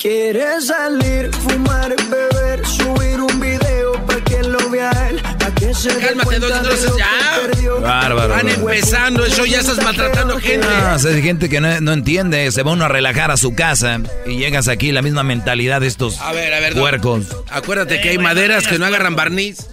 [0.00, 5.20] Quieres salir, fumar, beber, subir un video para que lo vea él,
[5.58, 7.06] que se Cálmate, dos, lo ya.
[7.82, 8.28] Bárbaro.
[8.34, 10.66] Van empezando eso, ya estás maltratando gente.
[10.70, 13.36] Ah, o sea, hay gente que no, no entiende, se va uno a relajar a
[13.36, 16.80] su casa y llegas aquí la misma mentalidad de estos A ver, a ver, don.
[16.82, 17.26] puercos.
[17.50, 19.66] Acuérdate que hay maderas que no agarran barniz.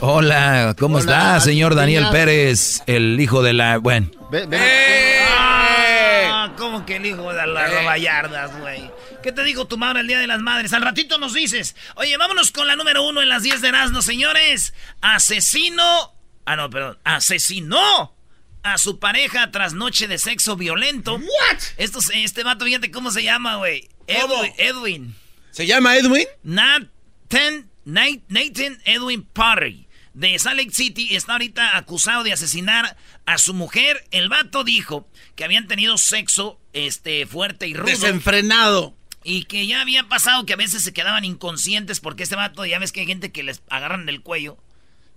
[0.00, 2.06] Hola, ¿cómo Hola, está, señor Daniel.
[2.12, 3.78] Pérez, el hijo de la...
[3.78, 5.20] Bueno, Ve- ve- ¡Eh!
[5.30, 8.00] Ah, ¿Cómo que el hijo de las Eh.
[8.02, 8.90] yardas, güey?
[9.22, 10.72] ¿Qué te dijo tu madre el Día de las Madres?
[10.72, 11.76] Al ratito nos dices.
[11.94, 14.74] Oye, vámonos con la número uno en las 10 de Erasmo, señores.
[15.00, 16.14] Asesino...
[16.44, 16.98] Ah, no, perdón.
[17.04, 18.16] Asesinó
[18.64, 21.14] a su pareja tras noche de sexo violento.
[21.14, 21.58] ¿What?
[21.76, 23.88] Esto, este vato, fíjate cómo se llama, güey.
[24.08, 24.52] Edwin.
[24.58, 25.14] Edwin.
[25.52, 26.26] ¿Se llama Edwin?
[26.42, 33.38] Nathan, Nat- Nathan Edwin Parry de Salt Lake City está ahorita acusado de asesinar a
[33.38, 34.04] su mujer.
[34.10, 38.94] El vato dijo que habían tenido sexo este fuerte y rudo Desenfrenado.
[39.24, 42.78] Y que ya había pasado que a veces se quedaban inconscientes porque este vato ya
[42.78, 44.58] ves que hay gente que les agarran del cuello.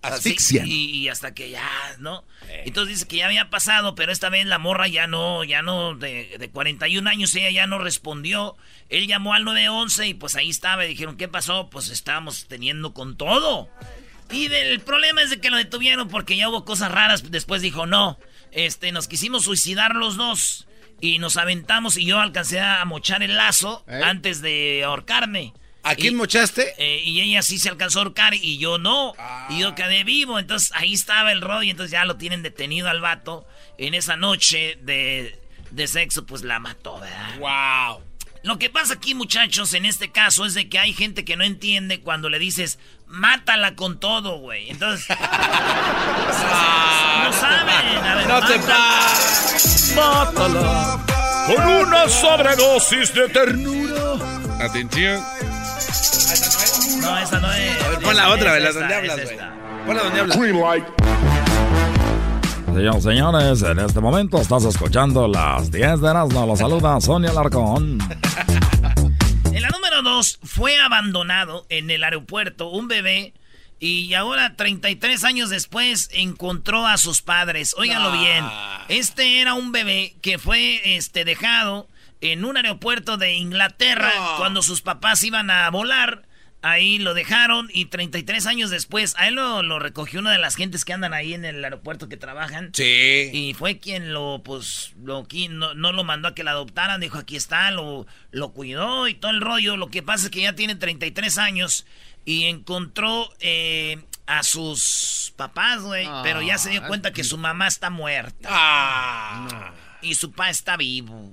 [0.02, 0.68] Asfixian.
[0.68, 1.68] y, y hasta que ya,
[1.98, 2.24] ¿no?
[2.64, 5.96] Entonces dice que ya había pasado, pero esta vez la morra ya no, ya no,
[5.96, 8.56] de, de 41 años ella ya no respondió.
[8.90, 11.70] Él llamó al 911 y pues ahí estaba y dijeron, ¿qué pasó?
[11.72, 13.70] Pues estábamos teniendo con todo.
[14.32, 17.32] Y del problema es de que lo detuvieron porque ya hubo cosas raras.
[17.32, 18.20] Después dijo, no,
[18.52, 20.68] este, nos quisimos suicidar los dos.
[21.02, 24.02] Y nos aventamos y yo alcancé a mochar el lazo ¿Eh?
[24.04, 25.54] antes de ahorcarme.
[25.84, 26.74] ¿A quién Y- mochaste?
[26.80, 29.14] eh, y ella sí se alcanzó a ahorcar y yo no.
[29.50, 30.40] Y yo quedé vivo.
[30.40, 31.70] Entonces ahí estaba el rollo.
[31.70, 33.46] Entonces ya lo tienen detenido al vato.
[33.78, 35.38] En esa noche de,
[35.72, 37.38] de sexo, pues la mató, ¿verdad?
[37.40, 38.02] ¡Wow!
[38.42, 41.44] Lo que pasa aquí, muchachos, en este caso es de que hay gente que no
[41.44, 44.70] entiende cuando le dices, mátala con todo, güey.
[44.70, 45.08] Entonces.
[45.18, 45.18] no
[47.34, 48.06] saben.
[48.06, 48.60] A ver, ¡No te
[49.96, 51.00] mátala.
[51.48, 54.16] Con una sobredosis de ternura.
[54.60, 55.22] Atención.
[57.02, 57.84] No, esa no es.
[57.84, 58.74] A ver, pon la otra, ¿verdad?
[58.74, 59.38] ¿Dónde hablas, güey?
[59.86, 60.38] Ponla donde hablas.
[62.74, 66.46] señores, señores, en este momento estás escuchando las 10 de Erasmo.
[66.48, 68.00] Los saluda Sonia Larcón.
[69.56, 73.34] En la número dos, fue abandonado en el aeropuerto un bebé
[73.80, 77.74] y ahora 33 años después encontró a sus padres.
[77.78, 78.86] Óiganlo Ah.
[78.88, 79.00] bien.
[79.00, 81.88] Este era un bebé que fue este, dejado
[82.20, 86.24] en un aeropuerto de Inglaterra cuando sus papás iban a volar.
[86.66, 90.56] Ahí lo dejaron y 33 años después, a él lo, lo recogió una de las
[90.56, 92.72] gentes que andan ahí en el aeropuerto que trabajan.
[92.74, 93.30] Sí.
[93.32, 97.20] Y fue quien lo, pues, lo, no, no lo mandó a que la adoptaran, dijo,
[97.20, 99.78] aquí está, lo, lo cuidó y todo el rollo.
[99.78, 101.86] Lo que pasa es que ya tiene 33 años
[102.26, 107.68] y encontró eh, a sus papás, güey, pero ya se dio cuenta que su mamá
[107.68, 109.72] está muerta ¡Ah!
[110.02, 111.32] y su papá está vivo.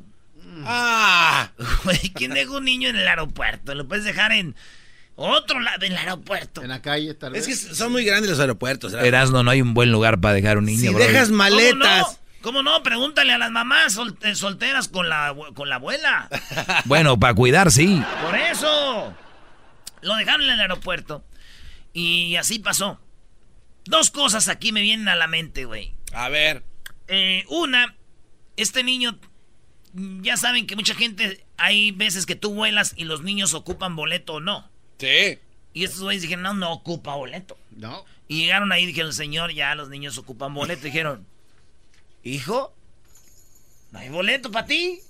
[0.67, 1.53] ¡Ah!
[1.85, 3.75] Güey, ¿quién deja un niño en el aeropuerto?
[3.75, 4.55] Lo puedes dejar en
[5.23, 6.63] otro lado del aeropuerto.
[6.63, 7.67] En la calle, tal Es vez.
[7.69, 8.93] que son muy grandes los aeropuertos.
[8.93, 9.07] ¿verdad?
[9.07, 10.81] Erasmo, no hay un buen lugar para dejar un niño.
[10.81, 10.99] Si bro.
[10.99, 11.79] dejas ¿Cómo maletas.
[12.03, 12.19] no?
[12.43, 12.83] ¿Cómo no?
[12.83, 16.29] Pregúntale a las mamás sol- solteras con la, con la abuela.
[16.87, 18.03] Bueno, para cuidar, sí.
[18.25, 19.15] Por eso.
[20.01, 21.25] Lo dejaron en el aeropuerto.
[21.93, 23.01] Y así pasó.
[23.85, 25.95] Dos cosas aquí me vienen a la mente, güey.
[26.13, 26.65] A ver.
[27.07, 27.95] Eh, una,
[28.57, 29.19] este niño,
[29.95, 34.35] ya saben que mucha gente hay veces que tú vuelas y los niños ocupan boleto
[34.35, 34.69] o no.
[34.99, 35.39] Sí.
[35.75, 37.57] Y estos güeyes dijeron, no, no ocupa boleto.
[37.71, 38.05] No.
[38.29, 40.85] Y llegaron ahí y dijeron, señor, ya los niños ocupan boleto.
[40.85, 41.27] dijeron,
[42.23, 42.75] hijo,
[43.91, 45.01] no hay boleto para ti.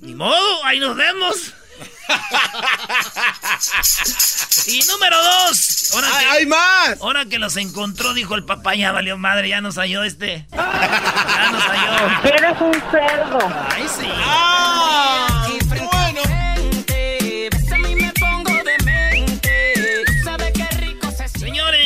[0.00, 1.54] Ni modo, ahí nos vemos.
[4.66, 5.90] y número dos.
[5.92, 7.00] Ahora que, ¡Hay más!
[7.00, 10.46] Ahora que los encontró, dijo el papá, ya valió madre, ya nos halló este.
[10.52, 12.28] Ya nos halló.
[12.28, 13.38] Eres un cerdo.
[13.70, 14.06] Ay, sí.
[14.08, 15.35] ¡Ah!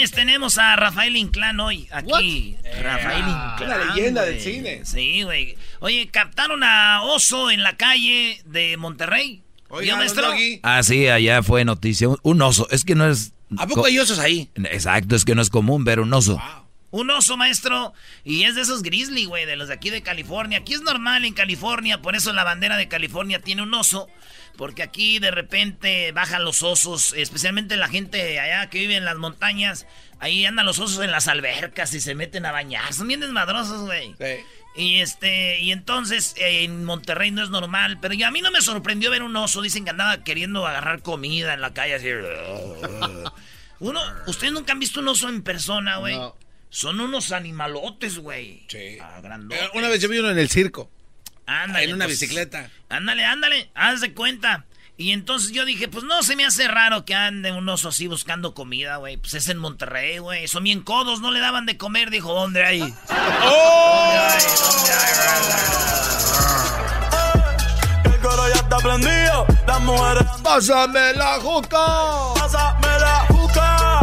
[0.01, 2.57] Señores, tenemos a Rafael Inclán hoy aquí.
[2.83, 3.63] Rafael Inclán.
[3.65, 4.81] Una leyenda del cine.
[4.87, 5.59] Sí, güey.
[5.81, 9.43] Oye, captaron a Oso en la calle de Monterrey.
[9.69, 10.33] Oiga, ¿Vio, don maestro?
[10.63, 12.09] Ah, sí, allá fue noticia.
[12.09, 12.67] Un, un oso.
[12.71, 13.35] Es que no es.
[13.59, 14.51] ¿A poco hay osos ahí?
[14.55, 16.41] Exacto, es que no es común ver un oso.
[16.93, 17.93] Un oso, maestro.
[18.25, 20.61] Y es de esos grizzly, güey, de los de aquí de California.
[20.61, 24.09] Aquí es normal en California, por eso la bandera de California tiene un oso.
[24.57, 29.17] Porque aquí de repente bajan los osos, especialmente la gente allá que vive en las
[29.17, 29.87] montañas.
[30.19, 32.93] Ahí andan los osos en las albercas y se meten a bañar.
[32.93, 34.15] Son bien desmadrosos, güey.
[34.19, 34.45] Sí.
[34.77, 38.61] Y este, y entonces eh, en Monterrey no es normal, pero a mí no me
[38.61, 39.63] sorprendió ver un oso.
[39.63, 42.09] Dicen que andaba queriendo agarrar comida en la calle así.
[43.81, 46.17] Uno, ustedes nunca han visto un oso en persona, güey.
[46.17, 46.37] No.
[46.69, 48.63] Son unos animalotes, güey.
[48.69, 48.99] Sí.
[49.01, 49.21] Ah.
[49.51, 50.89] Eh, Una vez yo vi uno en el circo.
[51.51, 52.71] Ándale, en una pues, bicicleta.
[52.89, 54.67] Ándale, ándale, haz de cuenta.
[54.97, 58.07] Y entonces yo dije, pues no se me hace raro que ande un oso así
[58.07, 59.17] buscando comida, güey.
[59.17, 60.47] Pues es en Monterrey, güey.
[60.47, 62.11] Son bien codos, no le daban de comer.
[62.11, 62.83] Dijo, ¿dónde hay?
[63.11, 64.29] ¡Oh!
[68.05, 69.47] El coro ya está prendido.
[69.67, 72.35] Las mujeres ¡Pásame la juca!
[72.35, 74.01] Pásame la juca.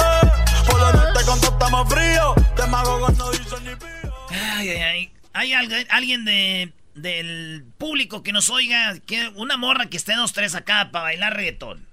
[0.00, 0.30] Eh,
[0.68, 2.34] por la noche cuando estamos fríos.
[2.56, 4.14] Demagogos no dicen ni pío.
[4.30, 5.15] Ay, ay, ay.
[5.36, 10.32] Hay algu- alguien de, del público que nos oiga, que una morra que esté dos,
[10.32, 11.86] tres acá para bailar reggaetón.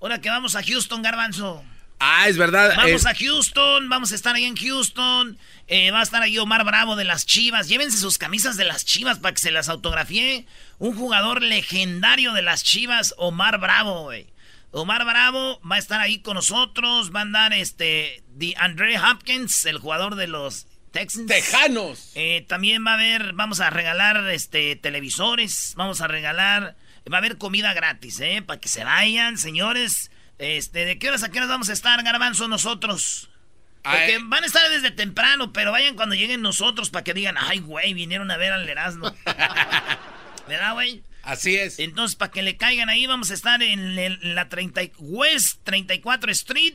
[0.00, 1.64] Ahora que vamos a Houston, Garbanzo.
[2.00, 2.74] Ah, es verdad.
[2.76, 5.38] Vamos eh, a Houston, vamos a estar ahí en Houston.
[5.68, 7.68] eh, va a estar ahí Omar Bravo de las Chivas.
[7.68, 10.46] Llévense sus camisas de las Chivas para que se las autografíe.
[10.78, 14.26] Un jugador legendario de las Chivas, Omar Bravo, güey.
[14.72, 17.14] Omar Bravo va a estar ahí con nosotros.
[17.14, 18.22] Va a andar este.
[18.38, 21.26] The Andre Hopkins, el jugador de los Texans.
[21.26, 22.12] Tejanos.
[22.14, 26.76] Eh, también va a haber, vamos a regalar este televisores, vamos a regalar,
[27.12, 28.40] va a haber comida gratis, ¿eh?
[28.46, 30.10] Para que se vayan, señores.
[30.38, 33.28] Este, ¿de qué horas a qué horas vamos a estar, Garbanzo, nosotros?
[33.82, 34.22] Porque Ay.
[34.22, 37.92] van a estar desde temprano, pero vayan cuando lleguen nosotros para que digan, ay, güey,
[37.92, 39.14] vinieron a ver al Erasmo.
[40.48, 41.02] ¿Verdad, güey?
[41.22, 41.78] Así es.
[41.78, 44.92] Entonces, para que le caigan ahí, vamos a estar en, el- en la 30 y-
[44.98, 46.74] West 34 Street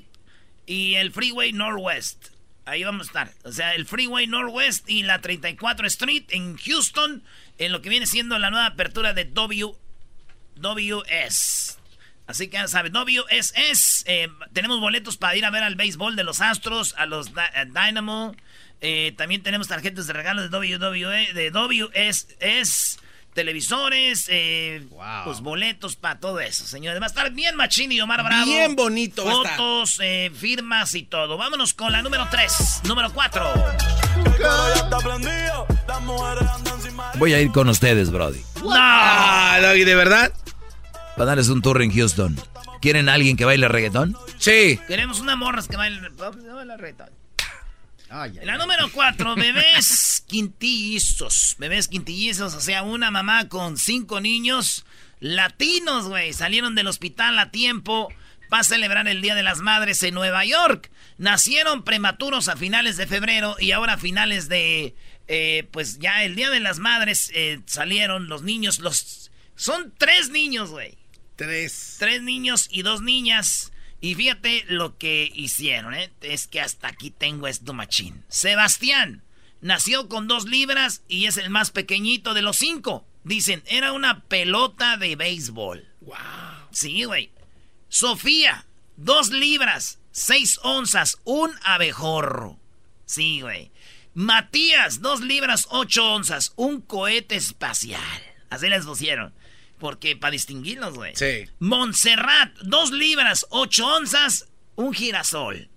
[0.66, 2.28] y el Freeway Northwest.
[2.66, 3.32] Ahí vamos a estar.
[3.44, 7.24] O sea, el Freeway Northwest y la 34 Street en Houston,
[7.58, 9.26] en lo que viene siendo la nueva apertura de
[10.60, 11.78] WS.
[12.28, 14.04] Así que ya saben, WSS.
[14.06, 17.66] eh, tenemos boletos para ir a ver al béisbol de los Astros, a los Dy-
[17.74, 18.36] Dynamo.
[18.82, 23.00] Eh, también tenemos tarjetas de regalo de WWE, de WSS,
[23.40, 25.24] televisores, eh, Wow.
[25.24, 27.00] pues boletos para todo eso, señores.
[27.02, 28.44] Va a estar bien Machín y Omar Bravo.
[28.46, 29.24] Bien bonito.
[29.24, 31.38] Fotos, eh, firmas y todo.
[31.38, 32.82] Vámonos con la número 3.
[32.84, 33.54] Número 4.
[33.56, 35.68] El coro ya está prendido.
[35.88, 37.18] Las mujeres andan sin marido.
[37.20, 38.42] Voy a ir con ustedes, Brody.
[38.62, 38.72] ¡No!
[38.74, 40.34] Ah, Doggy, ¿de verdad?
[41.16, 42.38] Para darles un tour en Houston.
[42.82, 44.18] ¿Quieren a alguien que baile reggaetón?
[44.38, 44.80] Sí.
[44.86, 47.10] Queremos unas morras que bailen bailen reggaetón.
[48.44, 51.56] La número 4, bebés quintillizos.
[51.60, 54.86] Bebés quintillizos, o sea, una mamá con cinco niños
[55.20, 56.34] latinos, güey.
[56.34, 58.12] Salieron del hospital a tiempo
[58.50, 60.90] para celebrar el Día de las Madres en Nueva York.
[61.18, 64.96] Nacieron prematuros a finales de febrero y ahora a finales de...
[65.28, 69.32] eh, pues ya el Día de las Madres eh, salieron los niños, los...
[69.56, 70.98] Son tres niños, güey.
[71.36, 71.98] Tres.
[72.00, 73.69] Tres niños y dos niñas.
[74.02, 76.12] Y fíjate lo que hicieron, ¿eh?
[76.22, 78.24] Es que hasta aquí tengo esto machín.
[78.30, 79.24] Sebastián
[79.62, 83.06] nació con dos libras y es el más pequeñito de los cinco.
[83.24, 85.86] Dicen, era una pelota de béisbol.
[86.02, 86.18] Wow.
[86.72, 87.32] Sí, güey.
[87.90, 88.66] Sofía,
[88.96, 92.58] dos libras, seis onzas, un abejorro.
[93.06, 93.72] Sí, güey.
[94.14, 98.02] Matías, dos libras, ocho onzas, un cohete espacial.
[98.50, 99.34] Así les pusieron.
[99.80, 101.16] Porque para distinguirlos, güey.
[101.16, 101.50] Sí.
[101.60, 105.70] Montserrat, dos libras, ocho onzas, un girasol.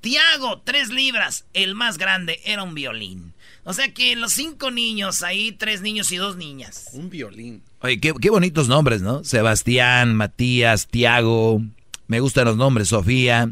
[0.00, 3.32] Tiago, tres libras, el más grande, era un violín.
[3.64, 6.90] O sea que los cinco niños, ahí tres niños y dos niñas.
[6.92, 7.62] Un violín.
[7.80, 9.24] Oye, qué, qué bonitos nombres, ¿no?
[9.24, 11.62] Sebastián, Matías, Tiago.
[12.06, 13.50] Me gustan los nombres, Sofía.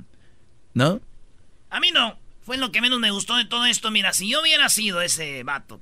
[0.74, 1.00] ¿No?
[1.70, 2.18] A mí no.
[2.42, 3.90] Fue lo que menos me gustó de todo esto.
[3.90, 5.80] Mira, si yo hubiera sido ese vato,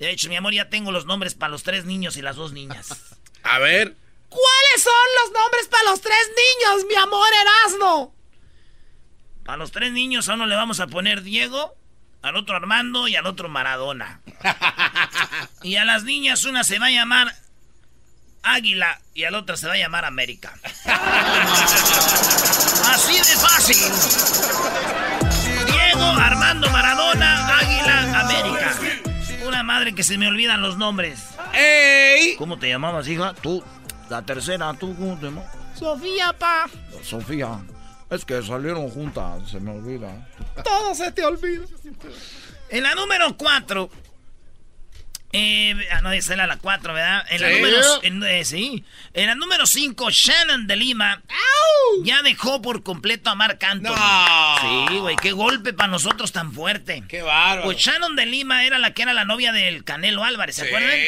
[0.00, 2.52] De hecho, mi amor, ya tengo los nombres para los tres niños y las dos
[2.52, 2.88] niñas.
[3.42, 3.94] A ver.
[4.30, 4.92] ¿Cuáles son
[5.22, 8.14] los nombres para los tres niños, mi amor Erasmo?
[9.46, 11.74] A los tres niños a uno le vamos a poner Diego,
[12.22, 14.20] al otro Armando y al otro Maradona.
[15.62, 17.34] y a las niñas una se va a llamar
[18.42, 20.54] Águila y a la otra se va a llamar América.
[22.86, 23.76] Así de fácil.
[25.66, 28.69] Diego, Armando, Maradona, Águila, América.
[29.62, 31.28] Madre que se me olvidan los nombres.
[31.54, 32.36] ¡Ey!
[32.36, 33.34] ¿Cómo te llamabas, hija?
[33.34, 33.62] Tú,
[34.08, 35.44] la tercera, ¿tú cómo te llamas?
[35.74, 36.66] Sofía, pa.
[37.02, 37.60] Sofía,
[38.10, 40.28] es que salieron juntas, se me olvida.
[40.64, 41.64] Todo se te olvida.
[42.68, 43.90] En la número 4.
[45.32, 47.24] Eh, ah, no, esa era la 4, ¿verdad?
[47.30, 47.54] En la Sí.
[47.54, 47.78] número.
[48.02, 48.84] En, eh, sí.
[49.14, 51.22] En la número 5, Shannon de Lima.
[52.02, 53.94] Ya dejó por completo a Marc Anthony.
[53.94, 54.88] No.
[54.88, 57.04] Sí, güey, qué golpe para nosotros tan fuerte.
[57.08, 57.62] ¡Qué bárbaro!
[57.64, 60.68] Pues Shannon de Lima era la que era la novia del Canelo Álvarez, ¿se Sí.
[60.68, 60.98] acuerdan?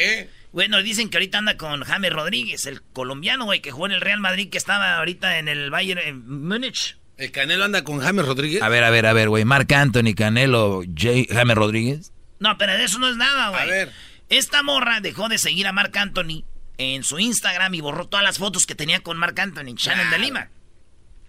[0.53, 4.01] Bueno, dicen que ahorita anda con James Rodríguez, el colombiano, güey, que jugó en el
[4.01, 6.95] Real Madrid, que estaba ahorita en el Bayern en Múnich.
[7.17, 8.61] ¿El Canelo anda con James Rodríguez?
[8.61, 9.45] A ver, a ver, a ver, güey.
[9.45, 12.11] Marc Anthony, Canelo, Jay, Jaime Rodríguez.
[12.39, 13.61] No, pero de eso no es nada, güey.
[13.61, 13.91] A ver.
[14.29, 16.43] Esta morra dejó de seguir a Marc Anthony
[16.77, 20.19] en su Instagram y borró todas las fotos que tenía con Marc Anthony, Shannon de
[20.19, 20.49] Lima.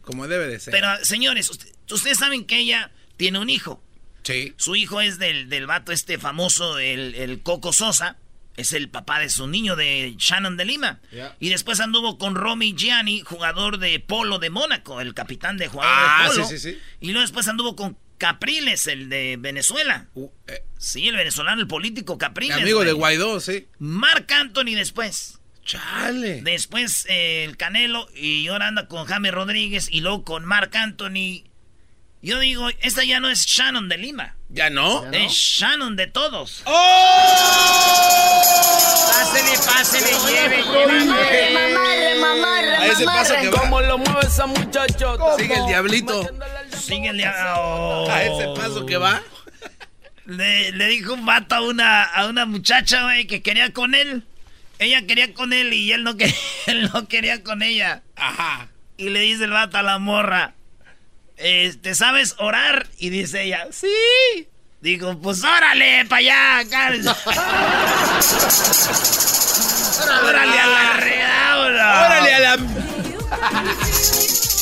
[0.02, 0.72] Como debe de ser.
[0.72, 3.82] Pero, señores, usted- ustedes saben que ella tiene un hijo.
[4.22, 4.54] Sí.
[4.56, 8.16] Su hijo es del, del vato este famoso, el, el Coco Sosa.
[8.56, 11.00] Es el papá de su niño, de Shannon de Lima.
[11.40, 15.92] Y después anduvo con Romy Gianni, jugador de polo de Mónaco, el capitán de jugador
[15.96, 16.46] Ah, de polo.
[16.46, 16.78] sí, sí, sí.
[17.00, 20.06] Y luego después anduvo con Capriles, el de Venezuela.
[20.14, 22.56] Uh, eh, Sí, el venezolano, el político Capriles.
[22.56, 22.92] amigo de.
[22.92, 23.68] Guaidó, sí.
[23.78, 25.40] Marc Anthony después.
[25.62, 26.40] Chale.
[26.42, 31.44] Después eh, el Canelo y ahora anda con James Rodríguez y luego con Marc Anthony.
[32.24, 34.34] Yo digo, esta ya no es Shannon de Lima.
[34.48, 35.04] ¿Ya no?
[35.12, 36.62] Es Shannon de todos.
[36.64, 38.42] ¡Oh!
[39.10, 41.04] Pásele, pásele, lleve, lleve.
[41.04, 43.60] Mamarre, mamarre, A ese paso que va.
[43.60, 45.36] ¿Cómo lo mueve esa muchachota?
[45.36, 46.26] Sigue el diablito.
[46.74, 47.56] Síguele a...
[47.58, 48.10] oh.
[48.10, 49.20] A ese paso que va.
[50.24, 54.22] Le, le dijo un vato a una, a una muchacha, güey, que quería con él.
[54.78, 56.34] Ella quería con él y él no, quería,
[56.68, 58.02] él no quería con ella.
[58.16, 58.68] Ajá.
[58.96, 60.54] Y le dice el vato a la morra,
[61.36, 62.88] este, ¿sabes orar?
[62.98, 63.88] Y dice ella, sí.
[64.80, 66.60] Digo, pues órale, para allá,
[70.22, 72.06] órale a la redaura.
[72.06, 72.58] ¡Órale a la...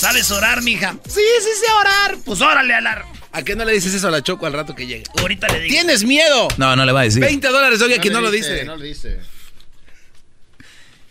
[0.02, 0.96] ¿Sabes orar, mija?
[1.08, 2.18] Sí, sí sé orar.
[2.24, 3.04] Pues órale a la...
[3.32, 5.04] ¿A qué no le dices eso a la Choco al rato que llegue?
[5.18, 5.72] Ahorita le digo.
[5.72, 6.48] ¿Tienes miedo?
[6.56, 7.20] No, no le va a decir.
[7.20, 8.64] 20 dólares, no lo dice.
[8.64, 9.18] No lo dice.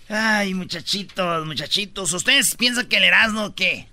[0.08, 2.14] Ay, muchachitos, muchachitos.
[2.14, 3.88] ¿Ustedes piensan que el Erasmo qué?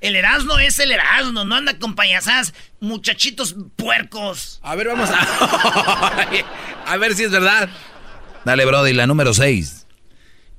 [0.00, 4.60] El Erasmo es el Erasmo, no anda con payasadas, muchachitos puercos.
[4.62, 6.26] A ver, vamos a...
[6.86, 7.68] a ver si es verdad.
[8.44, 9.86] Dale, Brody, la número 6.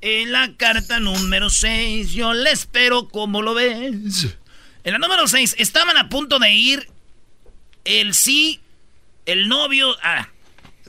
[0.01, 4.36] En la carta número 6, yo le espero como lo ves.
[4.84, 6.89] En la número 6, estaban a punto de ir
[7.86, 8.60] el sí,
[9.25, 9.96] el novio.
[10.03, 10.29] Ah,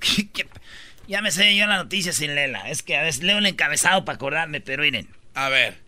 [1.08, 2.68] ya me sé yo la noticia sin leerla.
[2.68, 5.08] Es que a veces leo el encabezado para acordarme, pero miren.
[5.34, 5.87] A ver.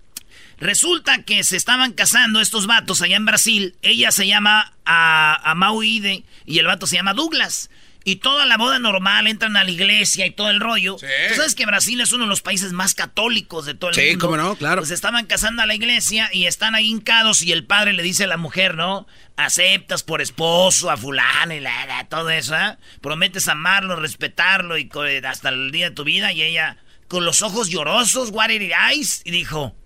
[0.61, 3.75] Resulta que se estaban casando estos vatos allá en Brasil.
[3.83, 7.71] Ella se llama a, a Mauide y el vato se llama Douglas.
[8.03, 10.97] Y toda la boda normal, entran a la iglesia y todo el rollo.
[10.99, 11.07] Sí.
[11.29, 14.11] Tú sabes que Brasil es uno de los países más católicos de todo el Sí,
[14.11, 14.27] mundo.
[14.27, 14.81] cómo no, claro.
[14.81, 18.25] Pues estaban casando a la iglesia y están ahí hincados y el padre le dice
[18.25, 19.07] a la mujer, ¿no?
[19.37, 22.79] Aceptas por esposo a fulano y la, la, todo eso, ¿eh?
[23.03, 24.89] Prometes amarlo, respetarlo y
[25.23, 26.33] hasta el día de tu vida.
[26.33, 29.77] Y ella, con los ojos llorosos, watery eyes, y dijo...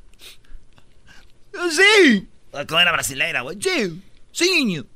[1.70, 2.28] Sí.
[2.68, 3.58] ¿Cómo era brasileira, güey?
[3.60, 4.02] Sí.
[4.32, 4.86] Sí, niño.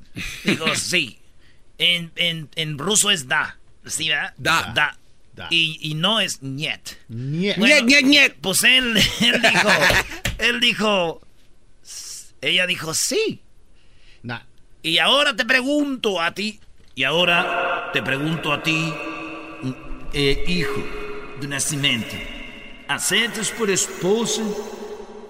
[0.43, 1.19] Digo, sí.
[1.77, 3.57] En, en, en ruso es da.
[3.85, 4.33] ¿Sí, verdad?
[4.37, 4.71] Da.
[4.75, 4.97] Da.
[5.33, 5.47] Da.
[5.49, 6.97] Y, y no es niet.
[7.07, 7.57] Niet.
[7.57, 8.35] Bueno, ñec, ñec.
[8.41, 9.69] Pues él, él dijo,
[10.37, 11.21] él dijo,
[12.41, 13.41] ella dijo sí.
[14.23, 14.41] Nah.
[14.81, 16.59] Y ahora te pregunto a ti,
[16.95, 18.93] y ahora te pregunto a ti,
[20.13, 20.83] eh, hijo
[21.39, 22.15] de nacimiento,
[22.87, 24.41] ¿aceptas por esposa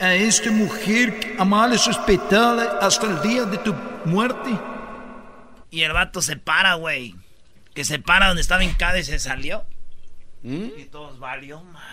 [0.02, 3.74] A esta mujer amada y respetada hasta el día de tu
[4.06, 4.50] muerte.
[5.72, 7.16] Y el vato se para, güey.
[7.74, 9.66] Que se para donde estaba hincado y se salió.
[10.44, 11.84] Y todos valió, ma.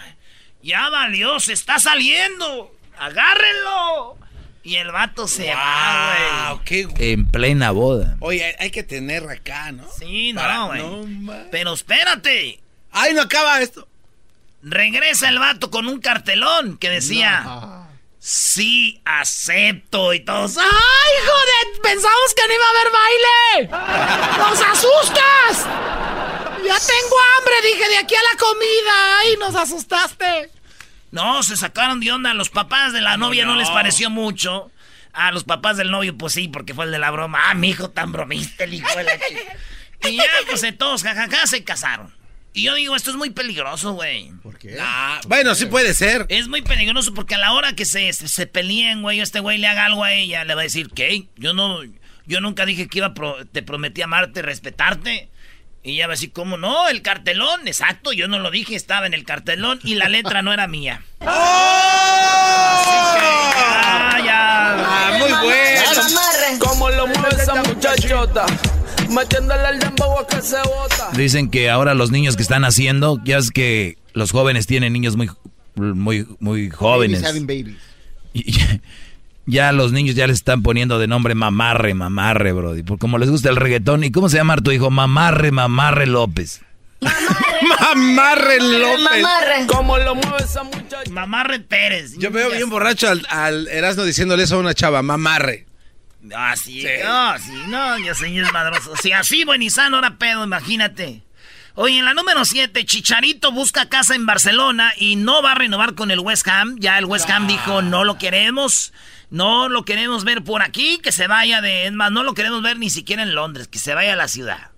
[0.63, 2.73] Ya valió, se está saliendo.
[2.99, 4.17] Agárrenlo.
[4.63, 6.65] Y el vato se va, güey.
[6.65, 7.13] qué...
[7.13, 8.17] En plena boda.
[8.21, 9.85] Oye, hay- que tener acá, ¿no?
[9.99, 10.83] Sí, Para- no, güey.
[10.83, 12.61] no, ma- Pero espérate.
[12.91, 13.87] ¡Ay, no acaba esto!
[14.63, 17.45] Regresa el vato con un cartelón que decía...
[18.29, 20.59] Sí, acepto y todos.
[20.59, 21.81] ¡Ay, joder!
[21.81, 24.39] ¡Pensamos que no iba a haber baile!
[24.39, 25.65] ¡Nos asustas!
[26.67, 29.19] Ya tengo hambre, dije, de aquí a la comida.
[29.21, 30.51] ¡Ay, nos asustaste!
[31.13, 32.33] No, se sacaron de onda.
[32.33, 34.73] A los papás de la novia no, les pareció mucho.
[35.13, 37.51] A los papás del novio, pues sí, porque fue el de la broma.
[37.51, 39.57] Ah, mi hijo tan bromista, el hijo de la chica.
[40.03, 42.13] Y ya, pues todos, jajaja, se casaron.
[42.57, 44.31] Y yo digo, esto es muy peligroso, güey.
[44.43, 44.79] ¿Por qué?
[44.81, 46.25] Ah, bueno, sí puede ser.
[46.31, 49.67] Es muy peligroso porque a la hora que se, se peleen, güey, este güey le
[49.67, 51.27] haga algo a ella, le va a decir, ¿qué?
[51.37, 51.81] Yo no,
[52.25, 53.13] yo nunca dije que iba
[53.53, 55.29] te prometí amarte, respetarte.
[55.83, 56.89] Y ella va a decir, ¿cómo no?
[56.89, 60.51] El cartelón, exacto, yo no lo dije, estaba en el cartelón y la letra no
[60.51, 61.05] era mía.
[61.21, 61.27] ¡Oh!
[63.77, 64.73] ah, ya.
[64.79, 65.83] Ah, muy bueno.
[66.59, 68.47] ¿Cómo lo mueve esa muchachota?
[71.15, 75.17] Dicen que ahora los niños que están haciendo, ya es que los jóvenes tienen niños
[75.17, 75.31] muy,
[75.75, 77.23] muy, muy jóvenes.
[78.33, 78.81] Y ya,
[79.47, 82.83] ya, los niños ya les están poniendo de nombre Mamarre, Mamarre, Brody.
[82.83, 84.05] Porque como les gusta el reggaetón.
[84.05, 84.91] ¿Y cómo se llama tu hijo?
[84.91, 86.63] Mamarre, Mamarre López.
[87.01, 89.23] Mamarre López.
[89.23, 89.67] Mamarre.
[89.67, 91.11] ¿Cómo lo mueve esa muchacha?
[91.11, 92.17] Mamarre Pérez.
[92.19, 95.03] Yo veo bien borracho al, al Erasmo diciéndole eso a una chava.
[95.03, 95.67] Mamarre.
[96.35, 98.97] Ah, sí, no, sí, no, yo soy madroso.
[98.97, 101.23] Si así buenizano ahora pedo, imagínate.
[101.75, 105.95] Oye, en la número 7, Chicharito busca casa en Barcelona y no va a renovar
[105.95, 106.77] con el West Ham.
[106.79, 108.95] Ya el West Ham dijo, no lo queremos,
[109.29, 111.87] no lo queremos ver por aquí, que se vaya de...
[111.87, 114.27] Es más, no lo queremos ver ni siquiera en Londres, que se vaya a la
[114.27, 114.71] ciudad.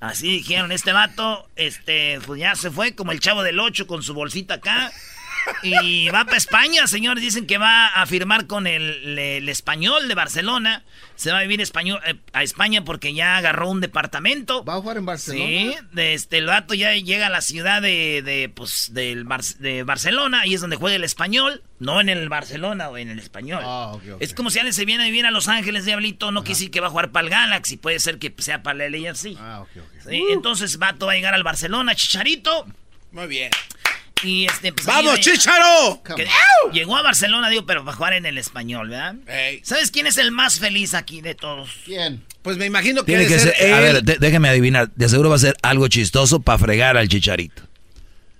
[0.00, 4.02] Así dijeron, este vato, este, pues ya se fue como el chavo del 8 con
[4.02, 4.90] su bolsita acá.
[5.62, 7.22] Y va para España, señores.
[7.22, 10.82] Dicen que va a firmar con el, español de Barcelona.
[11.16, 14.64] Se va a vivir español, eh, a España porque ya agarró un departamento.
[14.64, 15.44] ¿Va a jugar en Barcelona?
[15.44, 19.26] Sí, este, el vato ya llega a la ciudad de, de, pues, del
[19.58, 20.46] de Barcelona.
[20.46, 21.62] Y es donde juega el español.
[21.78, 23.62] No en el Barcelona o en el español.
[23.64, 26.30] Ah, es como si alguien se viene a vivir a Los Ángeles, Diablito.
[26.32, 27.76] No quise que va a jugar para el Galaxy.
[27.76, 29.36] Puede ser que sea para el LAFC.
[29.38, 30.12] Ah, ok, ok.
[30.30, 31.94] Entonces, vato va a llegar al Barcelona.
[31.94, 32.66] Chicharito.
[33.12, 33.50] Muy bien.
[34.22, 36.02] Y este, pues, ¡Vamos, Chicharo!
[36.72, 39.16] llegó a Barcelona, digo, pero para jugar en el español, ¿verdad?
[39.62, 41.70] ¿Sabes quién es el más feliz aquí de todos?
[41.84, 42.22] ¿Quién?
[42.42, 44.90] Pues me imagino que, Tiene que ser, A ver, déjeme adivinar.
[44.94, 47.62] De seguro va a ser algo chistoso para fregar al chicharito.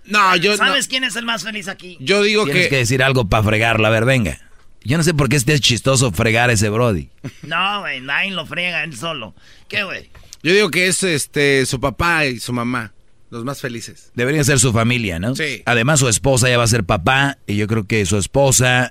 [0.04, 1.96] No, yo ¿Sabes quién es el más feliz aquí?
[2.00, 2.68] Yo digo Tienes que...
[2.70, 3.88] que decir algo para fregarla.
[3.88, 4.38] A ver, venga.
[4.82, 7.10] Yo no sé por qué este es chistoso fregar a ese Brody.
[7.42, 9.34] No, güey, nadie lo frega él solo.
[9.68, 10.10] ¿Qué, güey?
[10.42, 12.92] Yo digo que es este su papá y su mamá.
[13.30, 14.10] Los más felices.
[14.14, 15.36] Debería ser su familia, ¿no?
[15.36, 15.62] Sí.
[15.64, 18.90] Además, su esposa ya va a ser papá y yo creo que su esposa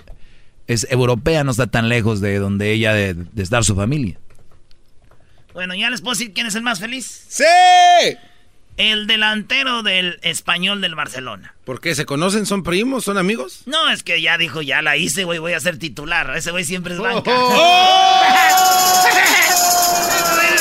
[0.70, 4.20] es europea, no está tan lejos de donde ella de, estar su familia.
[5.54, 7.26] Bueno, ¿ya les puedo decir quién es el más feliz?
[7.28, 7.44] ¡Sí!
[8.78, 11.56] El delantero del español del Barcelona.
[11.66, 11.96] ¿Por qué?
[11.96, 12.46] ¿Se conocen?
[12.46, 13.04] ¿Son primos?
[13.04, 13.64] ¿Son amigos?
[13.66, 16.38] No, es que ya dijo, ya la hice, güey, voy a ser titular.
[16.38, 17.32] Ese güey siempre es banca.
[17.34, 17.50] ¡Oh!
[17.52, 18.24] ¡Oh!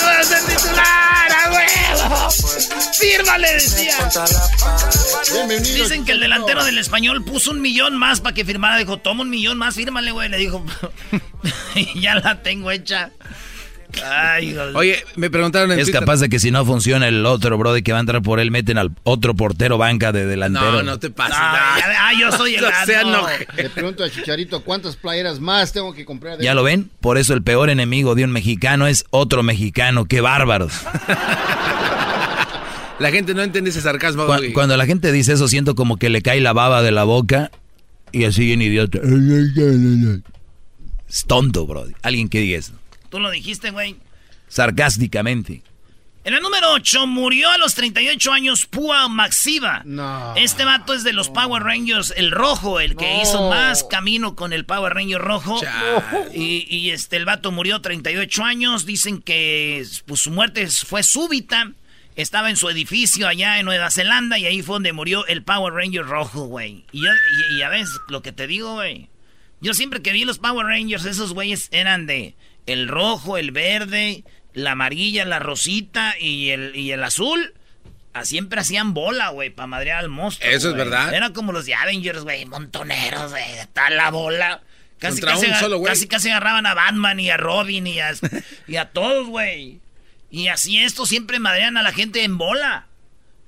[0.03, 1.18] voy a ser titular,
[1.95, 2.31] huevo!
[2.99, 3.97] ¡Fírmale, decía!
[5.61, 8.77] Dicen que el delantero del español puso un millón más para que firmara.
[8.77, 10.29] Dijo, toma un millón más, fírmale, güey.
[10.29, 10.65] Le dijo,
[11.95, 13.11] ya la tengo hecha.
[14.05, 17.73] Ay, Oye, me preguntaron en Es capaz de que si no funciona el otro, bro,
[17.73, 20.73] de que va a entrar por él, meten al otro portero banca de delantero.
[20.73, 21.37] No, no te pases.
[21.39, 22.65] ah, yo soy el
[23.07, 26.39] no Le pregunto a Chicharito, ¿cuántas playeras más tengo que comprar?
[26.41, 26.91] ¿Ya lo ven?
[27.01, 30.05] Por eso el peor enemigo de un mexicano es otro mexicano.
[30.05, 30.73] ¡Qué bárbaros!
[32.99, 34.27] la gente no entiende ese sarcasmo.
[34.53, 37.51] Cuando, la gente dice eso, siento como que le cae la baba de la boca
[38.13, 38.99] y así bien idiota.
[41.09, 41.87] Es tonto, bro.
[42.03, 42.73] Alguien que diga eso.
[43.11, 43.97] Tú lo dijiste, güey.
[44.49, 45.63] Sarcásticamente.
[46.25, 49.81] En el número 8 murió a los 38 años Pua Maxiva.
[49.87, 50.35] No.
[50.37, 54.53] Este vato es de los Power Rangers, el rojo, el que hizo más camino con
[54.53, 55.59] el Power Ranger rojo.
[56.35, 58.85] Y, y, este, el vato murió 38 años.
[58.85, 61.73] Dicen que pues, su muerte fue súbita.
[62.15, 65.73] Estaba en su edificio allá en Nueva Zelanda y ahí fue donde murió el Power
[65.73, 66.85] Ranger rojo, güey.
[66.93, 69.09] Y, y, y, a veces lo que te digo, güey.
[69.63, 72.35] Yo siempre que vi los Power Rangers, esos güeyes eran de
[72.69, 77.55] el rojo, el verde, la amarilla, la rosita y el, y el azul.
[78.23, 80.51] Siempre hacían bola, güey, para madrear al monstruo.
[80.51, 81.15] Eso es verdad.
[81.15, 84.63] Era como los de Avengers, güey, montoneros, güey, tal la bola.
[84.99, 85.47] Casi casi,
[85.85, 88.13] casi casi agarraban a Batman y a Robin y a,
[88.67, 89.81] y a todos, güey.
[90.31, 92.89] Y así esto siempre madrean a la gente en bola.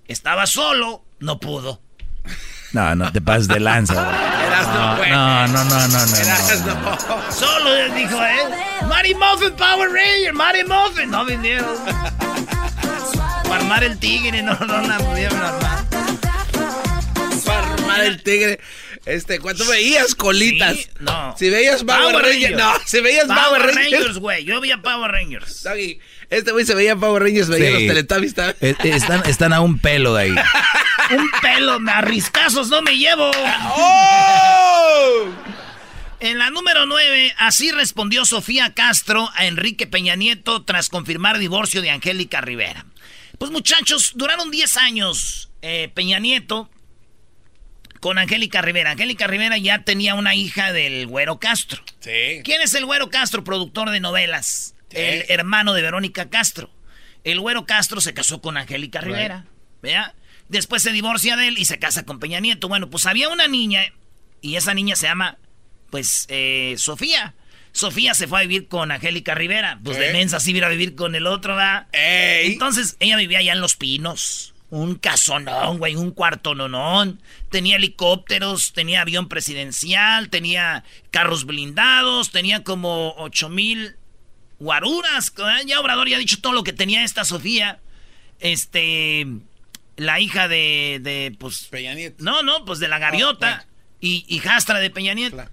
[0.07, 1.83] Estaba solo, no pudo.
[2.73, 3.95] No, no te pases de lanza.
[3.95, 8.89] No, no, no, no, no, Solo dijo él.
[8.89, 11.11] Mary Muffin Power Ranger, Mary Muffin.
[11.11, 11.77] No vinieron.
[13.45, 15.85] Para armar el tigre, no, no la pudieron armar.
[17.45, 18.61] Para armar el tigre.
[19.07, 20.77] Este, ¿cuánto veías colitas?
[21.01, 21.35] no.
[21.37, 22.57] Si veías Power, Rangers.
[22.57, 24.19] No, si veías Power, Power Rangers.
[24.19, 24.45] güey.
[24.45, 25.67] Yo veía Power Rangers.
[26.29, 28.35] este güey se veía Power Rangers, veía los Teletubbies.
[28.39, 30.35] Eh, eh, están, están a un pelo de ahí.
[31.11, 33.31] un pelo, a riscazos no me llevo.
[33.77, 35.29] ¡Oh!
[36.21, 41.81] En la número 9, así respondió Sofía Castro a Enrique Peña Nieto tras confirmar divorcio
[41.81, 42.85] de Angélica Rivera.
[43.39, 46.69] Pues muchachos, duraron 10 años eh, Peña Nieto
[48.01, 48.91] con Angélica Rivera.
[48.91, 51.83] Angélica Rivera ya tenía una hija del Güero Castro.
[52.01, 52.43] Sí.
[52.45, 54.75] ¿Quién es el Güero Castro, productor de novelas?
[54.91, 56.71] El hermano de Verónica Castro.
[57.25, 59.47] El Güero Castro se casó con Angélica Rivera.
[59.83, 60.15] ¿Vea?
[60.51, 62.69] Después se divorcia de él y se casa con Peña Nieto.
[62.69, 63.85] Bueno, pues había una niña
[64.43, 65.39] y esa niña se llama
[65.91, 67.35] pues eh, Sofía.
[67.71, 69.79] Sofía se fue a vivir con Angélica Rivera.
[69.85, 71.87] Pues de mensa sí iba a vivir con el otro, ¿verdad?
[71.93, 74.55] Entonces ella vivía allá en Los Pinos.
[74.71, 77.23] Un casonón, güey, un cuarto nonón.
[77.49, 80.83] Tenía helicópteros, tenía avión presidencial, tenía
[81.13, 83.95] carros blindados, tenía como ocho mil
[84.59, 85.33] guaruras.
[85.65, 87.79] Ya Obrador ya ha dicho todo lo que tenía esta Sofía.
[88.41, 89.27] Este,
[90.01, 91.67] la hija de, de pues...
[91.71, 92.25] Peña Nieto.
[92.25, 93.67] No, no, pues de la gaviota.
[94.01, 95.45] y hijastra de Peña Nieto.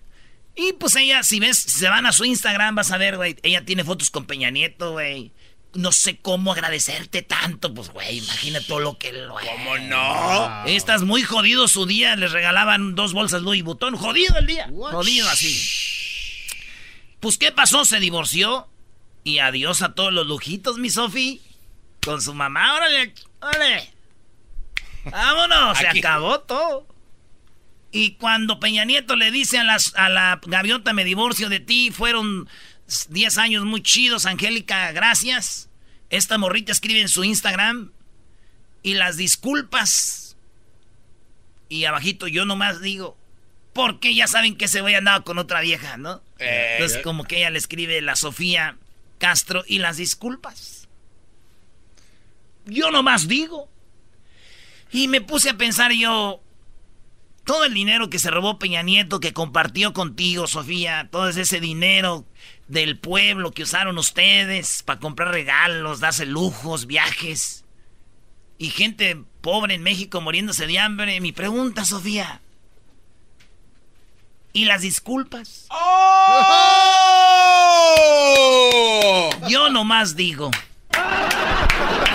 [0.56, 3.36] Y pues ella, si ves, si se van a su Instagram, vas a ver, güey,
[3.44, 5.34] ella tiene fotos con Peña Nieto, güey.
[5.74, 10.66] No sé cómo agradecerte tanto, pues, güey, imagina todo lo que lo ¿Cómo no?
[10.66, 15.30] Estás muy jodido su día, les regalaban dos bolsas Louis Vuitton, jodido el día, jodido
[15.30, 15.62] así.
[17.20, 17.84] Pues, ¿qué pasó?
[17.84, 18.70] Se divorció
[19.26, 21.42] y adiós a todos los lujitos, mi Sofi.
[22.02, 23.97] Con su mamá, órale, órale.
[25.12, 26.88] Vámonos, se acabó todo.
[27.92, 31.92] Y cuando Peña Nieto le dice a, las, a la gaviota, me divorcio de ti,
[31.92, 32.50] fueron
[33.10, 35.70] 10 años muy chidos, Angélica, gracias.
[36.10, 37.92] Esta morrita escribe en su Instagram
[38.84, 40.38] y las disculpas.
[41.70, 43.18] Y abajito yo nomás digo,
[43.74, 46.22] porque ya saben que se voy andado con otra vieja, ¿no?
[46.40, 48.78] Eh, Entonces como que ella le escribe la Sofía
[49.18, 50.88] Castro y las disculpas.
[52.66, 53.70] Yo nomás digo.
[54.92, 56.42] Y me puse a pensar yo,
[57.44, 62.26] todo el dinero que se robó Peña Nieto, que compartió contigo, Sofía, todo ese dinero
[62.68, 67.64] del pueblo que usaron ustedes para comprar regalos, darse lujos, viajes,
[68.58, 71.22] y gente pobre en México muriéndose de hambre.
[71.22, 72.42] Mi pregunta, Sofía,
[74.52, 75.68] ¿y las disculpas?
[75.70, 76.98] ¡Oh!
[79.48, 80.52] Yo nomás digo.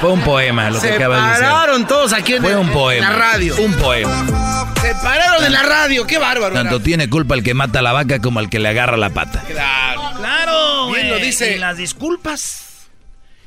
[0.01, 1.45] Fue un poema lo que acabas de decir.
[1.45, 3.11] Se pararon todos aquí en, Fue un poema.
[3.11, 3.57] la radio.
[3.59, 4.73] Un poema.
[4.81, 6.55] Se pararon en la radio, qué bárbaro.
[6.55, 9.11] Tanto tiene culpa el que mata a la vaca como el que le agarra la
[9.11, 9.43] pata.
[9.47, 10.03] Claro.
[10.17, 10.91] Claro.
[10.91, 11.57] Bien lo dice.
[11.59, 12.89] las disculpas.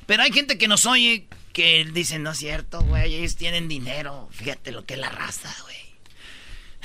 [0.05, 4.27] Pero hay gente que nos oye que dice, no es cierto, güey, ellos tienen dinero.
[4.31, 5.75] Fíjate lo que es la raza, güey.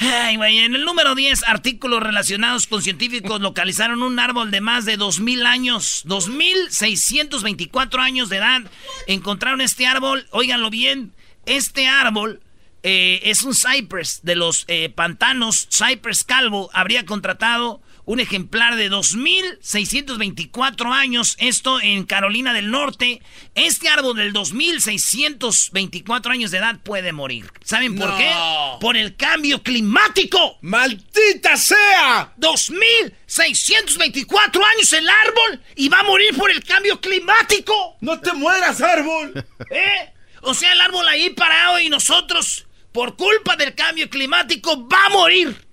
[0.02, 4.86] Ay, güey, en el número 10, artículos relacionados con científicos localizaron un árbol de más
[4.86, 8.62] de 2.000 años, 2.624 años de edad.
[9.06, 11.12] Encontraron este árbol, óiganlo bien,
[11.44, 12.40] este árbol
[12.82, 18.90] eh, es un cypress de los eh, pantanos, cypress calvo, habría contratado un ejemplar de
[18.90, 23.22] 2.624 años, esto en Carolina del Norte.
[23.54, 27.52] Este árbol del 2.624 años de edad puede morir.
[27.62, 28.32] ¿Saben por qué?
[28.80, 30.58] Por el cambio climático.
[30.60, 32.34] ¡Maldita sea!
[32.36, 37.96] 2.624 años el árbol y va a morir por el cambio climático.
[38.00, 39.46] ¡No te mueras, árbol!
[39.70, 40.12] ¿Eh?
[40.42, 45.10] O sea, el árbol ahí parado y nosotros, por culpa del cambio climático, va a
[45.10, 45.69] morir.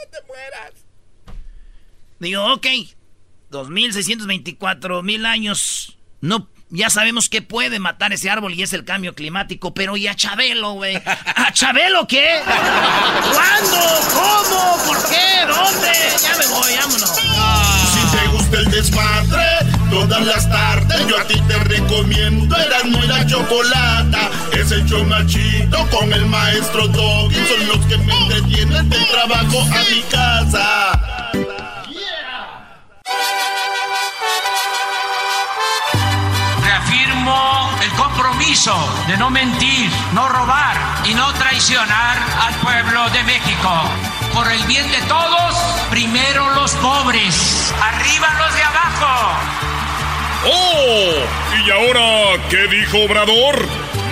[0.00, 0.72] No, no te mueras.
[2.18, 2.66] Digo, ok,
[3.50, 5.96] 2624 mil años.
[6.20, 10.06] No, ya sabemos que puede matar ese árbol y es el cambio climático, pero ¿y
[10.06, 10.96] a Chabelo, güey?
[10.96, 12.40] ¿A Chabelo qué?
[12.44, 13.78] ¿Cuándo?
[14.12, 14.84] ¿Cómo?
[14.86, 15.46] ¿Por qué?
[15.46, 15.92] ¿Dónde?
[16.22, 17.14] Ya me voy, vámonos.
[17.16, 17.79] Te
[18.52, 19.46] el desmadre,
[19.90, 24.30] todas las tardes yo a ti te recomiendo Eran muy la chocolata.
[24.52, 27.34] Es el chomachito con el maestro Doggy.
[27.34, 31.00] Son los que me entretienen del trabajo a mi casa.
[36.62, 38.74] Reafirmo el compromiso
[39.08, 44.09] de no mentir, no robar y no traicionar al pueblo de México.
[44.34, 45.54] Por el bien de todos,
[45.90, 49.38] primero los pobres, arriba los de abajo.
[50.46, 51.12] ¡Oh!
[51.66, 53.66] ¿Y ahora qué dijo Obrador?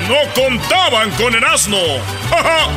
[0.09, 1.79] No contaban con el asno.
[2.31, 2.69] ¡Ja,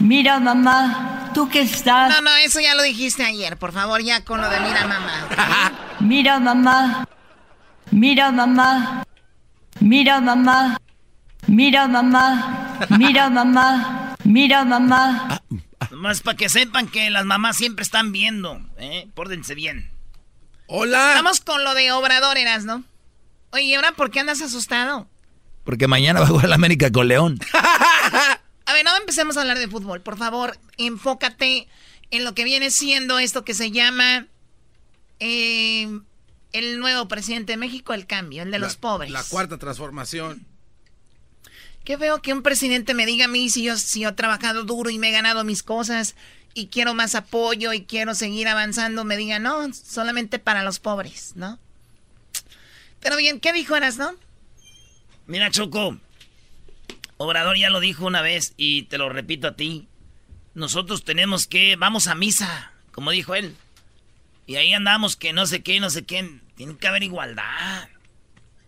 [0.00, 2.10] Mira, mamá, tú que estás.
[2.10, 3.56] No, no, eso ya lo dijiste ayer.
[3.56, 5.72] Por favor, ya con lo de mira, mamá.
[6.00, 7.08] mira, mamá.
[7.90, 9.04] Mira, mamá.
[9.80, 10.80] Mira mamá,
[11.46, 15.42] mira mamá, mira mamá, mira mamá.
[15.90, 19.08] Más para que sepan que las mamás siempre están viendo, ¿eh?
[19.14, 19.90] Pórdense bien.
[20.66, 21.12] Hola.
[21.14, 22.84] Vamos con lo de Obrador, Eras, ¿no?
[23.50, 25.08] Oye, ahora por qué andas asustado?
[25.64, 27.38] Porque mañana va a jugar la América con León.
[28.66, 30.00] a ver, no empecemos a hablar de fútbol.
[30.00, 31.68] Por favor, enfócate
[32.10, 34.26] en lo que viene siendo esto que se llama
[35.20, 36.00] eh,
[36.54, 39.10] el nuevo presidente de México, el cambio, el de los pobres.
[39.10, 40.46] La cuarta transformación.
[41.84, 44.64] Qué veo que un presidente me diga a mí si yo, si yo he trabajado
[44.64, 46.14] duro y me he ganado mis cosas
[46.54, 51.32] y quiero más apoyo y quiero seguir avanzando, me diga, no, solamente para los pobres,
[51.34, 51.58] ¿no?
[53.00, 54.14] Pero bien, ¿qué dijo Eras, no?
[55.26, 55.98] Mira, Choco,
[57.16, 59.88] Obrador ya lo dijo una vez y te lo repito a ti.
[60.54, 63.56] Nosotros tenemos que, vamos a misa, como dijo él.
[64.46, 66.40] Y ahí andamos que no sé qué, no sé qué.
[66.54, 67.88] Tiene que haber igualdad.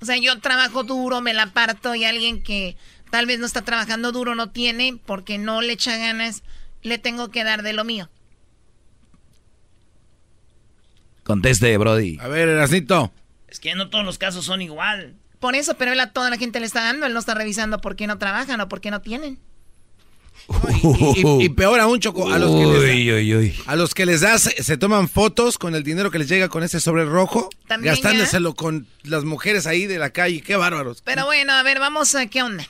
[0.01, 2.77] O sea, yo trabajo duro, me la parto y alguien que
[3.11, 6.43] tal vez no está trabajando duro no tiene porque no le echa ganas,
[6.83, 8.11] le tengo que dar de lo mío.
[11.23, 12.19] Conteste, Brody.
[12.21, 13.13] A ver, Erasnito.
[13.49, 15.17] Es que no todos los casos son igual.
[15.41, 17.81] Por eso, pero él a toda la gente le está dando, él no está revisando
[17.81, 19.39] por qué no trabajan o por qué no tienen.
[21.41, 24.77] Y, peor aún, Choco, a los que les, da, a los que les das, se,
[24.77, 29.25] toman fotos con el dinero que les llega con ese sobre rojo, gastándoselo con las
[29.25, 31.03] mujeres ahí de la calle, qué bárbaros.
[31.03, 32.67] Pero bueno, a ver, vamos a qué onda.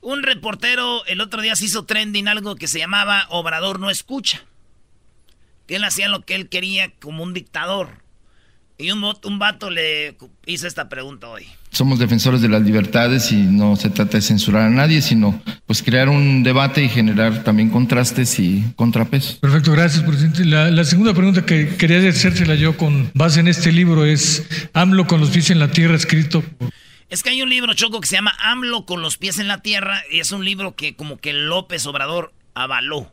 [0.00, 4.44] Un reportero el otro día se hizo trending algo que se llamaba Obrador no escucha.
[5.66, 8.02] Que él hacía lo que él quería como un dictador.
[8.78, 11.46] Y un, un vato le hizo esta pregunta hoy.
[11.72, 15.82] Somos defensores de las libertades y no se trata de censurar a nadie, sino pues
[15.82, 19.36] crear un debate y generar también contrastes y contrapesos.
[19.36, 20.44] Perfecto, gracias, presidente.
[20.44, 25.20] La, segunda pregunta que quería hacérsela yo con base en este libro es AMLO con
[25.20, 26.44] los pies en la tierra, escrito
[27.08, 29.62] Es que hay un libro, Choco, que se llama AMLO con los pies en la
[29.62, 33.10] tierra y es un libro que como que López Obrador avaló.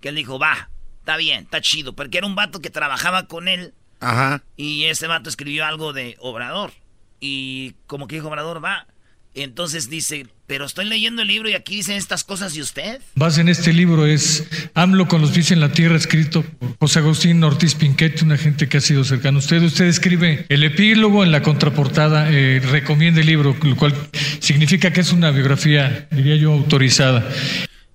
[0.00, 3.48] Que él dijo, va, está bien, está chido, porque era un vato que trabajaba con
[3.48, 4.42] él Ajá.
[4.56, 6.72] Y ese vato escribió algo de Obrador.
[7.20, 8.86] Y como que dijo Obrador, va.
[9.34, 13.00] Entonces dice, pero estoy leyendo el libro y aquí dicen estas cosas y usted.
[13.14, 16.98] Base en este libro es AMLO con los pies en la tierra, escrito por José
[16.98, 19.62] Agustín Ortiz Pinquete, una gente que ha sido cercano a usted.
[19.62, 23.94] Usted escribe el epílogo en la contraportada, eh, recomienda el libro, lo cual
[24.40, 27.30] significa que es una biografía, diría yo, autorizada.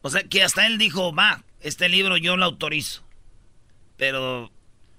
[0.01, 3.03] O sea, que hasta él dijo, va, este libro yo lo autorizo.
[3.97, 4.51] Pero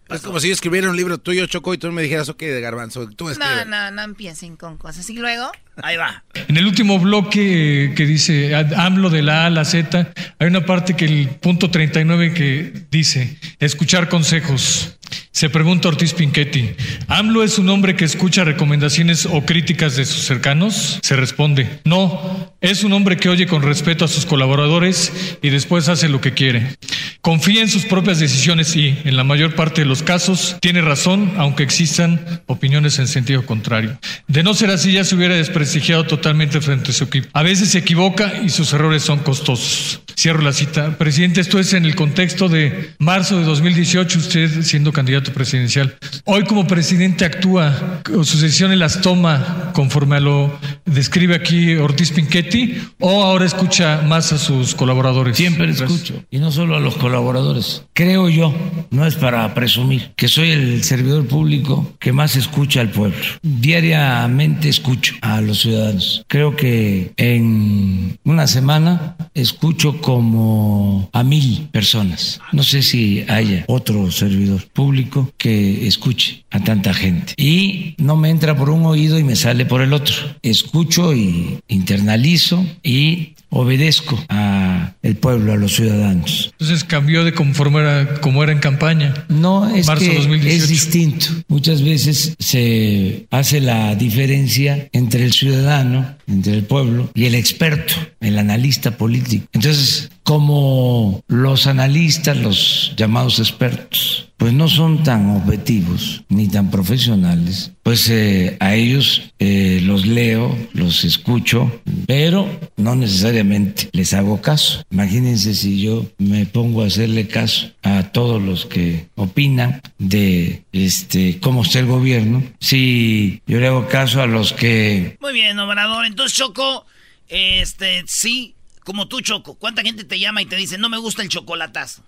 [0.08, 2.60] es como si yo escribiera un libro tuyo, Choco, y tú me dijeras, ok, de
[2.60, 3.08] garbanzo.
[3.08, 5.08] Tú no, no, no empiecen con cosas.
[5.10, 5.50] Y luego.
[5.82, 6.24] Ahí va.
[6.48, 10.08] En el último bloque que dice AMLO de la A a la Z,
[10.38, 14.96] hay una parte que el punto 39 que dice, escuchar consejos.
[15.30, 16.70] Se pregunta Ortiz Pinchetti,
[17.08, 20.98] ¿AMLO es un hombre que escucha recomendaciones o críticas de sus cercanos?
[21.02, 25.90] Se responde, no, es un hombre que oye con respeto a sus colaboradores y después
[25.90, 26.76] hace lo que quiere.
[27.20, 31.34] Confía en sus propias decisiones y, en la mayor parte de los casos, tiene razón,
[31.36, 33.98] aunque existan opiniones en sentido contrario.
[34.28, 35.34] De no ser así, ya se hubiera
[35.66, 37.28] desprestigiado totalmente frente a su equipo.
[37.32, 40.00] A veces se equivoca y sus errores son costosos.
[40.18, 40.96] Cierro la cita.
[40.96, 45.94] Presidente, esto es en el contexto de marzo de 2018, usted siendo candidato presidencial.
[46.24, 52.78] Hoy como presidente actúa, sus decisiones las toma conforme a lo describe aquí Ortiz Pinchetti
[53.00, 55.36] o ahora escucha más a sus colaboradores.
[55.36, 57.82] Siempre escucho y no solo a los colaboradores.
[57.92, 58.54] Creo yo,
[58.90, 63.18] no es para presumir, que soy el servidor público que más escucha al pueblo.
[63.42, 66.24] Diariamente escucho a los ciudadanos.
[66.28, 72.40] Creo que en una semana escucho como a mil personas.
[72.52, 77.34] No sé si haya otro servidor público que escuche a tanta gente.
[77.36, 80.14] Y no me entra por un oído y me sale por el otro.
[80.42, 86.50] Escucho y internalizo y obedezco a el pueblo, a los ciudadanos.
[86.52, 89.26] Entonces cambió de conforme era, como era en campaña.
[89.28, 91.26] No, es que es distinto.
[91.48, 97.94] Muchas veces se hace la diferencia entre el ciudadano, entre el pueblo y el experto,
[98.20, 99.46] el analista político.
[99.52, 107.72] Entonces, como los analistas, los llamados expertos, pues no son tan objetivos ni tan profesionales,
[107.82, 114.82] pues eh, a ellos eh, los leo, los escucho, pero no necesariamente les hago caso.
[114.90, 121.38] Imagínense si yo me pongo a hacerle caso a todos los que opinan de este
[121.40, 125.16] cómo está el gobierno, si yo le hago caso a los que...
[125.20, 126.86] Muy bien, Obrador, entonces Choco,
[127.28, 131.20] este, sí como tú, Choco, ¿cuánta gente te llama y te dice, no me gusta
[131.20, 132.04] el chocolatazo?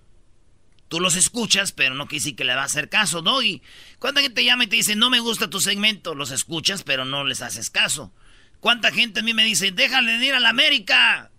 [0.86, 3.60] Tú los escuchas, pero no decir que le va a hacer caso, Doggy.
[3.98, 6.14] ¿Cuánta gente te llama y te dice, no me gusta tu segmento?
[6.14, 8.12] Los escuchas, pero no les haces caso.
[8.60, 11.32] ¿Cuánta gente a mí me dice, déjale de ir a la América?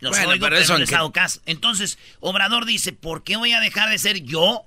[0.00, 1.40] Los bueno, oigo, pero, eso no caso.
[1.46, 4.64] Entonces, Obrador dice, ¿por qué voy a dejar de ser yo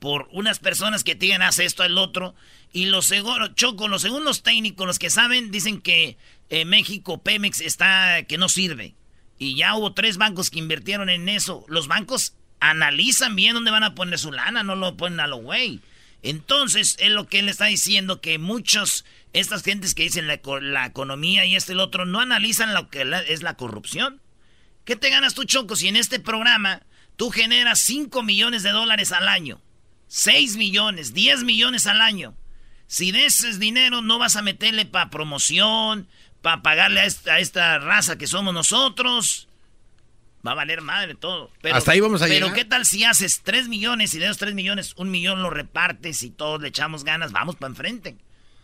[0.00, 2.34] por unas personas que tienen hace esto el otro?
[2.72, 3.12] Y los
[3.54, 6.16] Choco, los segundos técnicos, los que saben, dicen que
[6.50, 8.94] eh, México, Pemex, está que no sirve.
[9.38, 11.64] Y ya hubo tres bancos que invirtieron en eso.
[11.68, 15.36] Los bancos analizan bien dónde van a poner su lana, no lo ponen a lo
[15.38, 15.80] güey.
[16.22, 20.86] Entonces, es lo que él está diciendo, que muchos, estas gentes que dicen la, la
[20.86, 24.20] economía y este y el otro, no analizan lo que es la corrupción.
[24.84, 26.82] ¿Qué te ganas tú, Choco, si en este programa
[27.16, 29.60] tú generas 5 millones de dólares al año?
[30.08, 32.34] 6 millones, 10 millones al año.
[32.86, 36.08] Si de ese dinero no vas a meterle para promoción,
[36.46, 39.48] para pagarle a esta, raza que somos nosotros,
[40.46, 41.50] va a valer madre todo.
[41.60, 44.38] Pero, Hasta ahí vamos a Pero ¿qué tal si haces 3 millones y de esos
[44.38, 47.32] 3 millones, un millón lo repartes y todos le echamos ganas?
[47.32, 48.16] Vamos para enfrente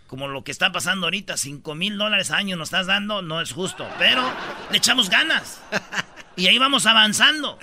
[0.07, 3.41] como lo que está pasando ahorita, 5 mil dólares al año nos estás dando, no
[3.41, 4.23] es justo, pero
[4.71, 5.61] le echamos ganas.
[6.35, 7.59] Y ahí vamos avanzando.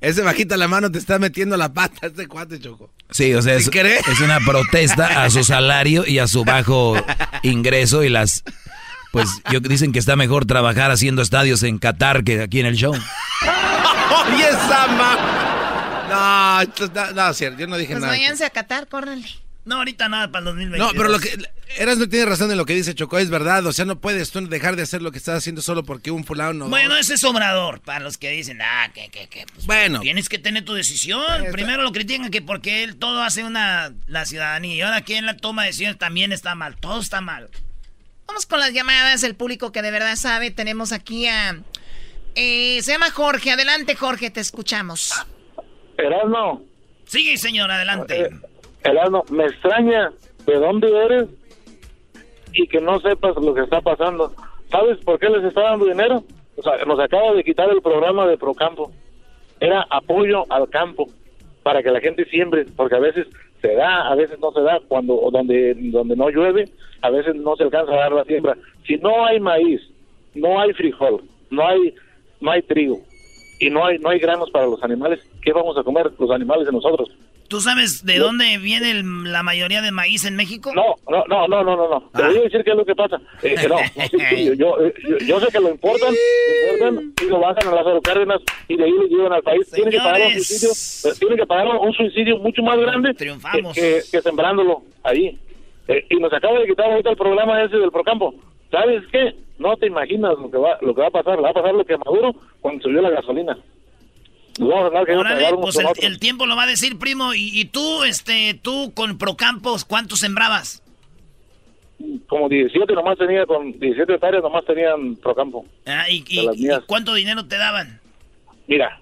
[0.00, 2.90] Ese bajita la mano te está metiendo la pata, este cuate, Choco.
[3.10, 6.96] Sí, o sea, es, es una protesta a su salario y a su bajo
[7.42, 8.42] ingreso y las...
[9.12, 12.74] Pues yo dicen que está mejor trabajar haciendo estadios en Qatar que aquí en el
[12.74, 12.92] show.
[14.26, 14.86] ¡Oye, esa
[16.08, 18.12] No, no, no, cierto, yo no dije pues nada.
[18.12, 19.43] Pues váyanse a Qatar, córrenle.
[19.64, 20.78] No, ahorita nada para el 2020.
[20.78, 21.30] No, pero lo que.
[21.76, 23.64] Eras no tiene razón en lo que dice Chocó, es verdad.
[23.66, 26.24] O sea, no puedes tú dejar de hacer lo que estás haciendo solo porque un
[26.24, 26.68] fulano no.
[26.68, 27.80] Bueno, ese es sobrador.
[27.80, 29.46] Para los que dicen, ah, que, que, que.
[29.52, 30.00] Pues, bueno.
[30.00, 31.24] Tienes que tener tu decisión.
[31.50, 33.92] Primero lo critican que porque él todo hace una.
[34.06, 34.74] La ciudadanía.
[34.74, 36.76] Y ahora quien la toma de decisiones también está mal.
[36.76, 37.48] Todo está mal.
[38.26, 40.50] Vamos con las llamadas del público que de verdad sabe.
[40.50, 41.56] Tenemos aquí a.
[42.34, 43.50] Eh, se llama Jorge.
[43.50, 45.12] Adelante, Jorge, te escuchamos.
[45.96, 46.62] Erasmo.
[47.06, 48.22] Sigue, señor, adelante.
[48.22, 48.30] Eh,
[48.84, 50.12] Erasmo, me extraña
[50.46, 51.28] de dónde eres
[52.52, 54.32] y que no sepas lo que está pasando.
[54.70, 56.22] ¿Sabes por qué les está dando dinero?
[56.56, 58.92] O sea, nos acaba de quitar el programa de Procampo.
[59.58, 61.08] Era apoyo al campo
[61.62, 63.26] para que la gente siembre, porque a veces
[63.62, 66.68] se da, a veces no se da, cuando donde donde no llueve,
[67.00, 68.56] a veces no se alcanza a dar la siembra.
[68.86, 69.80] Si no hay maíz,
[70.34, 71.94] no hay frijol, no hay
[72.40, 73.00] no hay trigo
[73.60, 76.66] y no hay no hay granos para los animales, ¿qué vamos a comer los animales
[76.66, 77.08] de nosotros?
[77.54, 80.72] ¿Tú sabes de dónde viene la mayoría de maíz en México?
[80.74, 82.10] No, no, no, no, no, no.
[82.12, 83.20] Te voy a decir qué es lo que pasa.
[83.44, 83.76] Eh, no,
[84.56, 84.76] yo,
[85.24, 88.82] yo, sé que lo importan, lo importan y lo bajan a las Cárdenas y de
[88.82, 89.70] ahí lo llevan al país.
[89.70, 94.02] Tienen que pagar un suicidio, eh, tienen que pagar un suicidio mucho más grande que,
[94.10, 95.38] que, sembrándolo ahí.
[95.86, 98.34] Eh, y nos acaba de quitar ahorita el programa ese del Procampo.
[98.72, 99.32] ¿Sabes qué?
[99.60, 101.40] No te imaginas lo que va, lo que va a pasar.
[101.40, 103.56] Va a pasar lo que Maduro cuando subió la gasolina.
[104.60, 107.34] Órale, pues el, tiempo lo va a decir, primo.
[107.34, 110.82] Y, tú, este, tú con Procampos, ¿cuántos sembrabas?
[112.28, 115.64] Como 17 nomás tenía, con 17 hectáreas nomás tenían Procampo.
[115.86, 116.22] Ah, ¿y,
[116.86, 118.00] cuánto dinero te daban?
[118.66, 119.00] Mira,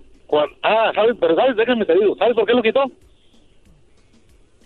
[0.62, 1.17] ah, ¿sabes?
[1.21, 1.57] Pero ¿sabes?
[1.57, 2.85] Déjame te digo, ¿sabes por qué lo quitó?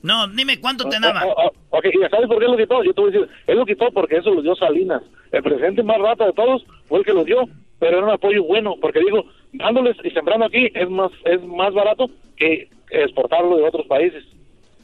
[0.02, 1.24] No, dime cuánto te daban.
[1.24, 2.84] Ah, ah, ok, ¿sabes por qué lo quitó?
[2.84, 5.02] Yo te voy a decir, él lo quitó porque eso lo dio Salinas.
[5.32, 7.44] El presidente más rata de todos fue el que lo dio,
[7.78, 9.24] pero era un apoyo bueno, porque dijo,
[9.56, 14.24] dándoles y sembrando aquí es más es más barato que exportarlo de otros países.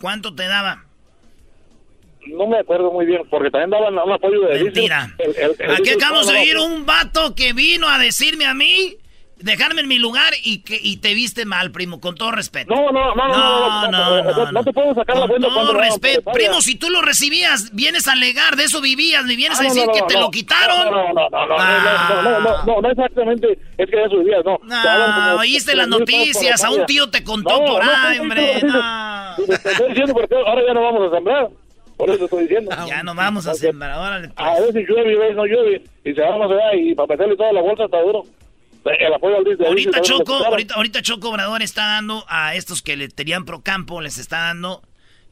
[0.00, 0.84] ¿Cuánto te daba?
[2.26, 4.62] No me acuerdo muy bien, porque también daban un apoyo de...
[4.62, 5.12] Mentira.
[5.76, 8.96] Aquí acabamos de oír un vato que vino a decirme a mí
[9.42, 12.74] dejarme en mi lugar y que y te viste mal, primo, con todo respeto.
[12.74, 16.30] No, no, no, no, no, no, no, te puedo sacar la cuenta con todo respeto,
[16.32, 19.86] primo, si tú lo recibías, vienes a alegar, de eso vivías, me vienes a decir
[19.92, 20.90] que te lo quitaron.
[20.90, 24.58] No, no, no, no, no, no, no, no, exactamente, es que de eso vivías, no.
[24.62, 29.36] No, oíste las noticias, a un tío te contó por ahí, hombre, no.
[29.46, 31.48] Te estoy diciendo porque ahora ya no vamos a sembrar.
[31.96, 32.70] Por eso estoy diciendo.
[32.86, 34.30] Ya no vamos a sembrar, órale.
[34.36, 35.82] A veces llueve y a veces no llueve.
[36.04, 38.24] Y se vamos a ver y para meterle toda la bolsa está duro.
[38.84, 43.08] El apoyo al ahorita Choco, ahorita, ahorita Choco Obrador está dando a estos que le
[43.08, 44.82] tenían pro campo, les está dando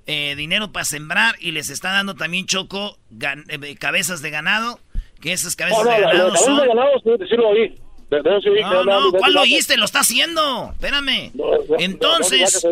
[0.06, 4.78] eh, dinero para sembrar y les está dando también Choco eh, cabezas de ganado,
[5.20, 6.60] que esas cabezas de ganado son...
[6.60, 7.74] de ganado, sí, lo oí.
[8.62, 9.76] No, no, ¿cuál lo oíste?
[9.76, 10.70] Lo está haciendo.
[10.72, 11.32] Espérame.
[11.78, 12.66] Entonces,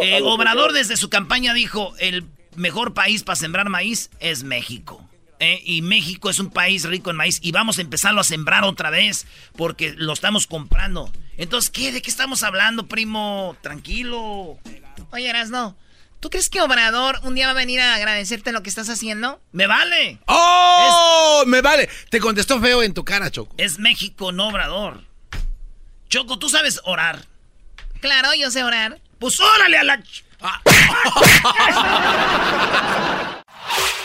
[0.00, 2.24] eh, Obrador desde su campaña dijo, el
[2.56, 5.07] mejor país para sembrar maíz es México.
[5.40, 5.60] ¿Eh?
[5.64, 8.90] y México es un país rico en maíz y vamos a empezarlo a sembrar otra
[8.90, 9.26] vez
[9.56, 11.12] porque lo estamos comprando.
[11.36, 11.92] Entonces, ¿qué?
[11.92, 13.56] ¿De qué estamos hablando, primo?
[13.62, 14.58] Tranquilo.
[15.12, 15.76] Oye, no.
[16.20, 19.40] ¿Tú crees que Obrador un día va a venir a agradecerte lo que estás haciendo?
[19.52, 20.18] ¡Me vale!
[20.26, 21.44] ¡Oh!
[21.46, 21.88] ¡Me vale!
[22.10, 23.54] Te contestó feo en tu cara, Choco.
[23.56, 25.04] Es México, no Obrador.
[26.08, 27.24] Choco, ¿tú sabes orar?
[28.00, 29.00] Claro, yo sé orar.
[29.20, 30.02] Pues órale a la...
[30.40, 30.62] Ah.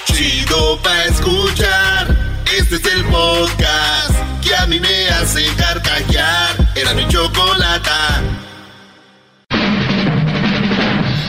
[0.05, 2.15] Chido pa' escuchar.
[2.57, 6.55] Este es el podcast que a mí me hace carcajear.
[6.75, 8.21] Era mi chocolata.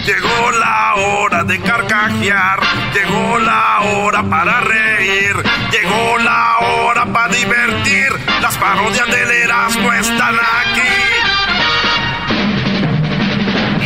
[0.06, 2.60] Llegó la hora de carcajear.
[2.94, 5.36] Llegó la hora para reír.
[5.72, 8.08] Llegó la hora para divertir.
[8.42, 10.92] Las parodias del Erasmo están aquí.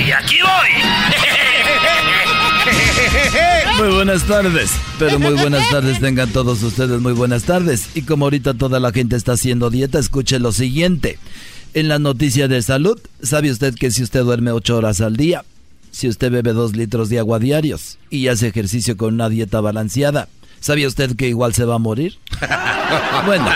[0.04, 1.17] Y aquí voy.
[3.78, 7.90] Muy buenas tardes, pero muy buenas tardes tengan todos ustedes, muy buenas tardes.
[7.94, 11.18] Y como ahorita toda la gente está haciendo dieta, escuche lo siguiente.
[11.74, 15.44] En la noticia de salud, ¿sabe usted que si usted duerme ocho horas al día,
[15.92, 20.28] si usted bebe dos litros de agua diarios y hace ejercicio con una dieta balanceada,
[20.58, 22.18] ¿sabía usted que igual se va a morir?
[23.26, 23.46] bueno,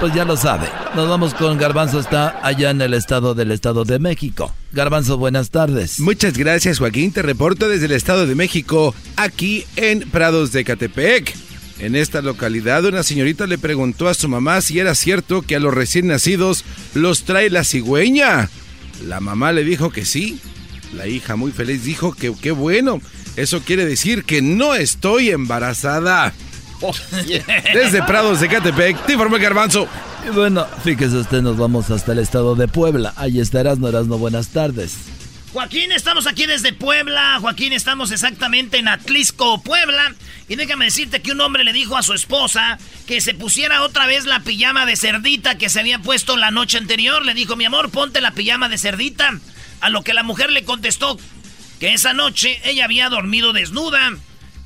[0.00, 0.68] pues ya lo sabe.
[0.94, 4.54] Nos vamos con Garbanzo, está allá en el estado del Estado de México.
[4.72, 5.98] Garbanzo, buenas tardes.
[6.00, 7.12] Muchas gracias, Joaquín.
[7.12, 11.34] Te reporto desde el Estado de México, aquí en Prados de Catepec.
[11.80, 15.60] En esta localidad, una señorita le preguntó a su mamá si era cierto que a
[15.60, 18.50] los recién nacidos los trae la cigüeña.
[19.06, 20.40] La mamá le dijo que sí.
[20.94, 23.00] La hija muy feliz dijo que qué bueno.
[23.36, 26.32] Eso quiere decir que no estoy embarazada.
[27.72, 29.88] Desde Prados de Catepec, te informé Garbanzo.
[30.26, 33.12] Y bueno, fíjese usted, nos vamos hasta el estado de Puebla.
[33.16, 34.96] Ahí estarás, no no buenas tardes.
[35.52, 37.38] Joaquín, estamos aquí desde Puebla.
[37.40, 40.14] Joaquín, estamos exactamente en Atlisco, Puebla.
[40.46, 44.06] Y déjame decirte que un hombre le dijo a su esposa que se pusiera otra
[44.06, 47.24] vez la pijama de cerdita que se había puesto la noche anterior.
[47.24, 49.40] Le dijo, mi amor, ponte la pijama de cerdita.
[49.80, 51.18] A lo que la mujer le contestó
[51.80, 54.12] que esa noche ella había dormido desnuda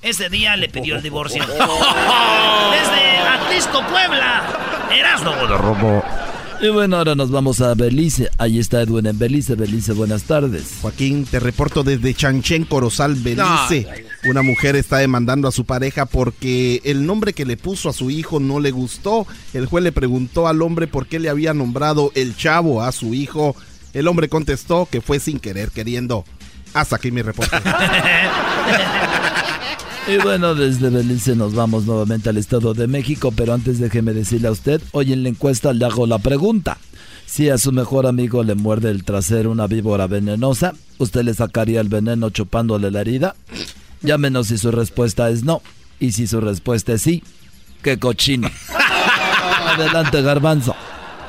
[0.03, 1.45] ese día le pidió el divorcio.
[1.47, 5.33] Desde Atlisco, Puebla, Erasmo.
[5.57, 6.03] Robo.
[6.61, 8.31] Y bueno, ahora nos vamos a Belice.
[8.39, 9.57] Ahí está Edwin en Belice.
[9.57, 10.79] Belice, buenas tardes.
[10.81, 14.07] Joaquín, te reporto desde Chanchen, Corozal, Belice.
[14.27, 18.11] Una mujer está demandando a su pareja porque el nombre que le puso a su
[18.11, 19.27] hijo no le gustó.
[19.55, 23.13] El juez le preguntó al hombre por qué le había nombrado el chavo a su
[23.13, 23.57] hijo.
[23.93, 26.25] El hombre contestó que fue sin querer queriendo.
[26.75, 27.57] Hasta aquí mi reporte.
[30.09, 34.49] Y bueno, desde Belice nos vamos nuevamente al Estado de México, pero antes déjeme decirle
[34.49, 36.79] a usted, hoy en la encuesta le hago la pregunta.
[37.25, 41.81] Si a su mejor amigo le muerde el trasero una víbora venenosa, ¿usted le sacaría
[41.81, 43.37] el veneno chupándole la herida?
[44.03, 45.63] Llámenos si su respuesta es no.
[46.01, 47.23] Y si su respuesta es sí,
[47.83, 48.51] ¡qué cochino!
[49.67, 50.75] Adelante, garbanzo.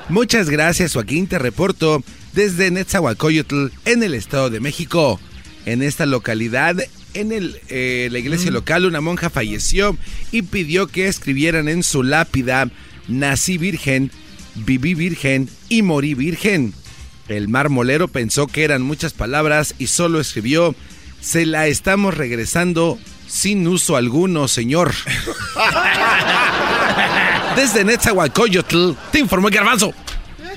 [0.10, 1.28] Muchas gracias, Joaquín.
[1.28, 2.04] Te reporto
[2.34, 5.20] desde Netzahualcoyotl, en el Estado de México.
[5.66, 6.76] En esta localidad
[7.14, 8.54] en el, eh, la iglesia mm.
[8.54, 9.98] local una monja falleció
[10.32, 12.70] y pidió que escribieran en su lápida,
[13.08, 14.12] nací virgen,
[14.56, 16.74] viví virgen y morí virgen.
[17.28, 20.76] El marmolero pensó que eran muchas palabras y solo escribió,
[21.22, 24.94] se la estamos regresando sin uso alguno, señor.
[27.56, 29.94] Desde Netzahualcoyotl, te informó Garbanzo.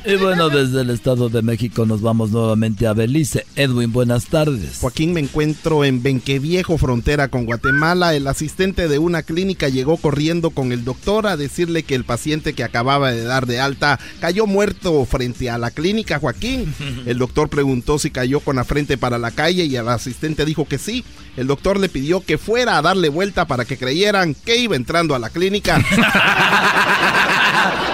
[0.09, 3.45] Y bueno, desde el Estado de México nos vamos nuevamente a Belice.
[3.57, 4.79] Edwin, buenas tardes.
[4.81, 8.15] Joaquín, me encuentro en Benqueviejo, frontera con Guatemala.
[8.15, 12.53] El asistente de una clínica llegó corriendo con el doctor a decirle que el paciente
[12.53, 16.73] que acababa de dar de alta cayó muerto frente a la clínica, Joaquín.
[17.07, 20.67] El doctor preguntó si cayó con la frente para la calle y el asistente dijo
[20.67, 21.05] que sí.
[21.37, 25.15] El doctor le pidió que fuera a darle vuelta para que creyeran que iba entrando
[25.15, 25.85] a la clínica.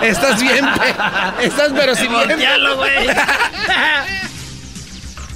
[0.02, 0.64] Estás bien,
[1.40, 2.28] estás pero si bien.
[2.76, 3.06] güey.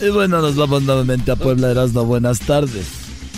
[0.08, 2.04] y bueno, nos vamos nuevamente a Puebla Erasmo.
[2.04, 2.86] Buenas tardes.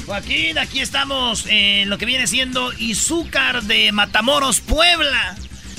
[0.07, 5.37] Joaquín, aquí estamos en lo que viene siendo Izúcar de Matamoros, Puebla.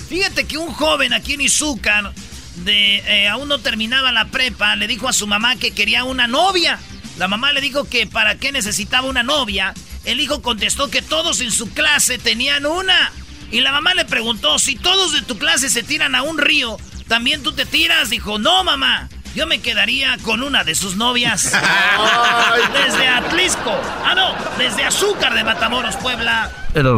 [0.07, 2.13] Fíjate que un joven aquí en Izúcar,
[2.57, 6.27] de, eh, aún no terminaba la prepa, le dijo a su mamá que quería una
[6.27, 6.79] novia.
[7.17, 9.73] La mamá le dijo que para qué necesitaba una novia.
[10.05, 13.11] El hijo contestó que todos en su clase tenían una.
[13.51, 16.77] Y la mamá le preguntó, si todos de tu clase se tiran a un río,
[17.07, 18.09] ¿también tú te tiras?
[18.09, 19.09] Dijo, no, mamá.
[19.35, 21.43] Yo me quedaría con una de sus novias.
[22.73, 23.71] desde Atlisco.
[24.03, 26.51] Ah, no, desde Azúcar de Matamoros, Puebla.
[26.73, 26.89] Era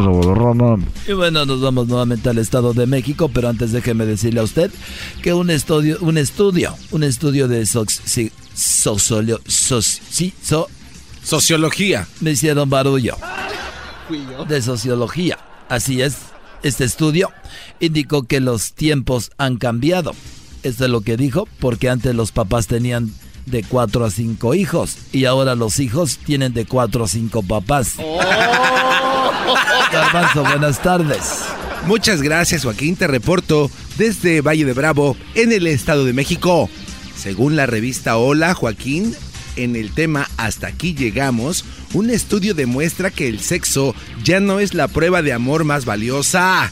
[1.06, 4.70] Y bueno, nos vamos nuevamente al Estado de México, pero antes déjeme decirle a usted
[5.22, 7.66] que un estudio, un estudio, un estudio de
[11.22, 12.08] sociología.
[12.20, 13.16] Me hicieron barullo.
[14.48, 15.38] De sociología.
[15.68, 16.31] Así es.
[16.62, 17.30] Este estudio
[17.80, 20.14] indicó que los tiempos han cambiado.
[20.62, 23.12] Esto es lo que dijo, porque antes los papás tenían
[23.46, 27.94] de cuatro a cinco hijos y ahora los hijos tienen de cuatro a cinco papás.
[27.98, 28.20] Oh.
[30.42, 31.44] buenas tardes.
[31.86, 32.96] Muchas gracias, Joaquín.
[32.96, 36.70] Te reporto desde Valle de Bravo, en el Estado de México.
[37.16, 39.14] Según la revista Hola, Joaquín,
[39.56, 44.74] en el tema Hasta aquí llegamos, un estudio demuestra que el sexo ya no es
[44.74, 46.70] la prueba de amor más valiosa.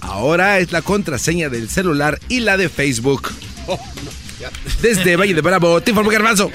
[0.00, 3.32] ahora es la contraseña del celular y la de Facebook.
[4.82, 6.50] Desde Valle de Bravo, te informo Garbanzo.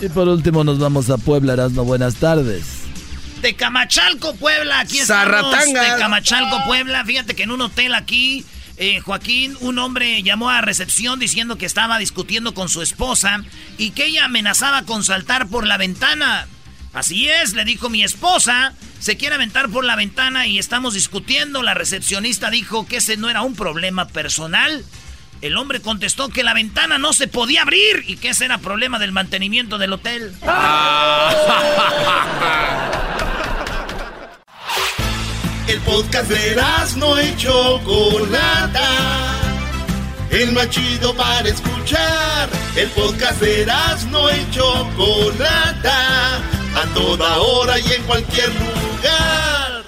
[0.00, 2.64] Y por último nos vamos a Puebla, Erasmo, buenas tardes.
[3.40, 5.52] De Camachalco, Puebla, aquí estamos.
[5.66, 8.44] De Camachalco, Puebla, fíjate que en un hotel aquí,
[8.76, 13.44] eh, Joaquín, un hombre llamó a recepción diciendo que estaba discutiendo con su esposa
[13.78, 16.48] y que ella amenazaba con saltar por la ventana.
[16.92, 21.62] Así es, le dijo mi esposa, se quiere aventar por la ventana y estamos discutiendo.
[21.62, 24.84] La recepcionista dijo que ese no era un problema personal.
[25.40, 28.98] El hombre contestó que la ventana no se podía abrir y que ese era problema
[28.98, 30.34] del mantenimiento del hotel.
[35.66, 36.56] El podcast de
[36.96, 38.88] no hecho Chocolata.
[40.30, 42.48] El más chido para escuchar.
[42.76, 43.66] El podcast de
[44.10, 46.36] no hecho Chocolata.
[46.76, 49.84] A toda hora y en cualquier lugar.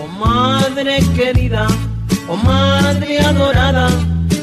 [0.00, 1.66] Oh madre querida
[2.28, 3.90] Oh Madre adorada,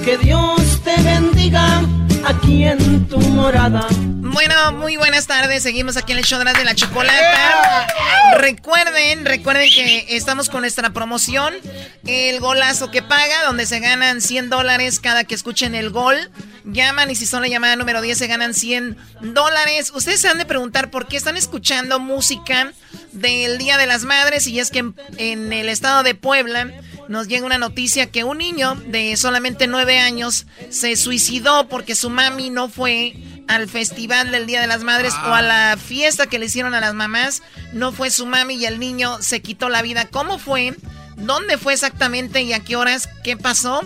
[0.04, 1.82] que Dios te bendiga
[2.26, 3.88] aquí en tu morada.
[3.92, 5.64] Bueno, muy buenas tardes.
[5.64, 7.88] Seguimos aquí en el show de la chocolata.
[8.38, 11.54] Recuerden, recuerden que estamos con nuestra promoción,
[12.06, 16.32] el golazo que paga, donde se ganan 100 dólares cada que escuchen el gol.
[16.66, 19.92] Llaman y si son la llamada número 10 se ganan 100 dólares.
[19.96, 22.72] Ustedes se han de preguntar por qué están escuchando música
[23.12, 24.86] del Día de las Madres y es que
[25.18, 26.72] en el estado de Puebla
[27.10, 32.10] nos llega una noticia que un niño de solamente nueve años se suicidó porque su
[32.12, 33.16] mami no fue
[33.48, 36.80] al festival del Día de las Madres o a la fiesta que le hicieron a
[36.80, 37.42] las mamás.
[37.74, 40.06] No fue su mami y el niño se quitó la vida.
[40.06, 40.76] ¿Cómo fue?
[41.20, 43.08] ¿Dónde fue exactamente y a qué horas?
[43.24, 43.82] ¿Qué pasó?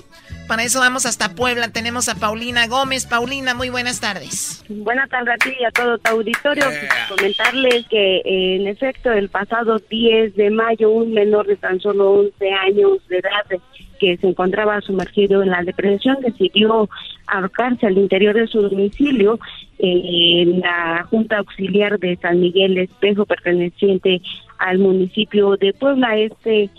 [0.47, 1.69] Para eso vamos hasta Puebla.
[1.69, 3.05] Tenemos a Paulina Gómez.
[3.05, 4.63] Paulina, muy buenas tardes.
[4.69, 6.65] Buenas tardes a ti y a todo tu auditorio.
[7.09, 12.51] Comentarles que, en efecto, el pasado 10 de mayo, un menor de tan solo 11
[12.51, 13.61] años de edad
[13.99, 16.89] que se encontraba sumergido en la depresión decidió
[17.27, 19.39] ahorcarse al interior de su domicilio
[19.79, 24.21] en la Junta Auxiliar de San Miguel Espejo, perteneciente
[24.57, 26.17] al municipio de Puebla.
[26.17, 26.69] Este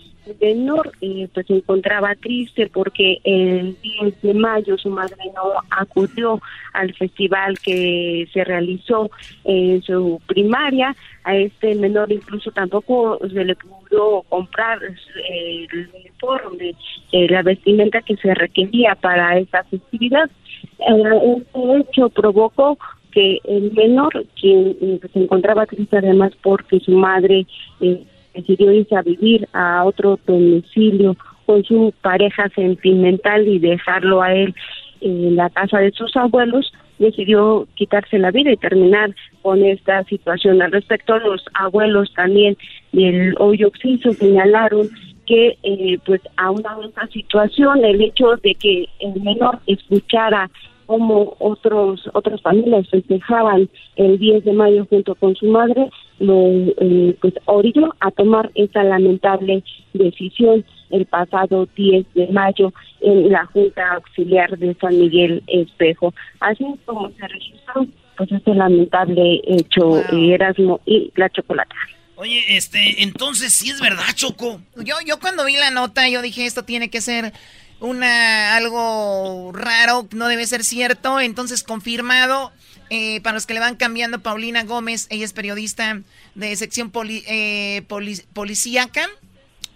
[0.40, 6.40] menor eh, pues se encontraba triste porque el 10 de mayo su madre no acudió
[6.72, 9.10] al festival que se realizó
[9.44, 10.94] en su primaria.
[11.24, 16.74] A este menor incluso tampoco se le pudo comprar eh, el uniforme,
[17.12, 20.30] eh, la vestimenta que se requería para esa festividad.
[20.78, 22.78] este hecho provocó
[23.12, 27.46] que el menor, quien se encontraba triste además porque su madre
[28.34, 31.16] decidió irse a vivir a otro domicilio
[31.46, 34.54] con su pareja sentimental y dejarlo a él
[35.00, 40.62] en la casa de sus abuelos, decidió quitarse la vida y terminar con esta situación.
[40.62, 42.56] Al respecto, los abuelos también
[42.92, 44.88] del hoyo oxiso señalaron
[45.26, 50.50] que eh, pues a una esta situación el hecho de que el menor escuchara
[50.86, 56.50] como otros otras familias festejaban el 10 de mayo junto con su madre, lo
[56.80, 59.62] eh, pues orilló a tomar esa lamentable
[59.92, 66.14] decisión el pasado 10 de mayo en la Junta Auxiliar de San Miguel Espejo.
[66.40, 67.86] Así como se registró
[68.16, 71.74] pues este lamentable hecho Erasmo y la chocolate.
[72.16, 74.60] Oye, este, entonces sí es verdad, Choco.
[74.76, 77.32] Yo, yo cuando vi la nota, yo dije esto tiene que ser
[77.80, 81.20] una algo raro, no debe ser cierto.
[81.20, 82.52] Entonces, confirmado,
[82.90, 86.00] eh, para los que le van cambiando, Paulina Gómez, ella es periodista
[86.34, 86.92] de sección
[87.28, 87.82] eh,
[88.32, 89.02] policíaca.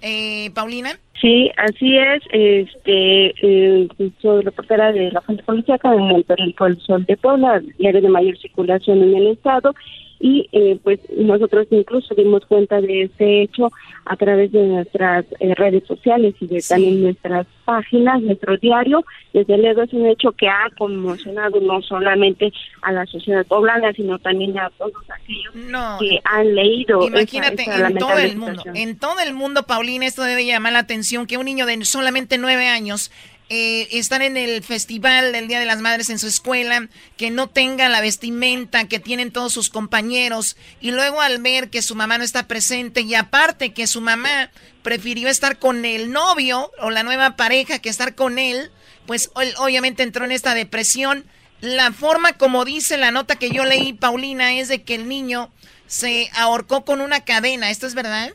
[0.00, 0.90] Eh, Paulina.
[1.20, 2.22] Sí, así es.
[2.30, 3.88] Este,
[4.22, 8.08] soy reportera de la fuente policíaca en el periódico El Sol de Puebla, diario de
[8.08, 9.74] mayor circulación en el estado
[10.20, 13.70] y eh, pues nosotros incluso dimos cuenta de ese hecho
[14.04, 19.04] a través de nuestras eh, redes sociales y de también nuestras páginas, nuestro diario.
[19.32, 22.52] Desde luego es un hecho que ha conmocionado no solamente
[22.82, 25.52] a la sociedad poblana, sino también a todos aquellos
[26.00, 27.06] que han leído.
[27.06, 31.26] Imagínate, en todo el mundo, en todo el mundo, Paulina, esto debe llamar la atención
[31.26, 33.12] que un niño de solamente nueve años
[33.48, 37.48] eh, están en el festival del Día de las Madres en su escuela, que no
[37.48, 42.18] tenga la vestimenta que tienen todos sus compañeros, y luego al ver que su mamá
[42.18, 44.50] no está presente, y aparte que su mamá
[44.82, 48.70] prefirió estar con el novio o la nueva pareja que estar con él,
[49.06, 51.24] pues obviamente entró en esta depresión.
[51.60, 55.50] La forma como dice la nota que yo leí, Paulina, es de que el niño
[55.86, 57.70] se ahorcó con una cadena.
[57.70, 58.32] ¿Esto es verdad?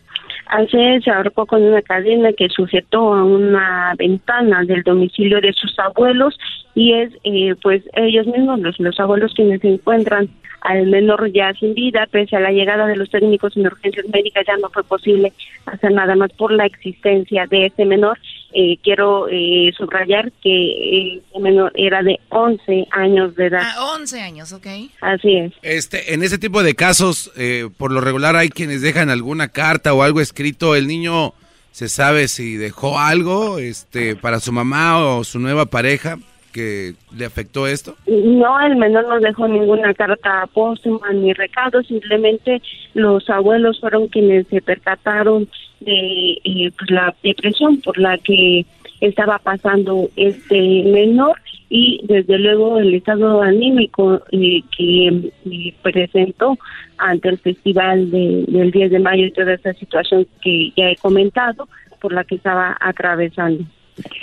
[0.48, 5.78] Así se ahorcó con una cadena que sujetó a una ventana del domicilio de sus
[5.80, 6.38] abuelos
[6.76, 10.30] y es eh, pues ellos mismos, los, los abuelos quienes se encuentran
[10.64, 14.46] al menor ya sin vida, pese a la llegada de los técnicos en urgencias médicas
[14.48, 15.34] ya no fue posible
[15.66, 18.18] hacer nada más por la existencia de este menor.
[18.56, 23.62] Eh, quiero eh, subrayar que el menor era de 11 años de edad.
[23.64, 24.68] Ah, 11 años, ok.
[25.02, 25.54] Así es.
[25.64, 29.94] Este, en ese tipo de casos, eh, por lo regular hay quienes dejan alguna carta
[29.94, 30.76] o algo escrito.
[30.76, 31.34] El niño
[31.72, 36.18] se sabe si dejó algo este, para su mamá o su nueva pareja
[36.54, 37.96] que le afectó esto?
[38.06, 42.62] No, el menor no dejó ninguna carta póstuma ni recado, simplemente
[42.94, 45.50] los abuelos fueron quienes se percataron
[45.84, 48.66] de eh, pues, la depresión por la que
[49.02, 56.58] estaba pasando este menor y desde luego el estado anímico eh, que eh, presentó
[56.98, 61.68] ante el festival del 10 de mayo y toda esa situación que ya he comentado
[62.00, 63.66] por la que estaba atravesando.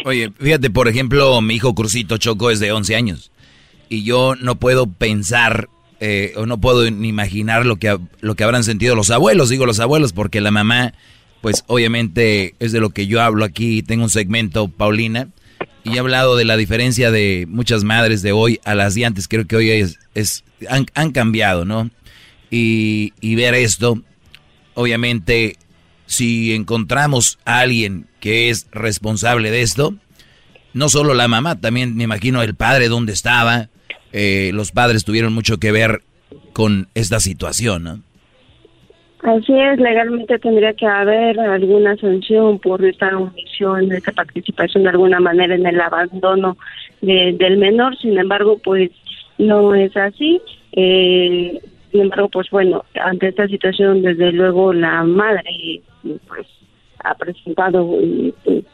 [0.05, 3.33] Oye, fíjate, por ejemplo, mi hijo Crucito Choco es de 11 años
[3.89, 8.45] y yo no puedo pensar eh, o no puedo ni imaginar lo que, lo que
[8.45, 10.95] habrán sentido los abuelos, digo los abuelos, porque la mamá,
[11.41, 15.29] pues obviamente es de lo que yo hablo aquí, tengo un segmento, Paulina,
[15.85, 19.29] y he hablado de la diferencia de muchas madres de hoy a las de antes,
[19.29, 21.91] creo que hoy es, es han, han cambiado, ¿no?
[22.51, 24.03] Y, y ver esto,
[24.75, 25.57] obviamente
[26.07, 29.95] si encontramos a alguien que es responsable de esto,
[30.73, 33.71] no solo la mamá, también me imagino el padre dónde estaba,
[34.13, 36.03] eh, los padres tuvieron mucho que ver
[36.53, 38.03] con esta situación, ¿no?
[39.23, 45.21] Así es, legalmente tendría que haber alguna sanción por esta omisión, esta participación de alguna
[45.21, 46.57] manera en el abandono
[47.03, 48.91] del menor, sin embargo, pues
[49.37, 50.41] no es así.
[50.73, 51.61] Eh,
[51.91, 55.83] sin embargo, pues bueno, ante esta situación, desde luego la madre
[56.27, 56.47] pues
[57.05, 57.99] ha presentado
[58.45, 58.65] pues,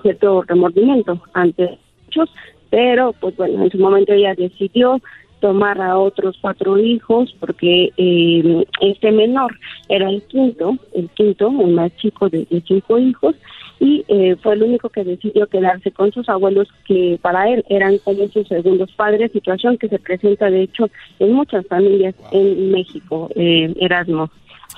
[0.00, 2.30] cierto remordimiento ante muchos,
[2.70, 5.00] pero pues bueno, en su momento ella decidió
[5.42, 11.72] tomar a otros cuatro hijos porque eh, este menor era el quinto, el quinto, el
[11.72, 13.34] más chico de, cinco hijos
[13.80, 17.98] y eh, fue el único que decidió quedarse con sus abuelos que para él eran
[17.98, 20.88] como sus segundos padres, situación que se presenta de hecho
[21.18, 24.30] en muchas familias en México, eh, Erasmo.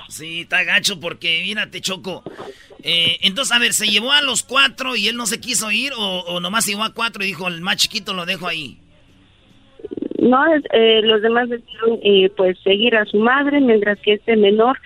[0.09, 2.23] Sí, está gacho porque, mírate, Choco.
[2.81, 5.93] Eh, entonces, a ver, ¿se llevó a los cuatro y él no se quiso ir
[5.93, 8.79] o, o nomás llevó a cuatro y dijo, el más chiquito lo dejo ahí?
[10.25, 14.77] No, eh, los demás decidieron eh, pues seguir a su madre, mientras que este menor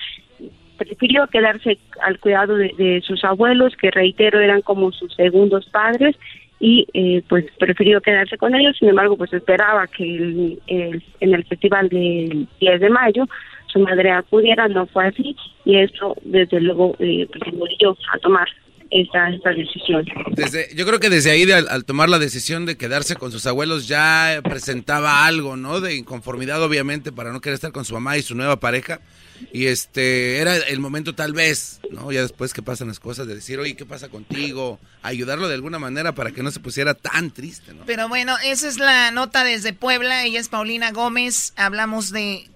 [0.77, 6.17] prefirió quedarse al cuidado de, sus abuelos, que reitero eran como sus segundos padres,
[6.59, 8.75] y eh, pues prefirió quedarse con ellos.
[8.77, 13.25] Sin embargo, pues esperaba que en el festival del 10 de mayo
[13.71, 18.47] su madre acudiera, no fue así y esto desde luego eh, pues, a tomar
[18.91, 20.05] esta, esta decisión.
[20.31, 23.87] Desde, yo creo que desde ahí, al, tomar la decisión de quedarse con sus abuelos,
[23.87, 25.81] ya presentaba algo, ¿no?
[25.81, 28.99] De inconformidad, obviamente, para no querer estar con su mamá y su nueva pareja.
[29.53, 32.11] Y este, era el momento tal vez, ¿no?
[32.11, 34.79] Ya después que pasan las cosas, de decir, oye, ¿qué pasa contigo?
[35.01, 37.85] Ayudarlo de alguna manera para que no se pusiera tan triste, ¿no?
[37.85, 40.25] Pero bueno, esa es la nota desde Puebla.
[40.25, 41.53] Ella es Paulina Gómez.
[41.55, 42.49] Hablamos de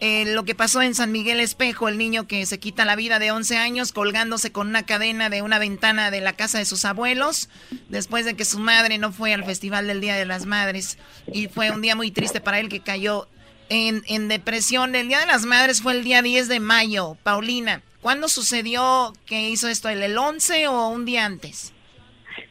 [0.00, 3.18] eh, lo que pasó en San Miguel Espejo, el niño que se quita la vida
[3.18, 6.84] de 11 años colgándose con una cadena de una ventana de la casa de sus
[6.84, 7.48] abuelos,
[7.88, 10.98] después de que su madre no fue al Festival del Día de las Madres.
[11.32, 13.26] Y fue un día muy triste para él que cayó
[13.68, 14.94] en, en depresión.
[14.94, 17.16] El Día de las Madres fue el día 10 de mayo.
[17.22, 19.88] Paulina, ¿cuándo sucedió que hizo esto?
[19.88, 21.74] ¿El, 11 o un día antes?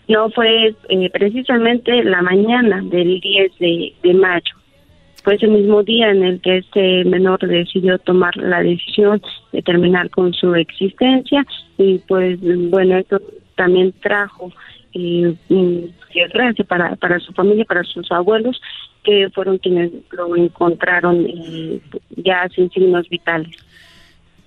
[0.08, 4.57] No, fue eh, precisamente la mañana del 10 de mayo
[5.28, 9.22] fue ese mismo día en el que este menor decidió tomar la decisión
[9.52, 11.46] de terminar con su existencia
[11.78, 13.20] y pues bueno, esto
[13.58, 14.54] también trajo
[14.94, 15.36] eh,
[16.16, 18.62] desgracia para, para su familia, para sus abuelos,
[19.04, 21.82] que fueron quienes lo encontraron eh,
[22.16, 23.54] ya sin signos vitales.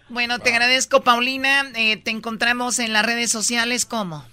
[0.09, 1.64] Bueno, te agradezco, Paulina.
[1.76, 4.24] Eh, te encontramos en las redes sociales, ¿cómo?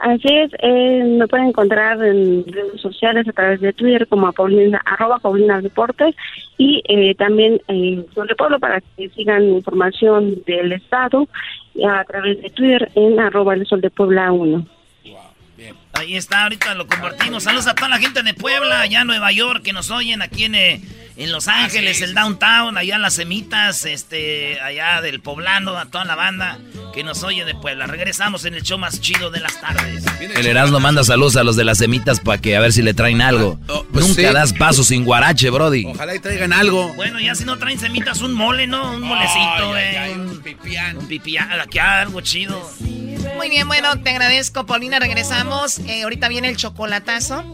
[0.00, 4.32] Así es, eh, me pueden encontrar en redes sociales a través de Twitter como a
[4.84, 6.14] arroba Paulina Deportes
[6.56, 11.28] y eh, también en Sobre Pueblo para que sigan información del Estado
[11.86, 14.66] a través de Twitter en arroba el Sol de Puebla 1.
[15.92, 17.44] Ahí está, ahorita lo compartimos.
[17.44, 20.44] Saludos a toda la gente de Puebla, allá en Nueva York, que nos oyen aquí
[20.44, 20.80] en, eh,
[21.16, 26.14] en Los Ángeles, el downtown, allá las semitas, este, allá del poblano, a toda la
[26.14, 26.58] banda
[26.92, 27.86] que nos oye de Puebla.
[27.86, 30.04] Regresamos en el show más chido de las tardes.
[30.20, 32.94] El Erasmo manda saludos a los de las semitas para que a ver si le
[32.94, 33.58] traen algo.
[33.68, 35.86] Oh, pues Nunca das paso sin guarache, Brody.
[35.86, 36.92] Ojalá y traigan algo.
[36.94, 38.92] Bueno, ya si no traen semitas, un mole, ¿no?
[38.92, 40.14] Un molecito, eh.
[40.16, 40.98] un pipián.
[40.98, 42.70] Un pipián, aquí algo chido.
[43.36, 44.98] Muy bien, bueno, te agradezco, Paulina.
[44.98, 45.78] Regresamos.
[45.80, 47.44] Eh, ahorita viene el chocolatazo.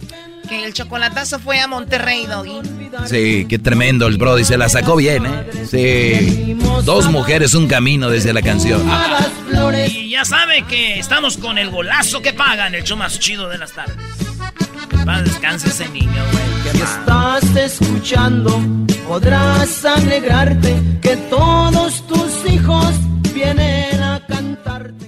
[0.48, 2.62] Que el chocolatazo fue a Monterrey, Doggy.
[3.06, 5.66] Sí, qué tremendo el Brody, se la sacó bien, ¿eh?
[5.70, 6.56] Sí.
[6.84, 8.82] Dos mujeres, un camino desde la canción.
[9.92, 13.58] Y ya sabe que estamos con el golazo que pagan, el show más chido de
[13.58, 13.96] las tardes.
[15.04, 16.72] Para descanse ese niño, güey.
[16.72, 18.58] Si estás escuchando,
[19.06, 22.94] podrás alegrarte que todos tus hijos
[23.34, 25.07] vienen a cantarte.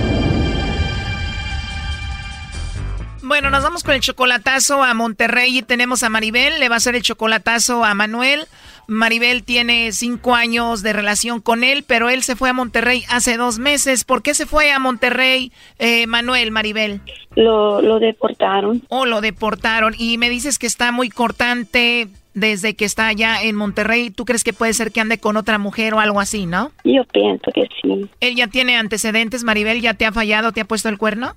[3.31, 6.77] Bueno, nos vamos con el chocolatazo a Monterrey y tenemos a Maribel, le va a
[6.79, 8.41] hacer el chocolatazo a Manuel.
[8.87, 13.37] Maribel tiene cinco años de relación con él, pero él se fue a Monterrey hace
[13.37, 14.03] dos meses.
[14.03, 16.99] ¿Por qué se fue a Monterrey, eh, Manuel, Maribel?
[17.37, 18.81] Lo, lo deportaron.
[18.89, 19.95] Oh, lo deportaron.
[19.97, 24.09] Y me dices que está muy cortante desde que está allá en Monterrey.
[24.09, 26.73] ¿Tú crees que puede ser que ande con otra mujer o algo así, no?
[26.83, 28.09] Yo pienso que sí.
[28.19, 29.79] ¿Él ya tiene antecedentes, Maribel?
[29.79, 30.51] ¿Ya te ha fallado?
[30.51, 31.33] ¿Te ha puesto el cuerno?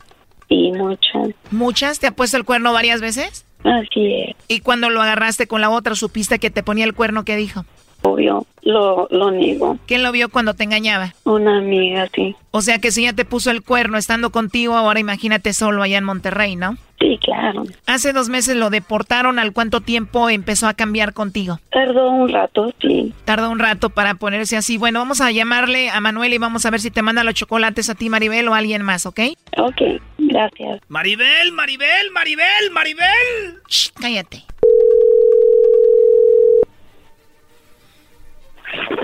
[0.49, 1.29] Sí, muchas.
[1.51, 1.99] ¿Muchas?
[1.99, 3.45] ¿Te ha puesto el cuerno varias veces?
[3.65, 4.37] Así es.
[4.49, 7.25] ¿Y cuando lo agarraste con la otra, supiste que te ponía el cuerno?
[7.25, 7.65] ¿Qué dijo?
[8.03, 9.79] Obvio, lo, lo niego.
[9.87, 11.15] ¿Quién lo vio cuando te engañaba?
[11.25, 12.37] Una amiga, sí.
[12.51, 15.97] O sea que si ya te puso el cuerno estando contigo, ahora imagínate solo allá
[15.97, 16.77] en Monterrey, ¿no?
[17.01, 17.65] Sí, claro.
[17.87, 19.39] Hace dos meses lo deportaron.
[19.39, 21.61] ¿Al cuánto tiempo empezó a cambiar contigo?
[21.71, 23.13] Tardó un rato, sí.
[23.25, 24.77] Tardó un rato para ponerse así.
[24.79, 27.91] Bueno, vamos a llamarle a Manuel y vamos a ver si te manda los chocolates
[27.91, 29.21] a ti, Maribel, o a alguien más, ¿ok?
[29.59, 29.83] Ok,
[30.29, 30.81] gracias.
[30.89, 33.63] Maribel, Maribel, Maribel, Maribel.
[33.69, 34.45] Shh, cállate.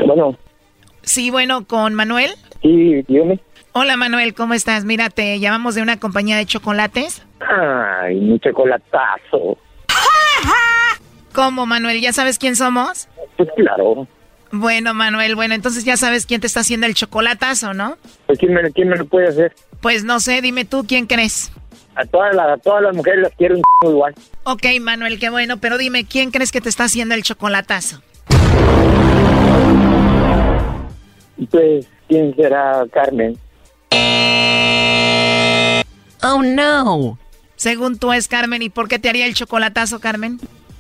[0.07, 0.37] Bueno.
[1.03, 2.31] Sí, bueno, ¿con Manuel?
[2.63, 3.41] Sí, dígame.
[3.73, 4.85] Hola Manuel, ¿cómo estás?
[4.85, 7.25] Mira, te llamamos de una compañía de chocolates.
[7.41, 9.57] Ay, mi chocolatazo.
[11.33, 12.01] ¿Cómo, Manuel?
[12.01, 13.09] ¿Ya sabes quién somos?
[13.37, 14.09] Pues claro.
[14.53, 17.97] Bueno, Manuel, bueno, entonces ya sabes quién te está haciendo el chocolatazo, ¿no?
[18.27, 19.55] Pues ¿quién me, quién me lo puede hacer?
[19.81, 21.53] Pues no sé, dime tú, ¿quién crees?
[21.95, 24.15] A todas, las, a todas las mujeres las quiero un igual.
[24.45, 28.03] Ok, Manuel, qué bueno, pero dime, ¿quién crees que te está haciendo el chocolatazo?
[31.51, 33.39] Pues, ¿quién será Carmen?
[36.23, 37.19] Oh, no.
[37.57, 40.39] Según tú es Carmen, ¿y por qué te haría el chocolatazo, Carmen?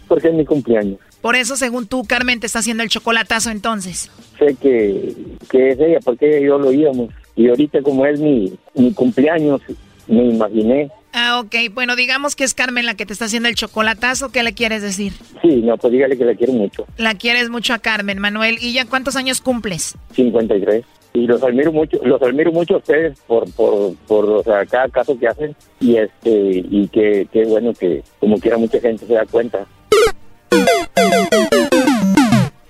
[0.08, 0.98] Porque es mi cumpleaños.
[1.20, 4.10] Por eso, según tú, Carmen, te está haciendo el chocolatazo entonces.
[4.38, 5.14] Sé que,
[5.50, 7.10] que es ella, porque yo lo oíamos.
[7.36, 9.60] Y ahorita como es mi, mi cumpleaños,
[10.06, 10.90] me imaginé.
[11.12, 11.72] Ah, ok.
[11.72, 14.30] Bueno, digamos que es Carmen la que te está haciendo el chocolatazo.
[14.30, 15.12] ¿Qué le quieres decir?
[15.42, 16.86] Sí, no, pues dígale que la quiero mucho.
[16.96, 18.58] La quieres mucho a Carmen, Manuel.
[18.60, 19.96] ¿Y ya cuántos años cumples?
[20.14, 24.64] 53 y los admiro mucho los admiro mucho a ustedes por por, por o sea,
[24.66, 29.06] cada caso que hacen y este y que, qué bueno que como quiera mucha gente
[29.06, 29.66] se da cuenta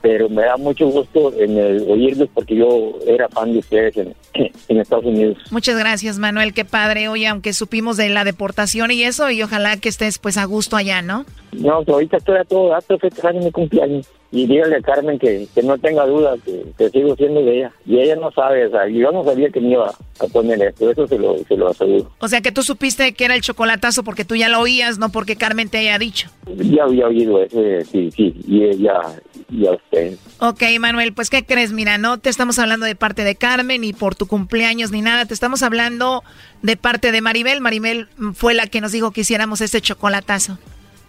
[0.03, 4.15] pero me da mucho gusto en el oírlos porque yo era fan de ustedes en,
[4.69, 5.39] en, Estados Unidos.
[5.51, 7.09] Muchas gracias, Manuel, qué padre.
[7.09, 10.77] Oye, aunque supimos de la deportación y eso, y ojalá que estés pues a gusto
[10.77, 11.27] allá, ¿no?
[11.53, 14.09] No, ahorita estoy a todo dato festejando mi cumpleaños.
[14.33, 17.73] Y dígale a Carmen que, que no tenga duda, que, sigo siendo de ella.
[17.85, 20.91] Y ella no sabe, o sea, yo no sabía que me iba a poner esto,
[20.91, 22.11] eso se lo, se lo aseguro.
[22.21, 25.11] O sea, que tú supiste que era el chocolatazo porque tú ya lo oías, no
[25.11, 26.29] porque Carmen te haya dicho.
[26.47, 27.61] Ya había oído eso,
[27.91, 29.01] sí, sí, y ella,
[29.49, 30.17] ya usted.
[30.39, 31.73] Ok, Manuel, pues ¿qué crees?
[31.73, 35.27] Mira, no te estamos hablando de parte de Carmen, ni por tu cumpleaños, ni nada,
[35.27, 36.23] te estamos hablando
[36.63, 37.61] de parte de Maribel.
[37.61, 40.59] Maribel fue la que nos dijo que hiciéramos este chocolatazo.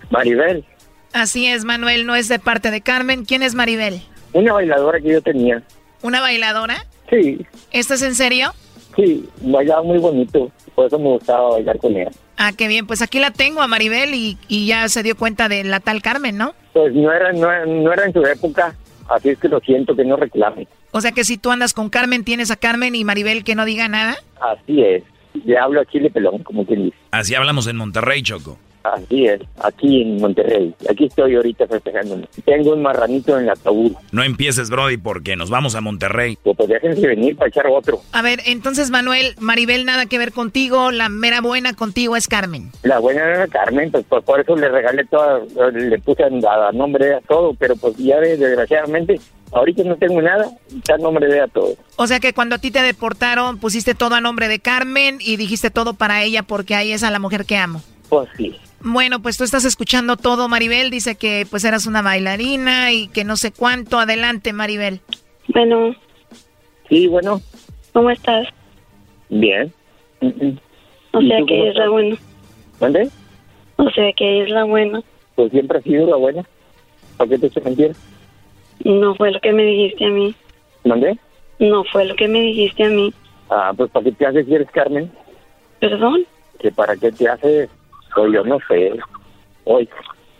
[0.09, 0.65] Maribel.
[1.13, 3.25] Así es, Manuel, no es de parte de Carmen.
[3.25, 4.01] ¿Quién es Maribel?
[4.33, 5.61] Una bailadora que yo tenía.
[6.01, 6.85] ¿Una bailadora?
[7.09, 7.45] Sí.
[7.71, 8.53] ¿Esto es en serio?
[8.95, 12.11] Sí, bailaba muy bonito, por eso me gustaba bailar con ella.
[12.37, 15.63] Ah, qué bien, pues aquí la tengo a Maribel y, ya se dio cuenta de
[15.63, 16.53] la tal Carmen, ¿no?
[16.73, 18.75] Pues no era, no, no era en su época,
[19.09, 20.67] así es que lo siento que no reclame.
[20.91, 23.63] O sea que si tú andas con Carmen, tienes a Carmen y Maribel que no
[23.65, 24.17] diga nada.
[24.41, 25.03] Así es,
[25.45, 26.97] le hablo a Chile Pelón, como quien dice.
[27.11, 28.57] Así hablamos en Monterrey, Choco.
[28.83, 30.73] Así es, aquí en Monterrey.
[30.89, 32.27] Aquí estoy ahorita festejándome.
[32.45, 33.93] Tengo un marranito en la ataúd.
[34.11, 36.37] No empieces, Brody, porque nos vamos a Monterrey.
[36.43, 38.01] Pues, pues déjense venir para echar otro.
[38.11, 40.91] A ver, entonces, Manuel, Maribel, nada que ver contigo.
[40.91, 42.71] La mera buena contigo es Carmen.
[42.83, 47.21] La buena era Carmen, pues, por eso le regalé toda, le puse a, nombre a
[47.21, 49.19] todo, pero pues ya desgraciadamente
[49.53, 51.75] Ahorita no tengo nada, está a nombre de ella todo.
[51.97, 55.35] O sea que cuando a ti te deportaron, pusiste todo a nombre de Carmen y
[55.35, 57.81] dijiste todo para ella porque ahí es a la mujer que amo.
[58.07, 58.55] Pues sí.
[58.83, 60.89] Bueno, pues tú estás escuchando todo, Maribel.
[60.89, 63.99] Dice que pues eras una bailarina y que no sé cuánto.
[63.99, 65.01] Adelante, Maribel.
[65.47, 65.95] Bueno.
[66.89, 67.41] Sí, bueno.
[67.93, 68.47] ¿Cómo estás?
[69.29, 69.71] Bien.
[71.13, 72.17] O sea que es la buena.
[72.79, 73.09] ¿Dónde?
[73.77, 75.01] O sea que es la buena.
[75.35, 76.43] Pues siempre ha sido la buena.
[77.17, 77.95] ¿Por qué te eché mentir?
[78.83, 80.35] No fue lo que me dijiste a mí.
[80.83, 81.17] ¿Dónde?
[81.59, 83.13] No fue lo que me dijiste a mí.
[83.49, 85.11] Ah, pues ¿para qué te haces si eres Carmen?
[85.79, 86.25] ¿Perdón?
[86.59, 87.69] ¿Que para qué te haces?
[88.15, 88.93] Pues yo no sé.
[89.65, 89.87] Hoy,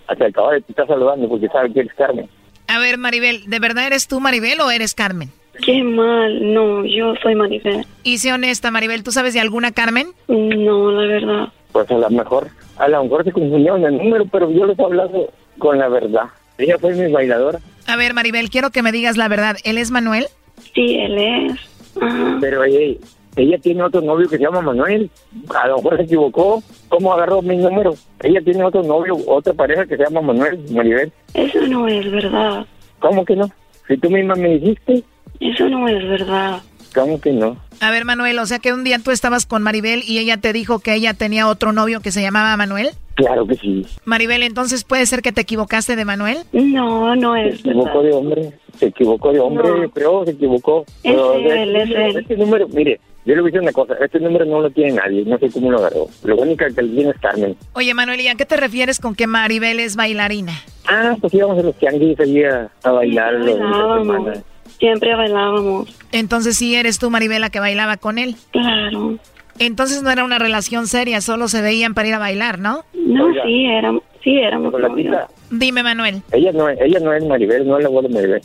[0.08, 2.30] hasta acaba de te está saludando porque sabe que eres Carmen.
[2.68, 5.30] A ver, Maribel, ¿de verdad eres tú Maribel o eres Carmen?
[5.64, 7.86] Qué mal, no, yo soy Maribel.
[8.04, 10.08] Y sé honesta, Maribel, ¿tú sabes de alguna Carmen?
[10.28, 11.48] No, la verdad.
[11.72, 12.48] Pues a lo mejor,
[12.78, 15.90] a lo mejor se confundió en el número, pero yo les he hablado con la
[15.90, 16.26] verdad.
[16.58, 17.60] Ella fue mi bailadora.
[17.88, 19.58] A ver, Maribel, quiero que me digas la verdad.
[19.64, 20.28] ¿Él es Manuel?
[20.74, 21.60] Sí, él es.
[22.02, 22.38] Ajá.
[22.40, 22.98] Pero ella,
[23.36, 25.10] ella tiene otro novio que se llama Manuel.
[25.56, 26.62] A lo mejor se equivocó.
[26.90, 27.94] ¿Cómo agarró mi número?
[28.22, 31.12] Ella tiene otro novio, otra pareja que se llama Manuel, Maribel.
[31.34, 32.66] Eso no es verdad.
[33.00, 33.50] ¿Cómo que no?
[33.88, 35.04] Si tú misma me dijiste.
[35.40, 36.62] Eso no es verdad.
[36.94, 37.56] ¿Cómo que no?
[37.80, 40.52] A ver, Manuel, o sea que un día tú estabas con Maribel y ella te
[40.54, 42.90] dijo que ella tenía otro novio que se llamaba Manuel.
[43.16, 43.86] Claro que sí.
[44.06, 46.40] Maribel, entonces puede ser que te equivocaste de Manuel.
[46.52, 48.52] No, no es Se equivocó de hombre.
[48.78, 49.90] Se equivocó de hombre, No.
[49.90, 50.82] creo, se equivocó.
[51.04, 52.18] Es Pero él, este, es número- él.
[52.18, 53.96] este número, mire, yo le voy a decir una cosa.
[54.04, 55.24] Este número no lo tiene nadie.
[55.26, 56.08] No sé cómo lo agarró.
[56.24, 57.56] Lo único que le tiene es Carmen.
[57.74, 60.54] Oye, Manuel, ¿y a qué te refieres con que Maribel es bailarina?
[60.88, 64.08] Ah, pues íbamos a los tianguis allí a, a bailar los fines de Bailábamos.
[64.08, 64.34] semana.
[64.80, 66.00] Siempre bailábamos.
[66.12, 68.36] Entonces sí eres tú, Maribel, la que bailaba con él.
[68.52, 69.18] Claro.
[69.60, 72.84] Entonces no era una relación seria, solo se veían para ir a bailar, ¿no?
[72.96, 73.44] No, Oiga.
[73.44, 75.16] sí, éramos, sí, éramos novios.
[75.52, 76.24] Dime, Manuel.
[76.32, 78.42] Ella no, ella no es Maribel, no es la voz de Maribel.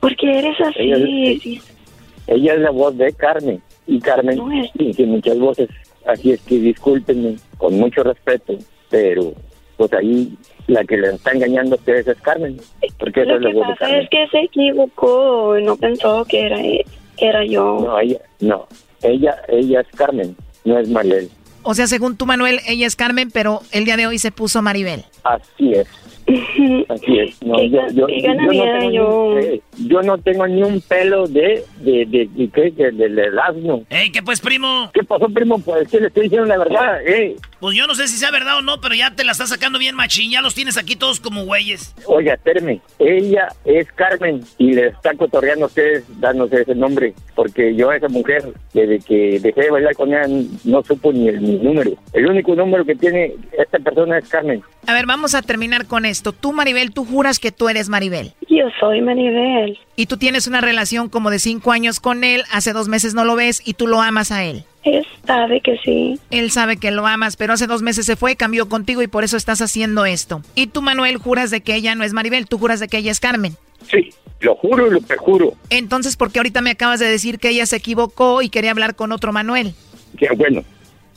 [0.00, 0.80] ¿Por qué eres así?
[0.80, 1.62] Ella es- Sí.
[2.26, 3.62] Ella es la voz de Carmen.
[3.90, 4.40] Y Carmen
[4.76, 5.68] tiene muchas voces.
[6.06, 8.56] Así es que discúlpenme, con mucho respeto,
[8.88, 9.34] pero
[9.76, 10.32] pues ahí
[10.68, 12.56] la que le está engañando a ustedes es Carmen.
[12.98, 14.00] Porque esa Lo que pasa Carmen.
[14.02, 16.84] es que se equivocó y no pensó que era, él,
[17.16, 17.80] que era yo.
[17.80, 18.68] No, ella, no.
[19.02, 21.28] Ella, ella es Carmen, no es Maribel.
[21.62, 24.62] O sea, según tú, Manuel, ella es Carmen, pero el día de hoy se puso
[24.62, 25.04] Maribel.
[25.24, 25.88] Así es.
[26.88, 27.42] Así es.
[27.42, 29.34] No, yo, yo, yo no tengo yo.
[29.38, 32.70] Ni, eh, yo no tengo ni un pelo de, de, de, de, ¿qué?
[32.70, 33.82] de- de- del asno.
[33.90, 34.90] ¡Ey, qué pues, primo!
[34.94, 35.58] ¿Qué pasó, primo?
[35.58, 37.36] Pues que le estoy diciendo la verdad, eh.
[37.60, 39.78] Pues yo no sé si sea verdad o no, pero ya te la estás sacando
[39.78, 40.30] bien machín.
[40.30, 41.94] Ya los tienes aquí todos como güeyes.
[42.06, 47.74] Oiga, espérame, ella es Carmen y le está cotorreando a ustedes dándose ese nombre, porque
[47.74, 50.26] yo a esa mujer, desde que dejé de bailar con ella,
[50.64, 51.92] no supo ni el mi número.
[52.14, 54.62] El único número que tiene esta persona es Carmen.
[54.86, 56.32] A ver, vamos a terminar con esto.
[56.32, 58.32] Tú, Maribel, tú juras que tú eres Maribel.
[58.48, 59.78] Yo soy Maribel.
[59.96, 63.24] Y tú tienes una relación como de cinco años con él, hace dos meses no
[63.24, 64.64] lo ves y tú lo amas a él.
[64.82, 66.18] Él sabe que sí.
[66.30, 69.24] Él sabe que lo amas, pero hace dos meses se fue, cambió contigo y por
[69.24, 70.42] eso estás haciendo esto.
[70.54, 73.10] Y tú, Manuel, juras de que ella no es Maribel, tú juras de que ella
[73.10, 73.56] es Carmen.
[73.90, 74.10] Sí,
[74.40, 75.54] lo juro y lo perjuro.
[75.68, 78.94] Entonces, ¿por qué ahorita me acabas de decir que ella se equivocó y quería hablar
[78.94, 79.74] con otro Manuel?
[80.16, 80.64] Que bueno,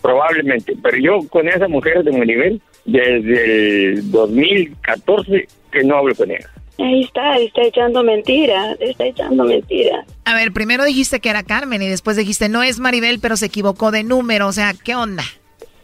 [0.01, 6.13] probablemente, pero yo con esa mujer de mi nivel, desde el 2014 que no hablo
[6.15, 6.49] con ella.
[6.79, 10.05] Ahí está, está echando mentiras, está echando mentiras.
[10.25, 13.45] A ver, primero dijiste que era Carmen y después dijiste no es Maribel, pero se
[13.45, 14.47] equivocó de número.
[14.47, 15.23] O sea, ¿qué onda?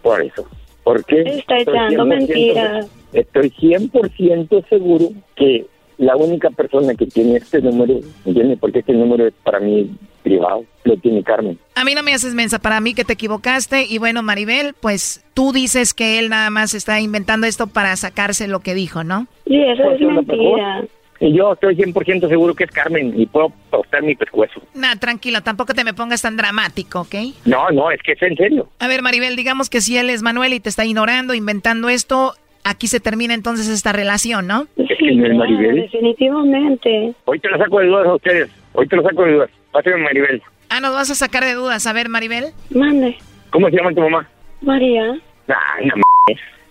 [0.02, 0.48] Por eso.
[0.84, 1.22] ¿Por qué?
[1.22, 2.88] Está echando 100% mentiras.
[3.14, 5.68] Estoy 100% seguro que
[6.00, 8.58] la única persona que tiene este número, ¿entiendes?
[8.60, 9.92] Porque este número es para mí
[10.24, 11.60] privado, lo tiene Carmen.
[11.76, 13.86] A mí no me haces mensa, para mí que te equivocaste.
[13.88, 18.48] Y bueno, Maribel, pues tú dices que él nada más está inventando esto para sacarse
[18.48, 19.28] lo que dijo, ¿no?
[19.46, 20.86] Sí, eso Pues es mentira.
[21.22, 24.62] Y yo estoy 100% seguro que es Carmen y puedo apostar mi pescuezo.
[24.74, 27.16] Nah, tranquilo, tampoco te me pongas tan dramático, ¿ok?
[27.44, 28.70] No, no, es que es en serio.
[28.80, 32.36] A ver, Maribel, digamos que si él es Manuel y te está ignorando, inventando esto,
[32.64, 34.68] aquí se termina entonces esta relación, ¿no?
[34.78, 35.76] Es que no es Maribel.
[35.82, 37.14] Definitivamente.
[37.26, 38.50] Hoy te lo saco de dudas a ustedes.
[38.74, 39.50] Hoy te lo saco de dudas.
[39.72, 40.42] Pásame Maribel.
[40.70, 41.86] Ah, nos vas a sacar de dudas.
[41.88, 42.46] A ver, Maribel.
[42.70, 43.18] Mande.
[43.52, 44.28] ¿Cómo se llama tu mamá?
[44.62, 45.16] María,
[45.48, 45.94] Ah, no.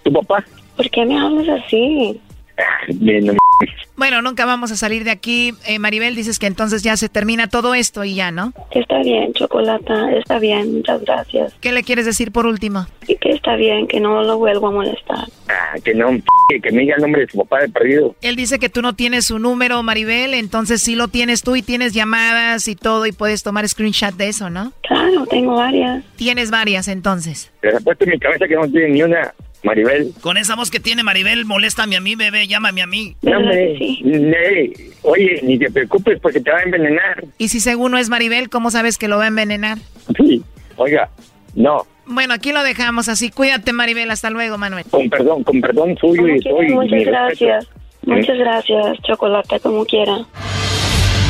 [0.04, 0.44] ¿Tu papá?
[0.76, 2.20] ¿por qué me hablas así?
[2.88, 3.74] Bien, no mames.
[3.96, 5.54] Bueno, nunca vamos a salir de aquí.
[5.66, 8.52] Eh, Maribel, dices que entonces ya se termina todo esto y ya, ¿no?
[8.70, 11.52] Está bien, Chocolata, está bien, muchas gracias.
[11.60, 12.86] ¿Qué le quieres decir por último?
[13.08, 15.26] Y que está bien, que no lo vuelvo a molestar.
[15.48, 16.10] Ah, que no,
[16.62, 18.14] que me diga el nombre de su papá de perdido.
[18.22, 21.62] Él dice que tú no tienes su número, Maribel, entonces sí lo tienes tú y
[21.62, 24.72] tienes llamadas y todo y puedes tomar screenshot de eso, ¿no?
[24.82, 26.04] Claro, tengo varias.
[26.14, 27.50] Tienes varias entonces.
[27.62, 30.12] Les apuesto en mi cabeza que no tiene ni una Maribel.
[30.20, 33.16] Con esa voz que tiene Maribel, moléstame a mí, bebé, llámame a mí.
[35.02, 37.24] oye, ni te preocupes porque te va a envenenar.
[37.38, 39.78] Y si según no es Maribel, ¿cómo sabes que lo va a envenenar?
[40.16, 40.42] Sí,
[40.76, 41.10] oiga,
[41.54, 41.86] no.
[42.06, 43.30] Bueno, aquí lo dejamos así.
[43.30, 44.10] Cuídate, Maribel.
[44.10, 44.84] Hasta luego, Manuel.
[44.90, 46.68] Con perdón, con perdón suyo y soy.
[46.70, 47.68] Muchas gracias.
[48.02, 50.24] Muchas gracias, Chocolate, como quiera.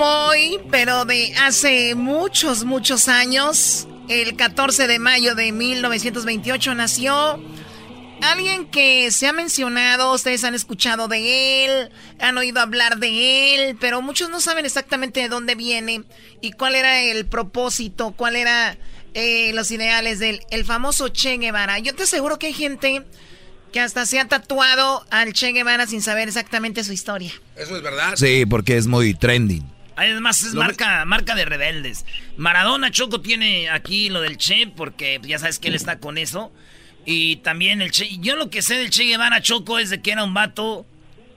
[0.00, 7.38] como hoy, pero de hace muchos, muchos años, el 14 de mayo de 1928 nació
[8.22, 13.76] alguien que se ha mencionado, ustedes han escuchado de él, han oído hablar de él,
[13.78, 16.04] pero muchos no saben exactamente de dónde viene
[16.40, 18.78] y cuál era el propósito, cuál era
[19.12, 21.78] eh, los ideales del el famoso Che Guevara.
[21.78, 23.04] Yo te aseguro que hay gente
[23.70, 27.32] que hasta se ha tatuado al Che Guevara sin saber exactamente su historia.
[27.54, 28.14] Eso es verdad.
[28.16, 29.79] Sí, porque es muy trending.
[30.00, 32.06] Además es marca, marca de rebeldes.
[32.38, 36.50] Maradona Choco tiene aquí lo del Che, porque ya sabes que él está con eso.
[37.04, 38.18] Y también el Che.
[38.18, 40.86] Yo lo que sé del Che Guevara Choco es de que era un vato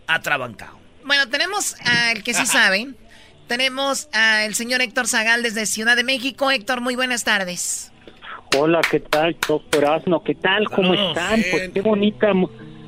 [0.08, 0.80] atrabancado.
[1.04, 2.88] Bueno, tenemos al que sí sabe.
[3.48, 6.50] Tenemos al señor Héctor Zagal desde Ciudad de México.
[6.50, 7.92] Héctor, muy buenas tardes.
[8.58, 10.24] Hola, ¿qué tal, doctor Asno?
[10.24, 10.70] ¿Qué tal?
[10.70, 11.44] ¿Cómo están?
[11.52, 12.34] Pues qué bonita,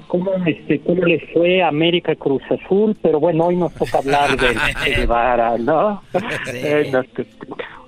[0.07, 4.55] cómo, este, cómo les fue América Cruz Azul, pero bueno, hoy nos toca hablar de
[4.95, 6.01] Guevara, ¿no?
[6.53, 6.91] Eh,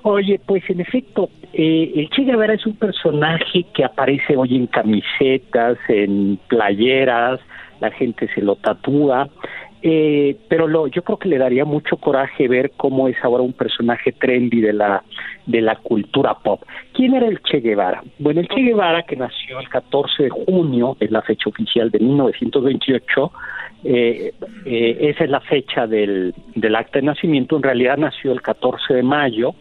[0.03, 4.67] oye, pues en efecto, eh, el Che Guevara es un personaje que aparece hoy en
[4.67, 7.39] camisetas, en playeras,
[7.79, 9.29] la gente se lo tatúa.
[9.81, 13.53] Eh, pero lo, yo creo que le daría mucho coraje ver cómo es ahora un
[13.53, 15.03] personaje trendy de la
[15.45, 16.61] de la cultura pop.
[16.93, 18.03] ¿Quién era el Che Guevara?
[18.19, 21.99] Bueno, el Che Guevara, que nació el 14 de junio, es la fecha oficial de
[21.99, 23.31] 1928,
[23.83, 24.33] eh,
[24.65, 28.95] eh, esa es la fecha del, del acta de nacimiento, en realidad nació el 14
[28.95, 29.53] de mayo,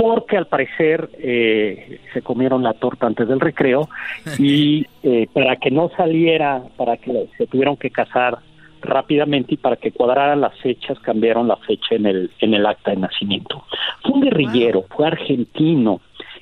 [0.00, 3.90] porque al parecer eh, se comieron la torta antes del recreo
[4.38, 8.38] y eh, para que no saliera, para que se tuvieron que casar
[8.80, 12.90] rápidamente y para que cuadraran las fechas cambiaron la fecha en el en el acta
[12.90, 13.64] de nacimiento.
[14.02, 16.00] Fue un guerrillero, fue argentino,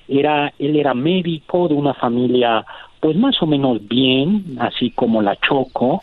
[0.09, 2.65] era él era médico de una familia
[3.01, 6.03] pues más o menos bien, así como la Choco,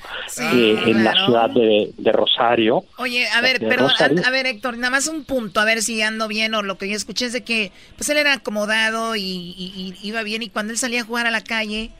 [0.53, 2.85] eh, en la ciudad de, Rosario.
[2.97, 3.91] Oye, a ver, perdón,
[4.25, 6.87] a, ver Héctor, nada más un punto, a ver si ando bien o lo que
[6.87, 10.79] yo escuché es de que pues él era acomodado y iba bien y cuando él
[10.79, 11.91] salía a jugar a la calle,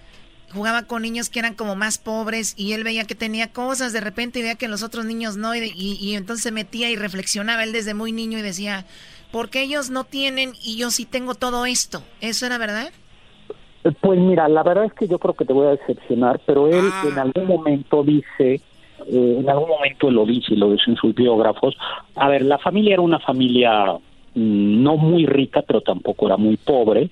[0.56, 4.01] jugaba con niños que eran como más pobres y él veía que tenía cosas de
[4.01, 7.64] repente y veía que los otros niños no y, y, entonces se metía y reflexionaba
[7.64, 8.86] él desde muy niño y decía,
[9.32, 12.01] ¿por qué ellos no tienen y yo sí tengo todo esto?
[12.22, 12.89] ¿Eso era verdad?
[14.01, 16.86] Pues mira, la verdad es que yo creo que te voy a decepcionar, pero él
[16.91, 17.03] ah.
[17.08, 18.62] en algún momento dice,
[19.08, 21.78] eh, en algún momento lo dice y lo dice en sus biógrafos,
[22.16, 23.93] a ver, la familia era una familia
[24.34, 27.12] mm, no muy rica, pero tampoco era muy pobre,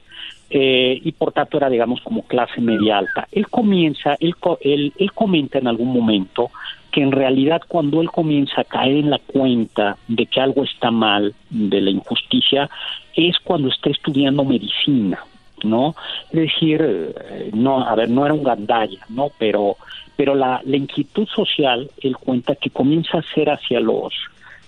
[0.56, 3.28] eh, y por tanto era, digamos, como clase media alta.
[3.32, 6.52] Él comienza, él, él, él comenta en algún momento
[6.92, 10.92] que en realidad cuando él comienza a caer en la cuenta de que algo está
[10.92, 12.70] mal, de la injusticia,
[13.16, 15.26] es cuando está estudiando medicina,
[15.64, 15.96] ¿no?
[16.32, 19.32] Es decir, eh, no, a ver, no era un gandalla, ¿no?
[19.40, 19.78] Pero,
[20.16, 24.14] pero la, la inquietud social, él cuenta que comienza a ser hacia los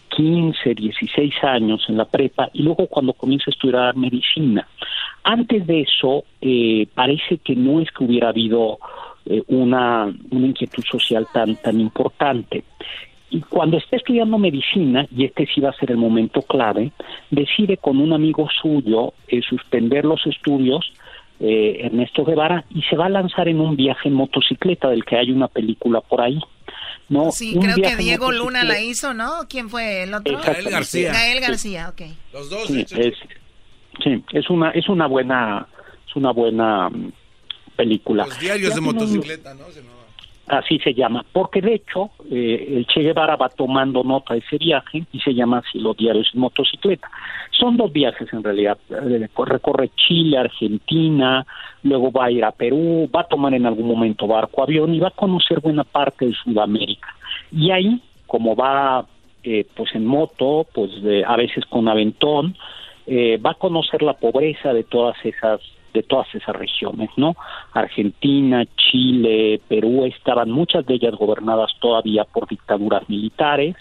[0.09, 4.67] 15, 16 años en la prepa y luego cuando comienza a estudiar medicina.
[5.27, 8.77] Antes de eso, eh, parece que no es que hubiera habido
[9.25, 12.63] eh, una, una inquietud social tan, tan importante.
[13.31, 16.91] Y cuando está estudiando medicina, y este sí va a ser el momento clave,
[17.31, 20.93] decide con un amigo suyo eh, suspender los estudios,
[21.39, 25.31] Ernesto Guevara, y se va a lanzar en un viaje en motocicleta, del que hay
[25.31, 26.39] una película por ahí.
[27.09, 29.47] No, sí, creo que Diego Luna la hizo, ¿no?
[29.49, 30.39] ¿Quién fue el otro?
[30.39, 31.11] Gael García.
[31.11, 32.01] Gael García, ok.
[32.31, 32.67] Los dos.
[32.67, 33.15] Sí, es,
[34.03, 35.67] sí, es una es una buena
[36.07, 37.11] es una buena mm,
[37.75, 38.25] película.
[38.25, 39.65] Los diarios de motocicleta, ¿no?
[40.47, 44.59] Así se llama, porque de hecho eh, el Che Guevara va tomando nota de ese
[44.59, 47.09] viaje y se llama así los diarios de motocicleta.
[47.49, 51.43] Son dos viajes en realidad, eh, recorre Chile, Argentina,
[51.81, 54.99] luego va a ir a Perú, va a tomar en algún momento barco, avión y
[54.99, 57.15] va a conocer buena parte de Sudamérica.
[57.51, 59.03] Y ahí, como va
[59.41, 60.91] eh, pues en moto, pues
[61.25, 62.55] a veces con aventón,
[63.07, 65.61] eh, va a conocer la pobreza de todas esas
[65.93, 67.37] de todas esas regiones, ¿no?
[67.71, 73.77] Argentina, Chile, Perú estaban muchas de ellas gobernadas todavía por dictaduras militares,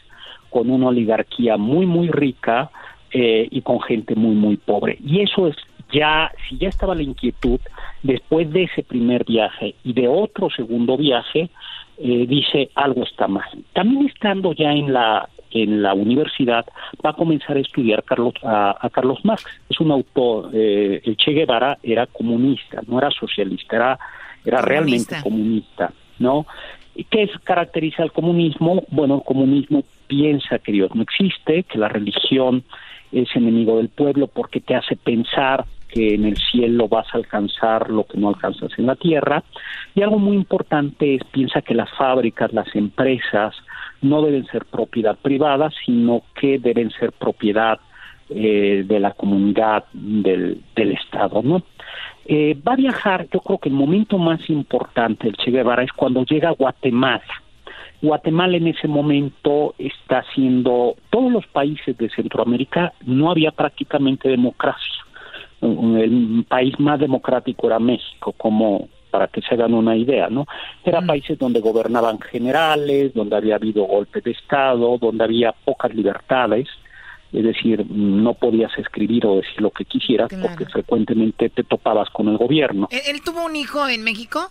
[0.49, 2.70] con una oligarquía muy muy rica
[3.11, 4.97] eh, y con gente muy muy pobre.
[5.05, 5.57] Y eso es
[5.93, 7.61] ya, si ya estaba la inquietud,
[8.03, 11.51] después de ese primer viaje y de otro segundo viaje,
[11.99, 13.49] eh, dice algo está mal.
[13.72, 16.67] También estando ya en la en la universidad
[17.05, 19.47] va a comenzar a estudiar Carlos, a, Carlos Marx.
[19.71, 23.99] Es un autor, eh, el Che Guevara era comunista, no era socialista, era,
[24.45, 26.47] era realmente comunista, ¿no?
[27.11, 28.85] ¿Qué caracteriza al comunismo?
[28.89, 32.65] Bueno, el comunismo piensa que Dios no existe, que la religión
[33.11, 37.89] es enemigo del pueblo porque te hace pensar que en el cielo vas a alcanzar
[37.89, 39.45] lo que no alcanzas en la tierra.
[39.95, 43.55] Y algo muy importante es, piensa que las fábricas, las empresas,
[44.05, 47.79] no deben ser propiedad privada, sino que deben ser propiedad
[48.31, 51.63] eh, de la comunidad del, del Estado, ¿no?
[52.27, 55.93] Eh, va a viajar, yo creo que el momento más importante del Che Guevara es
[55.93, 57.43] cuando llega a Guatemala.
[58.01, 65.05] Guatemala en ese momento está siendo, todos los países de Centroamérica no había prácticamente democracia
[65.65, 70.45] el país más democrático era México, como para que se hagan una idea, ¿no?
[70.85, 76.67] Era países donde gobernaban generales, donde había habido golpe de Estado, donde había pocas libertades,
[77.33, 82.27] es decir, no podías escribir o decir lo que quisieras porque frecuentemente te topabas con
[82.27, 82.89] el gobierno.
[82.91, 84.51] ¿Él, tuvo un hijo en México?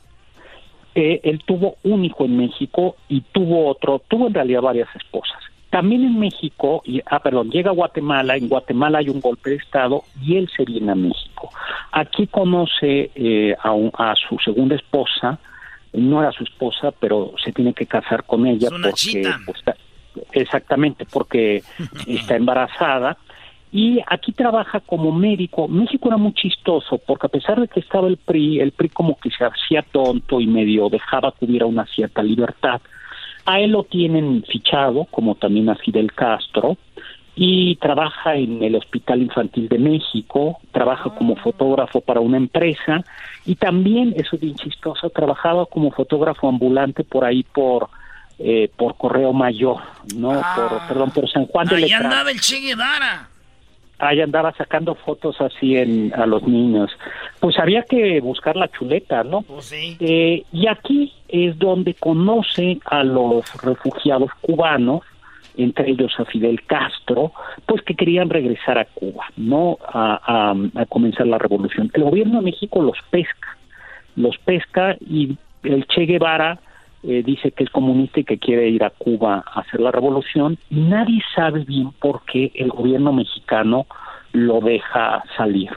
[0.95, 5.43] Eh, él tuvo un hijo en México y tuvo otro, tuvo en realidad varias esposas.
[5.74, 9.55] También en México, y, ah, perdón, llega a Guatemala, en Guatemala hay un golpe de
[9.55, 11.49] Estado y él se viene a México.
[11.91, 15.39] Aquí conoce eh, a, a, su segunda esposa,
[15.93, 19.63] no era su esposa, pero se tiene que casar con ella porque pues,
[20.34, 21.63] exactamente porque
[22.05, 23.17] está embarazada
[23.71, 25.67] y aquí trabaja como médico.
[25.67, 29.17] México era muy chistoso porque a pesar de que estaba el PRI, el PRI como
[29.17, 32.80] que se hacía tonto y medio dejaba que hubiera una cierta libertad
[33.46, 36.78] a él lo tienen fichado, como también a Fidel Castro,
[37.36, 43.04] y trabaja en el Hospital Infantil de México, trabaja como fotógrafo para una empresa
[43.46, 47.89] y también, eso es bien chistoso, trabajaba como fotógrafo ambulante por ahí por
[48.39, 49.78] eh, por Correo Mayor,
[50.16, 50.86] no, por, ah.
[50.88, 53.30] perdón, por San Juan de Ahí andaba el Che Guevara
[54.00, 56.91] ahí andaba sacando fotos así en, a los niños.
[57.39, 59.41] Pues había que buscar la chuleta, ¿no?
[59.41, 59.98] Pues sí.
[60.00, 65.02] Eh, y aquí es donde conoce a los refugiados cubanos,
[65.56, 67.32] entre ellos a Fidel Castro,
[67.68, 69.78] pues que querían regresar a Cuba, ¿no?
[69.88, 71.91] A, a comenzar la revolución.
[71.94, 73.58] El gobierno de México los pesca,
[74.16, 76.60] los pesca y el Che Guevara
[77.04, 80.58] eh, dice que es comunista y que quiere ir a Cuba a hacer la revolución.
[80.70, 83.86] Nadie sabe bien por qué el gobierno mexicano
[84.32, 85.70] lo deja salir.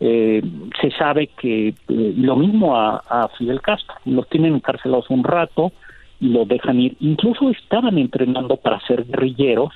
[0.00, 0.42] Eh,
[0.80, 5.72] se sabe que eh, lo mismo a, Fidel Castro, los tienen encarcelados un rato
[6.20, 6.96] y los dejan ir.
[7.00, 9.72] Incluso estaban entrenando para ser guerrilleros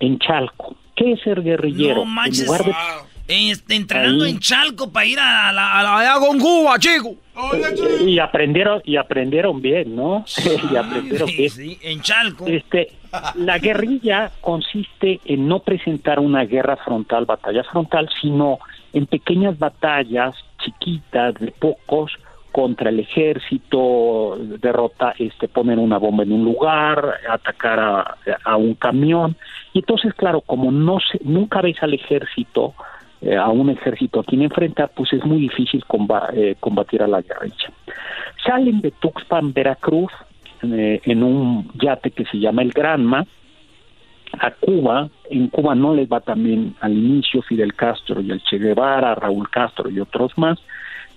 [0.00, 0.76] en Chalco.
[0.94, 2.04] ¿Qué es ser guerrillero?
[2.04, 2.74] No en lugar de,
[3.28, 7.14] este, entrenando en Chalco para ir a la, a la, con Cuba, chico.
[8.00, 10.24] Y aprendieron, y aprendieron bien, ¿no?
[10.72, 11.50] y aprendieron bien.
[11.50, 12.46] Sí, en Chalco.
[12.46, 12.92] Este,
[13.34, 18.58] la guerrilla consiste en no presentar una guerra frontal, batalla frontal, sino
[18.94, 22.12] en pequeñas batallas chiquitas de pocos
[22.50, 28.74] contra el ejército, derrota, este, poner una bomba en un lugar, atacar a, a un
[28.74, 29.36] camión.
[29.74, 32.74] Y entonces, claro, como no se, nunca ves al ejército,
[33.20, 35.84] eh, a un ejército a quien enfrentar, pues es muy difícil
[36.34, 37.72] eh, combatir a la guerrilla.
[38.44, 40.12] Salen de Tuxpan, Veracruz,
[40.62, 43.26] eh, en un yate que se llama el Granma,
[44.38, 45.08] a Cuba.
[45.30, 49.48] En Cuba no les va también al inicio Fidel Castro y el Che Guevara, Raúl
[49.50, 50.58] Castro y otros más.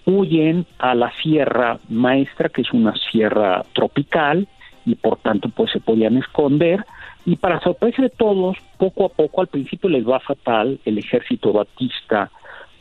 [0.05, 4.47] Huyen a la Sierra Maestra, que es una sierra tropical,
[4.85, 6.83] y por tanto pues se podían esconder
[7.25, 11.53] y para sorpresa de todos, poco a poco, al principio les va fatal el ejército
[11.53, 12.31] batista.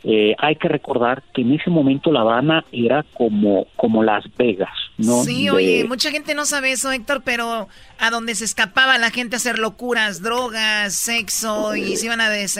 [0.02, 4.70] Eh, hay que recordar que en ese momento La Habana era como, como Las Vegas,
[4.96, 5.22] ¿no?
[5.24, 7.68] Sí, oye, mucha gente no sabe eso, Héctor, pero
[7.98, 12.30] a donde se escapaba la gente a hacer locuras, drogas, sexo, y se iban a
[12.30, 12.56] des...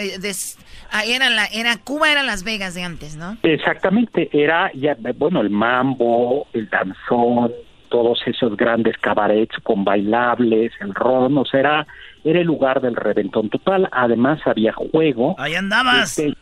[1.07, 3.39] era, la, era Cuba era Las Vegas de antes, ¿no?
[3.43, 7.52] Exactamente, era, ya, bueno, el mambo, el danzón,
[7.91, 11.87] todos esos grandes cabarets con bailables, el ron, o sea, era,
[12.25, 13.89] era el lugar del reventón total.
[13.93, 15.35] Además había juego.
[15.39, 16.19] Ahí andabas.
[16.19, 16.35] Este,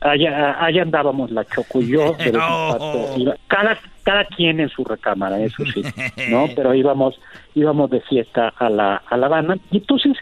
[0.00, 2.14] allá, allá andábamos la Choco y yo.
[3.48, 5.82] cada, cada quien en su recámara, eso sí,
[6.30, 6.46] ¿no?
[6.54, 7.20] Pero íbamos,
[7.56, 9.56] íbamos de fiesta a la, a La Habana.
[9.72, 10.16] Y entonces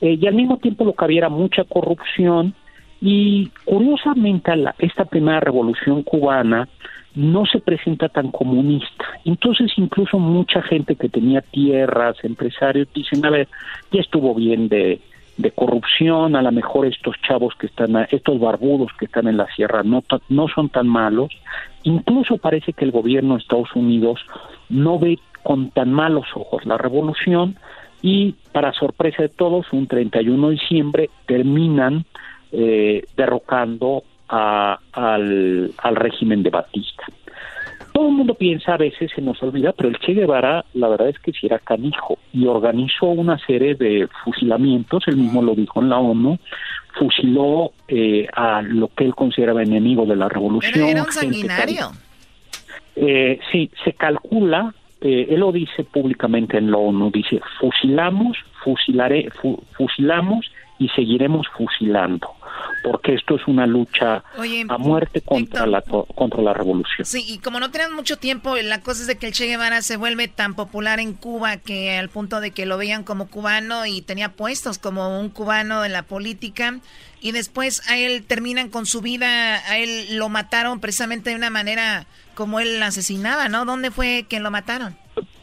[0.00, 2.54] eh, y al mismo tiempo lo que había era mucha corrupción
[3.00, 6.68] y curiosamente esta primera revolución cubana
[7.16, 9.04] no se presenta tan comunista.
[9.24, 13.48] Entonces incluso mucha gente que tenía tierras, empresarios, dicen, a ver,
[13.90, 15.00] ya estuvo bien de,
[15.38, 19.46] de corrupción, a lo mejor estos chavos que están, estos barbudos que están en la
[19.54, 21.30] sierra no, no son tan malos.
[21.82, 24.20] Incluso parece que el gobierno de Estados Unidos
[24.68, 27.56] no ve con tan malos ojos la revolución
[28.02, 32.04] y para sorpresa de todos, un 31 de diciembre terminan
[32.52, 37.04] eh, derrocando a, al, al régimen de Batista.
[37.96, 41.08] Todo el mundo piensa, a veces se nos olvida, pero el Che Guevara, la verdad
[41.08, 45.80] es que sí era canijo y organizó una serie de fusilamientos, él mismo lo dijo
[45.80, 46.38] en la ONU,
[46.98, 50.88] fusiló eh, a lo que él consideraba enemigo de la revolución.
[50.88, 51.92] era un sanguinario.
[52.96, 59.30] Eh, sí, se calcula, eh, él lo dice públicamente en la ONU, dice, fusilamos, fusilaré,
[59.72, 62.28] fusilamos y seguiremos fusilando
[62.82, 64.22] porque esto es una lucha
[64.68, 67.04] a muerte contra la contra la revolución.
[67.04, 69.82] Sí, y como no tenemos mucho tiempo, la cosa es de que el Che Guevara
[69.82, 73.86] se vuelve tan popular en Cuba que al punto de que lo veían como cubano
[73.86, 76.78] y tenía puestos como un cubano en la política
[77.20, 81.50] y después a él terminan con su vida, a él lo mataron precisamente de una
[81.50, 83.64] manera como él asesinaba, ¿no?
[83.64, 84.96] ¿Dónde fue que lo mataron?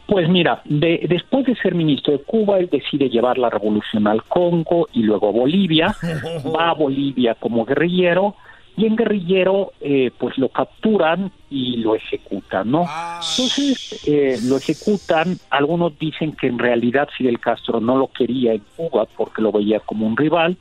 [0.05, 4.87] Pues mira, después de ser ministro de Cuba, él decide llevar la revolución al Congo
[4.93, 5.95] y luego a Bolivia.
[6.55, 8.35] Va a Bolivia como guerrillero
[8.75, 12.85] y en guerrillero eh, pues lo capturan y lo ejecutan, ¿no?
[12.87, 13.21] Ah.
[13.21, 18.63] Entonces eh, lo ejecutan, algunos dicen que en realidad Fidel Castro no lo quería en
[18.75, 20.57] Cuba porque lo veía como un rival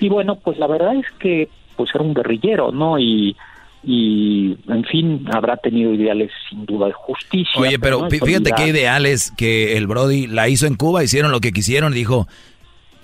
[0.00, 2.98] y bueno, pues la verdad es que pues era un guerrillero, ¿no?
[2.98, 3.36] Y
[3.84, 7.60] y en fin habrá tenido ideales sin duda de justicia.
[7.60, 11.52] Oye, pero, fíjate qué ideales que el Brody la hizo en Cuba, hicieron lo que
[11.52, 12.26] quisieron, dijo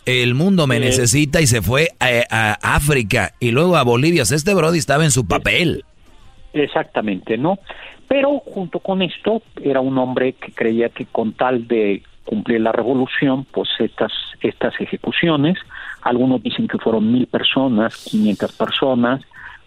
[0.09, 4.23] el mundo me necesita y se fue a, África y luego a Bolivia.
[4.23, 5.85] este Brody estaba en su papel.
[6.55, 7.59] Exactamente, ¿no?
[8.09, 12.73] Pero junto con esto era un hombre que creía que con tal de cumplir la
[12.73, 15.59] revolución, pues estas, estas ejecuciones,
[16.03, 19.21] algunos dicen que fueron mil personas, quinientas personas,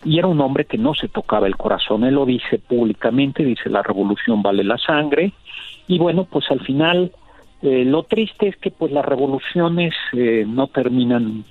[0.04, 3.70] y era un hombre que no se tocaba el corazón, él lo dice públicamente, dice
[3.70, 5.34] la revolución vale la sangre,
[5.88, 7.12] y bueno, pues al final
[7.62, 11.46] eh, lo triste es que pues las revoluciones eh, no terminan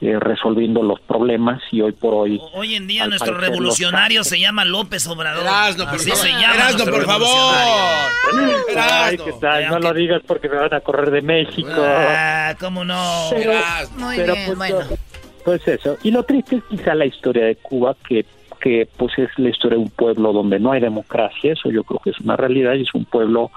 [0.00, 2.40] eh, resolviendo los problemas y hoy por hoy...
[2.54, 5.44] Hoy en día nuestro revolucionario se llama López Obrador.
[5.44, 6.16] Erasno, por favor.
[6.16, 6.54] Se llama
[6.90, 7.54] por favor.
[8.76, 9.68] Ay, ¿qué tal?
[9.68, 11.70] No lo digas porque me van a correr de México.
[11.76, 13.30] Ah, ¿cómo no?
[13.96, 14.80] Muy bien, pues, bueno.
[15.44, 15.96] Pues eso.
[16.02, 18.24] Y lo triste es quizá la historia de Cuba, que,
[18.60, 22.00] que pues es la historia de un pueblo donde no hay democracia, eso yo creo
[22.00, 23.50] que es una realidad, y es un pueblo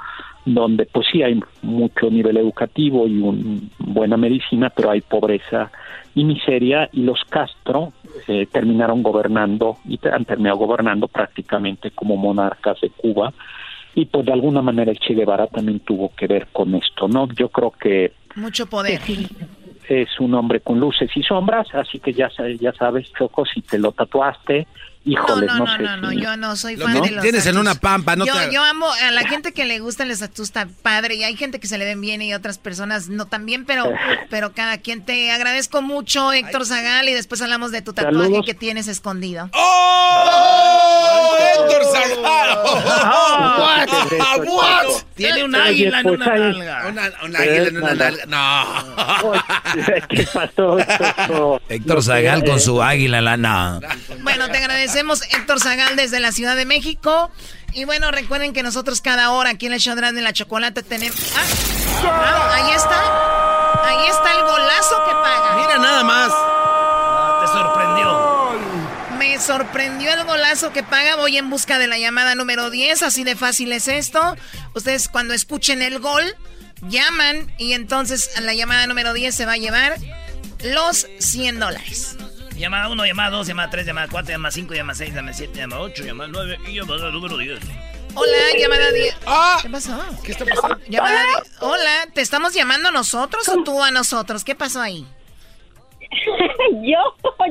[0.45, 5.71] donde pues sí hay mucho nivel educativo y una buena medicina, pero hay pobreza
[6.13, 7.91] y miseria, y los Castro
[8.27, 13.33] eh, terminaron gobernando y han terminado gobernando prácticamente como monarcas de Cuba,
[13.95, 17.27] y pues de alguna manera el Che Guevara también tuvo que ver con esto, ¿no?
[17.33, 18.11] Yo creo que...
[18.35, 19.01] Mucho poder
[19.89, 22.29] es un hombre con luces y sombras, así que ya,
[22.59, 24.67] ya sabes, Choco, si te lo tatuaste,
[25.05, 25.83] híjole, no, no, no, sé.
[25.83, 28.53] No, no, yo no soy fan de los Tienes en una pampa, no yo, te...
[28.53, 31.59] yo amo a la gente que le gustan los tatuajes está padre y hay gente
[31.59, 33.91] que se le ven bien y otras personas no tan bien, pero,
[34.29, 38.53] pero cada quien te agradezco mucho, Héctor Zagal, y después hablamos de tu tatuaje que
[38.53, 39.49] tienes escondido.
[39.53, 41.35] ¡Oh!
[41.55, 42.57] ¡Héctor Zagal!
[43.59, 44.47] ¿What?
[44.47, 45.03] ¿What?
[45.15, 46.87] Tiene un águila en una nalga.
[47.23, 48.25] Un águila en una nalga.
[48.25, 49.33] No.
[50.09, 50.77] ¿Qué pasó?
[51.69, 53.37] Héctor Zagal con su águila en la...
[53.37, 53.79] No.
[54.21, 54.59] Bueno, te
[54.95, 57.29] agradecemos, Héctor Zagal, desde la Ciudad de México.
[57.73, 61.17] Y bueno, recuerden que nosotros cada hora aquí en el show de la chocolate tenemos...
[61.35, 63.83] Ah, ahí está.
[63.83, 65.55] Ahí está el golazo que paga.
[65.57, 66.31] Mira nada más.
[67.41, 68.51] te sorprendió.
[69.17, 71.17] Me sorprendió el golazo que paga.
[71.17, 73.03] Voy en busca de la llamada número 10.
[73.03, 74.37] Así de fácil es esto.
[74.75, 76.23] Ustedes cuando escuchen el gol,
[76.87, 79.97] llaman y entonces la llamada número 10 se va a llevar
[80.63, 82.15] los 100 dólares.
[82.57, 85.81] Llamada 1, llamada 2, llamada 3, llamada 4, llamada 5, llamada 6, llamada 7, llamada
[85.81, 87.59] 8, llamada 9 y llamada número 10.
[88.15, 89.17] Hola, llamada 10.
[89.27, 89.99] Ah, ¿Qué pasó?
[90.23, 90.79] ¿Qué está pasando?
[90.87, 91.21] Llamada
[91.59, 94.45] Hola, ¿te estamos llamando a nosotros o tú a nosotros?
[94.45, 95.05] ¿Qué pasó ahí?
[96.81, 96.97] yo,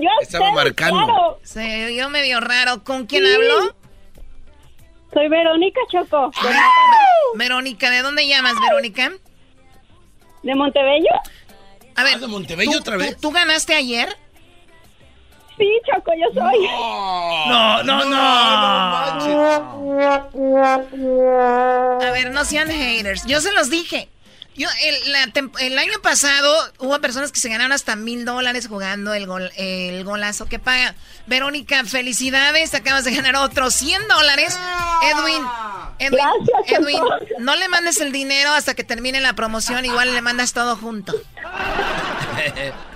[0.00, 1.04] yo Estaba marcando.
[1.04, 1.38] Claro.
[1.42, 2.82] Se oyó medio raro.
[2.82, 3.76] ¿Con quién hablo?
[5.12, 6.30] Soy Verónica Choco.
[7.34, 9.12] Verónica, ¿de dónde llamas, Verónica?
[10.42, 11.10] ¿De Montebello?
[11.94, 13.14] A ver, ¿de Montebello ¿tú, otra vez?
[13.16, 14.16] ¿tú, ¿tú ganaste ayer?
[15.56, 16.66] Sí, Choco, yo soy.
[17.48, 18.16] No, no, no.
[22.00, 23.24] A ver, no sean haters.
[23.26, 24.08] Yo se los dije.
[24.56, 24.68] Yo,
[25.60, 30.04] el, año pasado hubo personas que se ganaron hasta mil dólares jugando el, gol, el
[30.04, 30.94] golazo que paga.
[31.26, 34.56] Verónica, felicidades, acabas de ganar otros 100 dólares.
[35.02, 35.42] Edwin,
[35.98, 36.20] Edwin,
[36.66, 37.02] Edwin,
[37.40, 41.14] no le mandes el dinero hasta que termine la promoción, igual le mandas todo junto.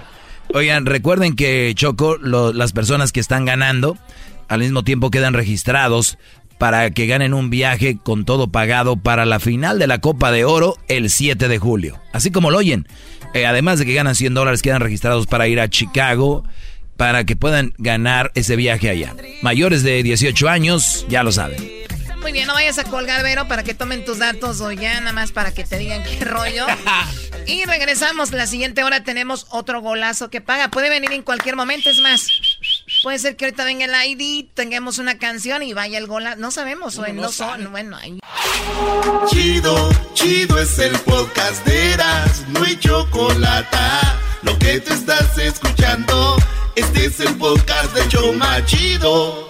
[0.55, 3.99] Oigan, recuerden que Choco, las personas que están ganando,
[4.49, 6.19] al mismo tiempo quedan registrados
[6.59, 10.45] para que ganen un viaje con todo pagado para la final de la Copa de
[10.45, 12.01] Oro el 7 de julio.
[12.13, 12.87] Así como lo oyen.
[13.35, 16.45] Eh, además de que ganan 100 dólares, quedan registrados para ir a Chicago
[16.97, 19.15] para que puedan ganar ese viaje allá.
[19.43, 21.63] Mayores de 18 años, ya lo saben.
[22.21, 25.13] Muy bien, no vayas a colgar, Vero, para que tomen tus datos o ya nada
[25.13, 26.67] más para que te digan qué rollo.
[27.47, 28.33] y regresamos.
[28.33, 30.69] La siguiente hora tenemos otro golazo que paga.
[30.69, 32.29] Puede venir en cualquier momento, es más.
[33.03, 36.39] Puede ser que ahorita venga el ID, tengamos una canción y vaya el golazo.
[36.39, 37.71] No sabemos, o no, son.
[37.71, 38.19] Bueno, ahí.
[39.29, 43.77] Chido, chido es el podcast de Eras, no hay chocolate.
[44.43, 46.37] Lo que te estás escuchando,
[46.75, 49.48] este es el podcast de Choma Chido.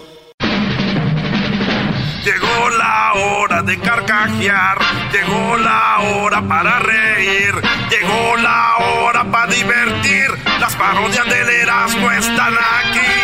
[2.29, 4.79] Llegó la hora de carcajear,
[5.11, 7.55] llegó la hora para reír,
[7.89, 10.29] llegó la hora para divertir.
[10.61, 13.18] Las parodias del Erasmo están aquí.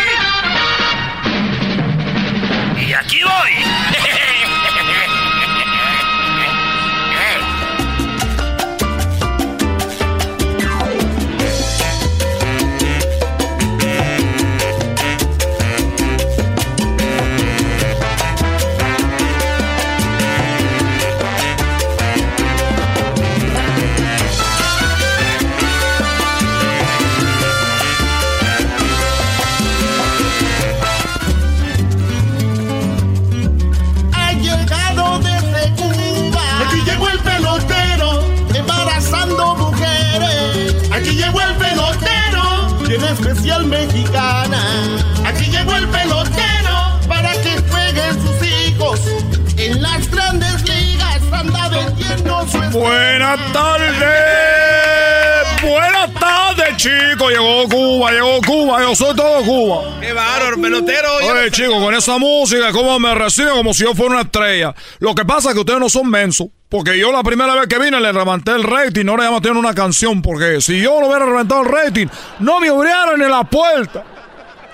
[62.05, 63.55] Esa música, ¿cómo me reciben?
[63.55, 64.75] Como si yo fuera una estrella.
[64.99, 66.49] Lo que pasa es que ustedes no son mensos.
[66.69, 69.57] Porque yo la primera vez que vine le levanté el rating, no le llamo tener
[69.57, 70.21] una canción.
[70.21, 72.05] Porque si yo no hubiera levantado el rating,
[72.37, 74.03] no me abrieran en la puerta.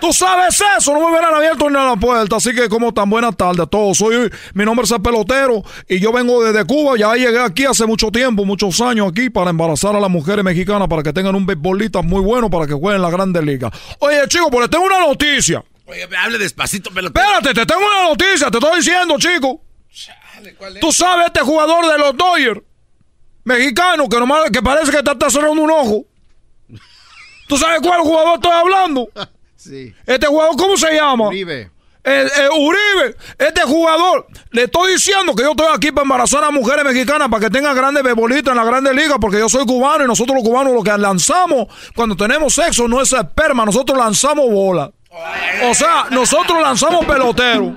[0.02, 2.36] Tú sabes eso, no me hubieran abierto ni la puerta.
[2.36, 4.00] Así que, como tan buenas tardes a todos.
[4.00, 6.98] Soy, mi nombre es el pelotero y yo vengo desde Cuba.
[6.98, 10.90] Ya llegué aquí hace mucho tiempo, muchos años aquí, para embarazar a las mujeres mexicanas
[10.90, 13.72] para que tengan un beisbolista muy bueno para que jueguen en la Grande Liga.
[14.00, 15.64] Oye, chico, pues les tengo una noticia.
[15.92, 17.26] Oye, hable despacito, pelotero.
[17.26, 19.62] Espérate, te tengo una noticia, te estoy diciendo, chico.
[20.80, 22.62] Tú sabes este jugador de los Dodgers,
[23.44, 26.06] mexicano, que nomás que parece que te está cerrando un ojo.
[27.50, 29.10] ¿Tú sabes cuál jugador estoy hablando?
[30.08, 31.28] Este jugador, ¿cómo se llama?
[31.28, 31.70] Uribe.
[32.04, 37.30] Uribe, este jugador, le estoy diciendo que yo estoy aquí para embarazar a mujeres mexicanas
[37.30, 40.36] para que tengan grandes bebolitas en la grande liga, porque yo soy cubano y nosotros
[40.36, 44.92] los cubanos lo que lanzamos cuando tenemos sexo no es esperma, nosotros lanzamos bola.
[45.64, 47.76] O sea, nosotros lanzamos pelotero.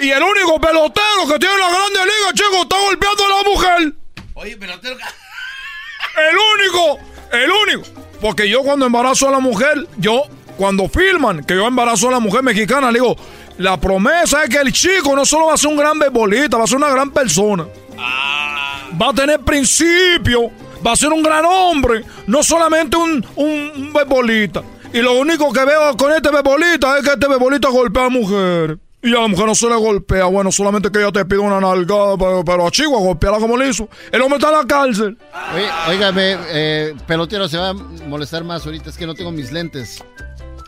[0.00, 3.92] Y el único pelotero que tiene la grande liga, chico, está golpeando a la mujer.
[4.34, 4.96] Oye, pelotero.
[4.96, 6.98] El único,
[7.32, 8.02] el único.
[8.20, 10.24] Porque yo cuando embarazo a la mujer, yo
[10.56, 13.16] cuando filman que yo embarazo a la mujer mexicana, le digo,
[13.58, 16.64] la promesa es que el chico no solo va a ser un gran bebolita, va
[16.64, 17.66] a ser una gran persona.
[17.96, 18.88] Ah.
[19.00, 20.50] Va a tener principio,
[20.84, 24.62] va a ser un gran hombre, no solamente un, un, bebolita.
[24.92, 28.78] Y lo único que veo con este bebolita es que este bebolita golpea a mujeres.
[29.00, 31.60] Y a la mujer no se le golpea, bueno, solamente que ella te pide una
[31.60, 33.88] nalgada, pero, a Chihuahua golpearla como le hizo.
[34.10, 35.16] El hombre está en la cárcel.
[35.54, 39.52] Oye, óigame, eh, pelotero, se va a molestar más ahorita, es que no tengo mis
[39.52, 40.02] lentes.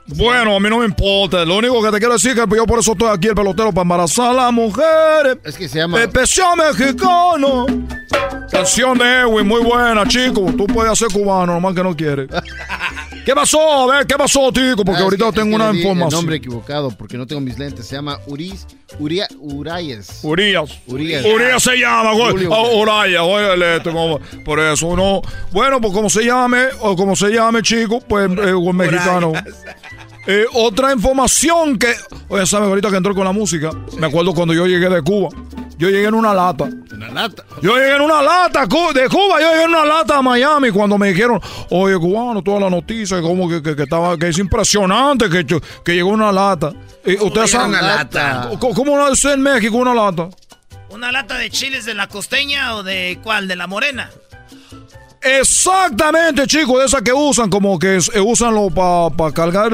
[0.07, 1.45] Bueno, a mí no me importa.
[1.45, 3.73] Lo único que te quiero decir es que yo por eso estoy aquí el pelotero
[3.73, 5.39] para embarazar a las mujeres.
[5.45, 6.01] Es que se llama.
[6.01, 7.67] Especial mexicano.
[8.51, 10.53] Canción de Edwin, muy buena, chico.
[10.57, 12.29] Tú puedes ser cubano, nomás que no quieres.
[13.25, 13.91] ¿Qué pasó?
[13.91, 14.85] A ver, ¿qué pasó, chico?
[14.85, 16.21] Porque ah, ahorita tengo una información.
[16.21, 17.87] Nombre equivocado, porque no tengo mis lentes.
[17.87, 18.67] Se llama Uris,
[18.99, 20.21] Uria, Urias.
[20.23, 20.79] Urias.
[20.87, 21.63] Urias.
[21.63, 22.47] se llama, güey.
[22.49, 24.45] Oh, Urias, güey.
[24.45, 25.23] Por eso, no.
[25.53, 29.33] Bueno, pues como se llame, o como se llame, chico, pues eh, mexicano.
[30.33, 31.93] Eh, otra información que.
[32.29, 32.69] Oye, ¿sabes?
[32.69, 35.29] Ahorita que entró con la música, me acuerdo cuando yo llegué de Cuba.
[35.77, 36.69] Yo llegué en una lata.
[36.93, 37.43] ¿Una lata?
[37.61, 39.41] Yo llegué en una lata de Cuba.
[39.41, 41.41] Yo llegué en una lata a Miami cuando me dijeron,
[41.71, 45.45] oye, cubano, toda la noticia, como que, que, estaba, que es impresionante que,
[45.85, 46.73] que llegó una lata.
[47.05, 47.71] Y ustedes saben.
[47.71, 48.51] Una lata.
[48.61, 50.29] ¿Cómo no es en México una lata?
[50.91, 53.49] ¿Una lata de chiles de la costeña o de cuál?
[53.49, 54.11] ¿De la morena?
[55.23, 59.73] Exactamente, chicos, de esas que usan, como que eh, usan para cargar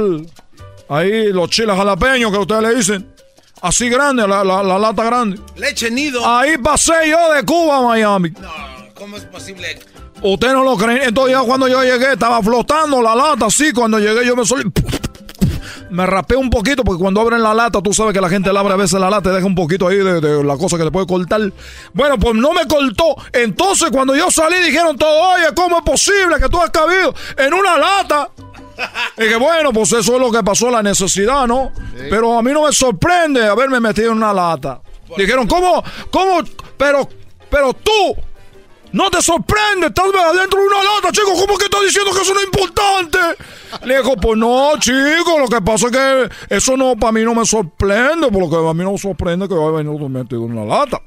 [0.88, 3.16] ahí los chiles jalapeños que ustedes le dicen.
[3.62, 5.40] Así grande, la, la, lata grande.
[5.56, 6.26] Leche nido.
[6.26, 8.30] Ahí pasé yo de Cuba a Miami.
[8.30, 8.50] No,
[8.94, 9.78] ¿cómo es posible?
[10.22, 11.04] Usted no lo cree.
[11.04, 13.72] Entonces ya cuando yo llegué estaba flotando la lata así.
[13.72, 14.64] Cuando llegué yo me solí...
[15.90, 18.60] Me rapé un poquito porque cuando abren la lata, tú sabes que la gente la
[18.60, 20.90] abre a veces la lata y deja un poquito ahí de, la cosa que te
[20.90, 21.40] puede cortar.
[21.92, 23.16] Bueno, pues no me cortó.
[23.32, 27.54] Entonces cuando yo salí dijeron todo, oye, ¿cómo es posible que tú has cabido en
[27.54, 28.30] una lata?
[29.18, 31.72] Y que bueno, pues eso es lo que pasó, la necesidad, ¿no?
[32.10, 34.82] Pero a mí no me sorprende haberme metido en una lata.
[35.16, 35.82] Dijeron, ¿cómo?
[36.10, 36.42] ¿Cómo?
[36.76, 37.08] Pero,
[37.48, 38.14] pero tú,
[38.92, 41.32] no te sorprende, estás adentro de una lata, chico.
[41.34, 43.18] ¿Cómo que estás diciendo que eso no es importante?
[43.84, 47.34] Le dijo, pues no, chico, lo que pasa es que eso no, para mí no
[47.34, 50.64] me sorprende, porque a mí no me sorprende que yo haya venido metido en una
[50.64, 51.00] lata.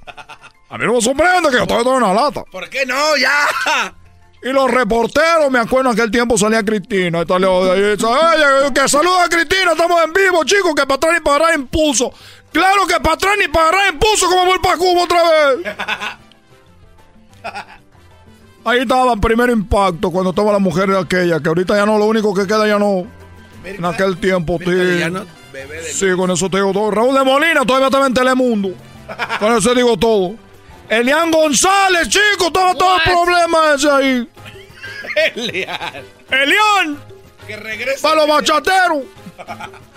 [0.69, 2.43] A mí no me sorprende que yo esté en una lata.
[2.51, 3.17] ¿Por qué no?
[3.17, 3.93] Ya.
[4.41, 7.23] Y los reporteros, me acuerdo en aquel tiempo salía Cristina.
[7.27, 11.35] Y Oye, que saluda a Cristina, estamos en vivo, chicos, que para atrás ni para
[11.35, 12.13] agarrar impulso.
[12.51, 15.75] Claro que para atrás ni para agarrar impulso, como voy para Cuba otra vez.
[18.65, 21.97] Ahí estaba el primer impacto cuando estaba la mujer de aquella, que ahorita ya no,
[21.97, 23.07] lo único que queda ya no.
[23.65, 25.25] En aquel tiempo, tío.
[25.91, 26.91] Sí, con eso te digo todo.
[26.91, 28.71] Raúl de Molina todavía estaba en Telemundo.
[29.39, 30.35] con eso digo todo.
[30.89, 34.29] Elian González, chico, todo el problema ese ahí.
[35.35, 36.03] Elian.
[36.31, 36.97] Elian.
[37.45, 38.01] Que regrese.
[38.01, 39.03] Para los bachateros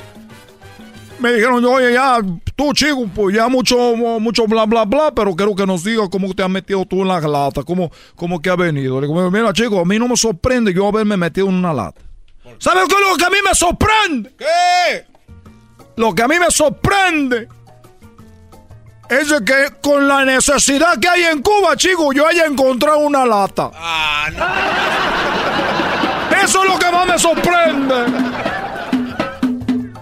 [1.19, 2.19] me dijeron, oye, ya,
[2.56, 6.35] tú, chico, pues ya mucho, mucho bla, bla, bla, pero quiero que nos digas cómo
[6.35, 9.01] te has metido tú en la lata, cómo, cómo que ha venido.
[9.01, 12.01] Le digo, mira, chico, a mí no me sorprende yo haberme metido en una lata.
[12.59, 14.35] ¿Sabes qué es lo que a mí me sorprende?
[14.36, 15.06] ¿Qué?
[15.97, 17.48] Lo que a mí me sorprende
[19.20, 23.70] es que con la necesidad que hay en Cuba, chico, yo haya encontrado una lata.
[23.74, 24.44] Ah, no.
[26.43, 28.43] Eso es lo que más me sorprende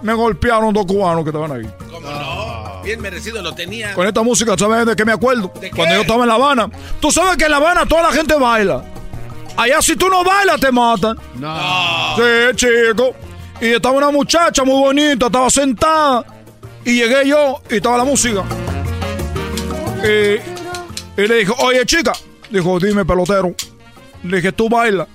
[0.02, 1.68] me golpearon dos cubanos que estaban ahí.
[1.90, 2.82] ¿Cómo no?
[2.82, 3.94] Bien merecido lo tenía.
[3.94, 5.52] Con esta música, ¿sabes de qué me acuerdo?
[5.74, 6.70] Cuando yo estaba en La Habana.
[7.00, 8.82] Tú sabes que en La Habana toda la gente baila.
[9.56, 11.18] Allá si tú no bailas te matan.
[11.34, 12.16] No.
[12.16, 13.14] Sí, chico.
[13.60, 16.24] Y estaba una muchacha muy bonita, estaba sentada.
[16.84, 18.42] Y llegué yo y estaba la música.
[20.02, 22.12] Y, y le dije, oye chica.
[22.50, 23.54] Dijo, dime pelotero.
[24.24, 25.06] Le dije, ¿tú bailas?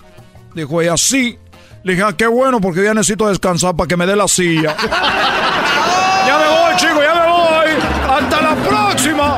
[0.54, 1.38] Dijo, ella sí.
[1.84, 4.76] Le dije, ah, qué bueno, porque ya necesito descansar para que me dé la silla.
[6.28, 7.70] ya me voy, chicos, ya me voy.
[8.10, 9.36] Hasta la próxima.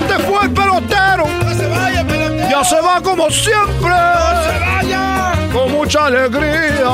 [0.00, 1.26] Este fue el pelotero.
[1.26, 2.48] No se vaya, pelotero.
[2.50, 3.90] Ya se va como siempre.
[3.90, 5.32] No se vaya.
[5.52, 6.84] Con mucha alegría.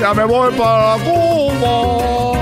[0.00, 2.40] Ya me voy para Cuba.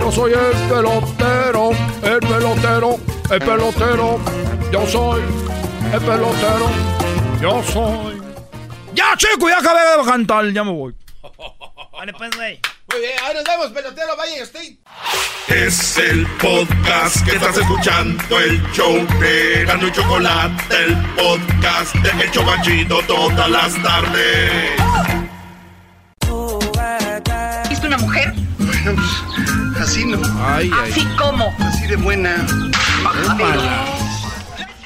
[0.00, 1.70] Yo soy el pelotero,
[2.04, 2.96] el pelotero,
[3.30, 4.20] el pelotero.
[4.70, 5.22] Yo soy
[5.92, 6.70] el pelotero.
[7.40, 8.20] Yo soy.
[8.94, 10.94] Ya, chico, ya acabé de cantar, ya me voy.
[11.92, 12.60] Vale, pues, güey.
[12.90, 14.78] Muy bien, ahí nos vemos, pelotero, vaya State.
[15.48, 22.24] Es el podcast que estás escuchando, el show de Gano y Chocolate, el podcast de
[22.24, 24.70] Hecho Banchito todas las tardes.
[27.68, 28.32] ¿Viste una mujer?
[28.58, 29.02] Bueno,
[29.84, 30.20] pues, así no.
[30.46, 31.54] Ay, ¿Así como?
[31.58, 32.46] Así de buena.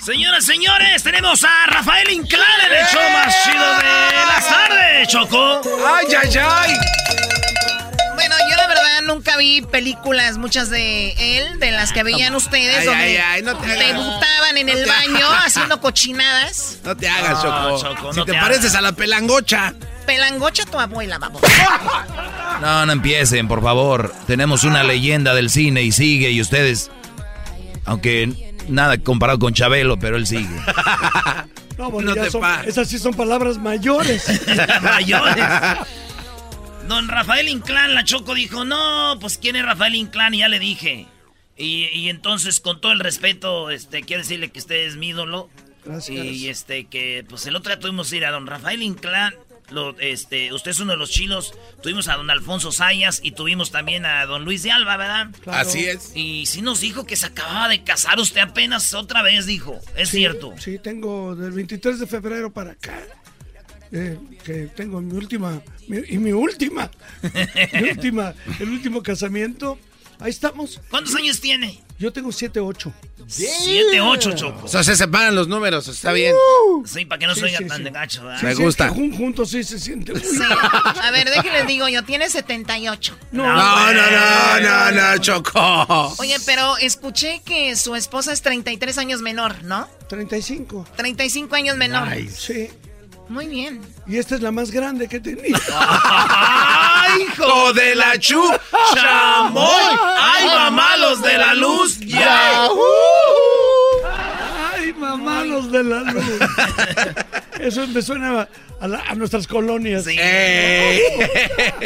[0.01, 5.61] Señoras, señores, tenemos a Rafael Inclán en el show más chido de las tardes, Choco.
[5.87, 6.98] ¡Ay, ay, ay!
[9.09, 14.87] Nunca vi películas, muchas de él, de las que veían ustedes, donde debutaban en el
[14.87, 16.79] baño haciendo cochinadas.
[16.85, 18.13] No te hagas, Choco.
[18.13, 19.75] si te, pareces a la pelangocha.
[20.07, 21.43] Pelangocha tu abuela, vamos.
[22.61, 24.15] No, no empiecen, por favor.
[24.27, 26.91] Tenemos una leyenda del cine y sigue, y ustedes,
[27.85, 30.49] aunque nada comparado con Chabelo, pero él sigue.
[31.79, 32.15] no, bueno,
[32.67, 34.25] esas sí son palabras mayores.
[34.83, 35.45] mayores.
[36.89, 40.59] Don Rafael Inclán, la Choco dijo, no, pues quién es Rafael Inclán y ya le
[40.59, 41.07] dije.
[41.57, 45.51] Y, entonces, con todo el respeto, este, quiero decirle que usted es mi ídolo.
[45.85, 46.25] Gracias.
[46.25, 49.35] Y este, que pues el otro día tuvimos que ir a don Rafael Inclán
[50.01, 51.55] este, usted es uno de los chilos.
[51.83, 55.29] Tuvimos a don Alfonso Sayas y tuvimos también a don Luis de Alba, ¿verdad?
[55.47, 56.13] Así es.
[56.15, 59.81] Y sí nos dijo que se acababa de casar usted apenas otra vez, dijo.
[59.97, 60.55] ¿Es cierto?
[60.59, 62.99] Sí, tengo del 23 de febrero para acá.
[63.91, 66.91] Eh, que tengo mi última y mi última
[67.73, 69.79] mi última el último casamiento
[70.21, 71.81] ahí estamos ¿cuántos años tiene?
[71.99, 72.93] Yo tengo 7-8.
[73.27, 74.67] 7-8, Choco.
[74.67, 76.33] O sea, se separan los números, está bien.
[76.87, 77.83] Sí, para que no Sí, se oiga sí, tan sí.
[77.83, 78.23] de gacho.
[78.41, 78.87] Me Sí, gusta.
[78.87, 80.13] es que jun- juntos sí se siente.
[80.13, 80.39] muy- Sí.
[81.03, 83.19] A ver, déjenles digo yo, tiene 78.
[83.33, 86.15] No, no, no, no, no, Choco.
[86.19, 89.89] Oye, pero escuché que su esposa es 33 años menor, ¿no?
[90.09, 90.87] 35.
[90.97, 92.09] 35 años menor.
[92.31, 92.69] Sí.
[93.29, 93.81] Muy bien.
[94.07, 95.21] Y esta es la más grande que.
[95.75, 98.43] ¡Ay, hijo de la chu!
[98.95, 99.97] ¡Chamoy!
[100.19, 101.99] ¡Ay, mamá, los de la luz!
[102.01, 102.69] ¡Ya!
[104.75, 106.25] ¡Ay, mamá, los de la luz!
[107.61, 108.49] Eso me suena
[108.81, 110.05] a, la- a nuestras colonias.
[110.05, 110.17] Sí.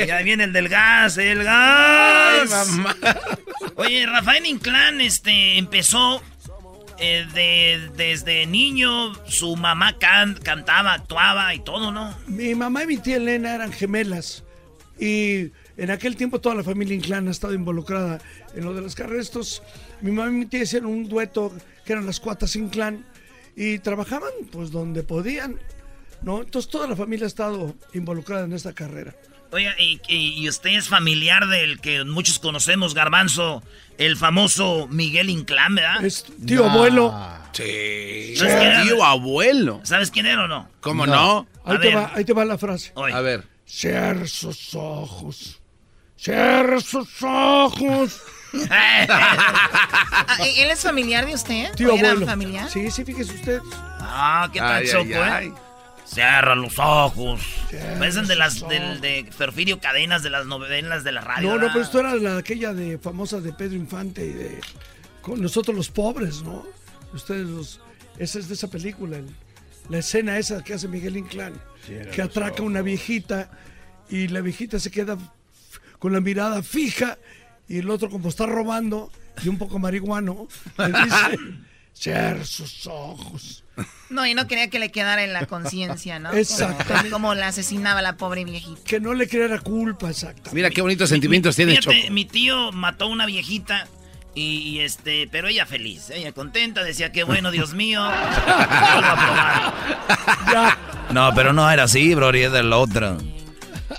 [0.06, 2.68] Ya viene el del gas, el gas.
[2.68, 2.96] mamá.
[3.76, 6.22] Oye, Rafael Inclán este, empezó
[6.98, 12.14] eh, de- desde niño, su mamá can- cantaba, actuaba y todo, ¿no?
[12.26, 14.44] Mi mamá y mi tía Elena eran gemelas.
[15.00, 18.20] Y en aquel tiempo toda la familia Inclán ha estado involucrada
[18.54, 19.62] en lo de los carrestos.
[20.00, 21.52] Mi mamá y mi tía hicieron un dueto
[21.84, 23.04] que eran las cuatas Inclán.
[23.56, 25.58] Y trabajaban pues donde podían.
[26.22, 26.42] ¿no?
[26.42, 29.14] Entonces toda la familia ha estado involucrada en esta carrera.
[29.52, 33.62] Oiga, y, y- y usted es familiar del que muchos conocemos, Garbanzo,
[33.98, 36.04] el famoso Miguel Inclán, ¿verdad?
[36.04, 37.14] Es tío abuelo.
[37.52, 38.34] Sí.
[38.36, 38.82] ¿Sabes quién era?
[38.82, 39.80] Tío abuelo.
[39.84, 40.70] ¿Sabes quién era o no?
[40.80, 41.46] ¿Cómo no?
[41.64, 42.92] Ahí te, va, ahí te va la frase.
[42.94, 43.14] Oye.
[43.14, 43.46] A ver.
[43.66, 45.60] Cierra sus ojos.
[46.16, 48.20] Cierra sus ojos.
[48.70, 51.72] Ah, ¿Él es familiar de usted?
[51.74, 52.26] Tío ¿O era abuelo.
[52.26, 52.68] familiar?
[52.70, 53.60] Sí, sí, fíjese usted.
[54.00, 55.52] Ah, qué tal Ay, choco, ay, ¿eh?
[56.12, 57.40] Cierra los ojos.
[57.70, 61.48] Cierra Parecen de las del, de Ferfirio Cadenas de las novelas de la radio.
[61.50, 64.60] No, no, pero esto era la, aquella de famosa de Pedro Infante y de
[65.22, 66.64] con nosotros los pobres, ¿no?
[67.14, 67.80] Ustedes los
[68.18, 69.34] esa es de esa película, el-
[69.88, 71.54] la escena esa que hace Miguel Inclán,
[72.12, 73.50] que atraca a una viejita
[74.08, 75.16] y la viejita se queda
[75.98, 77.18] con la mirada fija
[77.68, 79.10] y el otro como está robando
[79.42, 80.46] y un poco marihuano
[80.78, 81.38] le dice
[81.94, 83.64] cierra sus ojos.
[84.10, 86.28] No, y no quería que le quedara en la conciencia, ¿no?
[86.30, 87.10] Como- Exactamente.
[87.10, 88.82] Como, la asesinaba la pobre viejita.
[88.84, 90.50] Que no le creara culpa, exacto.
[90.52, 92.12] Mira qué bonitos sentimientos tiene Fíjate, Choco.
[92.12, 93.88] mi tío mató a una viejita
[94.34, 98.02] y, y, este, pero ella feliz, ella contenta, decía que bueno, Dios mío.
[101.12, 103.18] No, pero no era así, bro, y es del otro.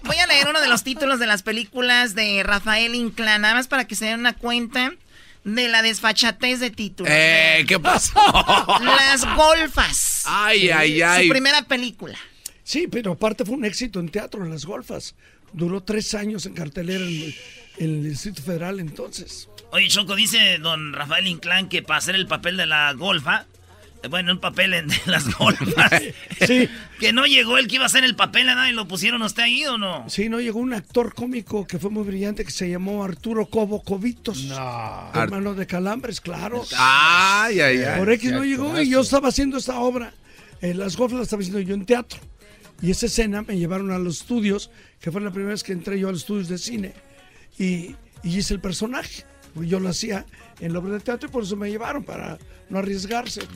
[0.04, 3.68] Voy a leer uno de los títulos de las películas de Rafael Inclán, nada más
[3.68, 4.92] para que se den una cuenta
[5.44, 7.12] de la desfachatez de títulos.
[7.14, 8.14] Eh, ¿qué pasó?
[8.84, 10.24] Las golfas.
[10.26, 11.24] Ay, ay, ay.
[11.28, 12.18] Su primera película.
[12.64, 15.16] Sí, pero aparte fue un éxito en teatro, en las golfas.
[15.52, 17.36] Duró tres años en cartelera en, el-
[17.78, 19.50] en el Distrito Federal entonces.
[19.72, 23.46] Oye, Choco, dice don Rafael Inclán que para hacer el papel de la golfa,
[24.10, 25.92] bueno, un papel en las golfas,
[26.48, 26.70] Sí.
[27.00, 28.68] que no llegó el que iba a hacer el papel, ¿verdad?
[28.68, 30.06] ¿Y lo pusieron usted ahí o no?
[30.10, 33.82] Sí, no, llegó un actor cómico que fue muy brillante que se llamó Arturo Cobo
[33.84, 34.50] Covitos.
[35.14, 36.64] Hermano de Calambres, claro.
[36.78, 38.00] Ay, ay, ay.
[38.00, 40.14] Por X no llegó y yo estaba haciendo esta obra.
[40.62, 42.20] En las golfas la estaba haciendo yo en teatro.
[42.82, 44.70] Y esa escena me llevaron a los estudios,
[45.00, 46.94] que fue la primera vez que entré yo a los estudios de cine.
[47.58, 49.24] Y, y hice el personaje.
[49.56, 50.26] Yo lo hacía
[50.60, 52.38] en la obra de teatro y por eso me llevaron, para
[52.70, 53.42] no arriesgarse.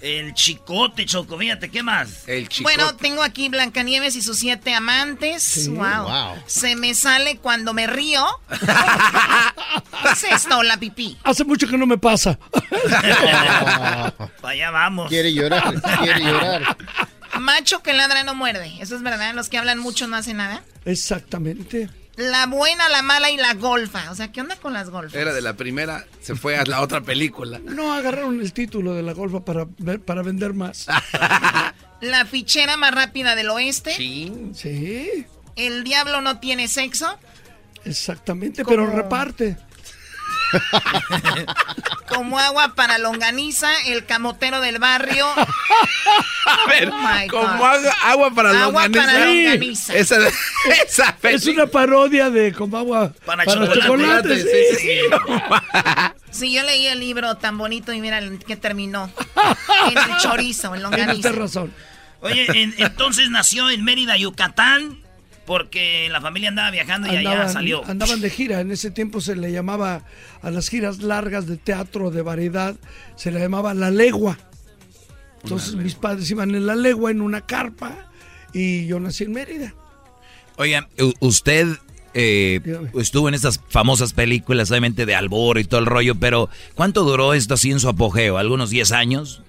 [0.00, 2.26] El chicote, Choco, fíjate, ¿qué más?
[2.26, 5.42] El Bueno, tengo aquí Blancanieves y sus siete amantes.
[5.42, 5.68] Sí.
[5.68, 6.04] wow.
[6.04, 6.42] Wow.
[6.46, 8.24] Se me sale cuando me río.
[8.48, 11.18] ¿Qué es esto, la pipí?
[11.22, 12.38] Hace mucho que no me pasa.
[14.40, 15.10] Para allá vamos.
[15.10, 16.76] Quiere llorar, quiere llorar.
[17.38, 18.72] Macho que ladra no muerde.
[18.80, 19.34] Eso es verdad.
[19.34, 20.64] Los que hablan mucho no hacen nada.
[20.86, 21.90] Exactamente.
[22.16, 24.10] La buena, la mala y la golfa.
[24.10, 25.14] O sea, ¿qué onda con las golfas?
[25.14, 27.58] Era de la primera, se fue a la otra película.
[27.64, 30.86] No agarraron el título de la golfa para, ver- para vender más.
[32.00, 33.94] La fichera más rápida del oeste.
[33.94, 34.32] Sí.
[34.54, 37.18] Sí, El diablo no tiene sexo.
[37.84, 39.56] exactamente, pero reparte.
[42.08, 45.26] Como agua para longaniza, el camotero del barrio.
[46.46, 47.52] A ver, Oh my como God.
[47.52, 49.04] agua, agua para Agua longaniza.
[49.12, 49.42] para Sí.
[49.44, 49.94] longaniza.
[49.94, 50.16] Esa,
[50.86, 53.80] esa Es una parodia de como agua Para para, chocolate.
[53.80, 54.42] chocolate.
[54.42, 54.98] Sí, sí.
[56.30, 59.10] Sí, yo leí el libro tan bonito y mira en qué terminó.
[59.90, 61.12] En el chorizo, en longaniza.
[61.30, 61.72] Tienes razón.
[62.22, 64.98] Oye, en- entonces nació en Mérida, Yucatán,
[65.50, 67.84] porque la familia andaba viajando y allá Andaban, salió.
[67.84, 68.60] andaban de gira.
[68.60, 70.04] En ese tiempo se le llamaba
[70.42, 72.76] a las giras largas de teatro de variedad,
[73.16, 74.38] se le llamaba La Legua.
[75.42, 78.12] Entonces mis padres iban en La Legua en una carpa
[78.52, 79.74] y yo nací en Mérida.
[80.56, 80.86] Oigan,
[81.18, 81.66] usted
[82.14, 82.60] eh,
[82.94, 87.34] estuvo en estas famosas películas, obviamente de Albor y todo el rollo, pero ¿cuánto duró
[87.34, 88.38] esto así en su apogeo?
[88.38, 89.42] ¿Algunos 10 años?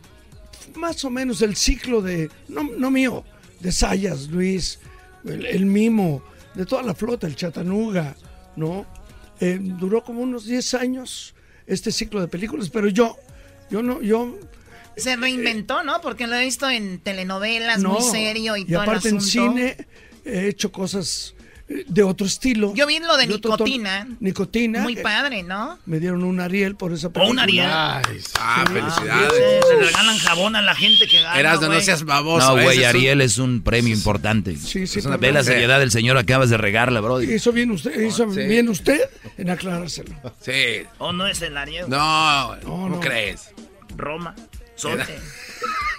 [0.76, 3.24] Más o menos el ciclo de, no, no mío,
[3.60, 4.80] de Sayas, Luis,
[5.26, 6.24] el, el Mimo,
[6.56, 8.16] de toda la flota, el Chatanuga,
[8.56, 8.86] ¿no?
[9.42, 11.34] eh, duró como unos 10 años
[11.68, 13.18] este ciclo de películas, pero yo,
[13.70, 14.38] yo no, yo...
[14.96, 16.00] Se reinventó, ¿no?
[16.02, 19.88] Porque lo he visto en telenovelas, muy serio y, y todo aparte el en cine
[20.24, 21.41] he hecho cosas eh,
[21.88, 22.74] de otro estilo.
[22.76, 24.08] Yo vi lo de, nicotina.
[24.20, 24.82] Nicotina.
[24.82, 25.80] Muy eh, padre, ¿no?
[25.86, 27.32] Me dieron un Ariel por esa ¿O película.
[27.32, 27.68] un Ariel?
[28.14, 28.30] Nice.
[28.40, 28.74] Ah, Sí.
[28.74, 29.66] felicidades.
[29.68, 31.40] Se regalan jabón a la gente que gana.
[31.40, 31.82] Erasmo, no güey.
[31.84, 32.48] seas baboso.
[32.52, 34.56] No, ese güey, Ariel es un premio importante.
[34.58, 37.22] Sí, sí, Es una- pero- Ve la seriedad del señor, acabas de regarla, bro.
[37.22, 38.42] Hizo bien usted, hizo sí.
[38.42, 39.00] bien usted
[39.38, 40.16] en aclarárselo.
[40.42, 40.84] Sí.
[40.98, 41.86] ¿O no es el Ariel?
[41.90, 43.00] No, ¿cómo no.
[43.00, 43.50] crees?
[43.98, 44.36] Roma.
[44.82, 45.20] Sote.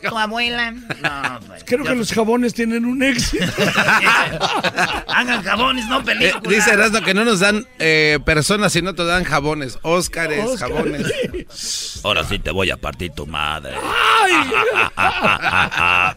[0.02, 0.72] Tu abuela.
[0.72, 1.62] No, pues.
[1.64, 3.44] Creo que los jabones tienen un éxito.
[5.06, 6.42] Hagan jabones, no Eh, películas.
[6.42, 9.78] dice Erasmo que no nos dan eh, personas, sino te dan jabones.
[9.82, 10.70] Óscares, Óscar.
[10.72, 12.00] jabones.
[12.02, 13.76] Ahora sí te voy a partir tu madre.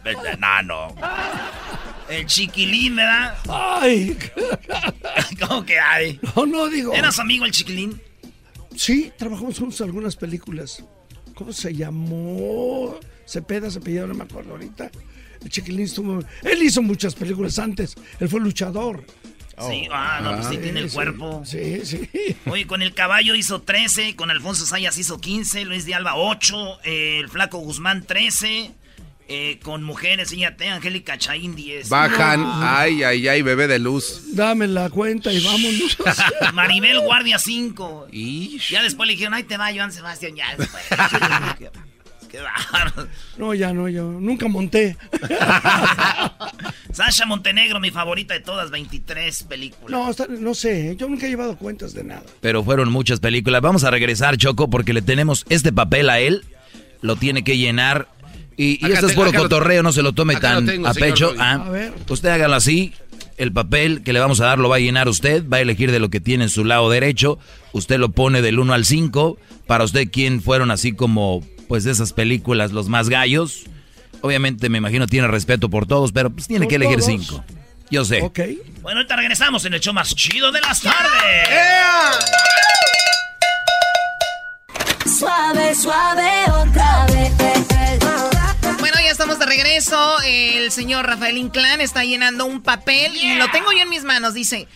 [0.02, 0.94] Vete, enano.
[2.08, 3.36] El chiquilín, ¿verdad?
[3.48, 4.18] Ay,
[5.46, 6.18] ¿Cómo que hay?
[6.34, 6.92] no, no digo.
[6.92, 8.00] ¿Eras amigo el chiquilín?
[8.74, 10.82] Sí, trabajamos juntos en algunas películas.
[11.36, 12.98] ¿Cómo se llamó?
[13.26, 14.90] Cepeda, Cepeda, no me acuerdo ahorita.
[15.42, 16.20] El Chiquilín estuvo...
[16.42, 17.94] Él hizo muchas películas antes.
[18.18, 19.04] Él fue luchador.
[19.58, 21.42] Sí, ah, no, pues sí Ah, tiene el cuerpo.
[21.44, 22.08] Sí, sí.
[22.46, 26.80] Oye, con el caballo hizo 13, con Alfonso Sayas hizo 15, Luis de Alba 8,
[26.84, 28.72] eh, el Flaco Guzmán 13,
[29.28, 31.88] eh, con mujeres, fíjate, Angélica Chaín 10.
[31.88, 32.44] Bajan.
[32.46, 34.34] Ay, ay, ay, bebé de luz.
[34.34, 35.98] Dame la cuenta y vámonos.
[36.54, 38.08] Maribel Guardia 5.
[38.12, 38.70] Ish.
[38.70, 40.82] Ya después le dijeron, ahí te va Joan Sebastián, ya después.
[41.58, 42.38] Qué.
[43.38, 44.96] No, ya no, yo nunca monté.
[46.92, 49.90] Sasha Montenegro, mi favorita de todas, 23 películas.
[49.90, 52.22] No, está- no sé, yo nunca he llevado cuentas de nada.
[52.40, 53.60] Pero fueron muchas películas.
[53.62, 56.44] Vamos a regresar, Choco, porque le tenemos este papel a él.
[57.02, 58.08] Lo tiene que llenar.
[58.56, 61.34] Y, y esto es puro cotorreo, no se lo tome lo tan tengo, a pecho.
[61.38, 61.92] Ah, A ver.
[62.08, 62.92] Usted hágalo así.
[63.36, 65.44] El papel que le vamos a dar lo va a llenar usted.
[65.46, 67.38] Va a elegir de lo que tiene en su lado derecho.
[67.72, 69.38] Usted lo pone del 1 al 5.
[69.66, 73.64] Para usted, ¿quién fueron así como, pues, de esas películas, los más gallos?
[74.22, 77.26] Obviamente, me imagino, tiene respeto por todos, pero pues tiene Por que elegir todos.
[77.26, 77.44] 5.
[77.90, 78.22] Yo sé.
[78.22, 78.40] Ok.
[78.80, 81.48] Bueno, ahorita regresamos en el show más chido de las tardes.
[85.18, 86.85] Suave, suave otra
[89.56, 90.16] regreso.
[90.24, 94.34] El señor Rafael Inclán está llenando un papel y lo tengo yo en mis manos.
[94.34, 94.68] Dice,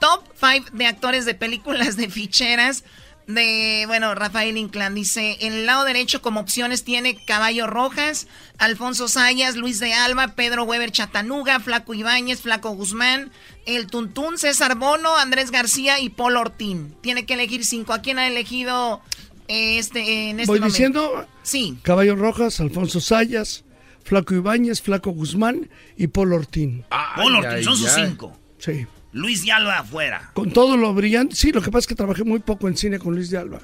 [0.00, 2.84] top 5 de actores de películas de ficheras
[3.26, 4.94] de, bueno, Rafael Inclán.
[4.94, 8.26] Dice, en el lado derecho como opciones tiene Caballo Rojas,
[8.58, 13.30] Alfonso Sayas, Luis de Alba, Pedro Weber Chatanuga, Flaco Ibáñez, Flaco Guzmán,
[13.66, 16.96] El Tuntún, César Bono, Andrés García y Paul Ortín.
[17.00, 17.92] Tiene que elegir cinco.
[17.92, 19.02] ¿A quién ha elegido
[19.48, 20.72] eh, este, en este Voy momento?
[20.74, 21.78] diciendo Sí.
[21.82, 23.64] Caballo Rojas, Alfonso Sayas,
[24.04, 26.84] Flaco Ibáñez, Flaco Guzmán y Paul Ortín.
[26.88, 28.06] Paul Ay, Ortiz, ay, son sus ay.
[28.08, 28.38] cinco.
[28.58, 28.86] Sí.
[29.12, 30.30] Luis de Alba afuera.
[30.34, 31.36] Con todo lo brillante.
[31.36, 33.60] Sí, lo que pasa es que trabajé muy poco en cine con Luis de Alba.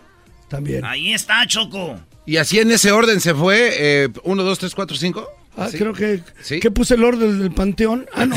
[0.49, 0.85] También.
[0.85, 1.99] Ahí está, Choco.
[2.27, 4.11] Y así en ese orden se fue.
[4.23, 5.29] 1, 2, 3, 4, 5.
[5.57, 6.23] Ah, creo que,
[6.61, 8.07] que puse el orden del panteón.
[8.15, 8.37] Ah, no.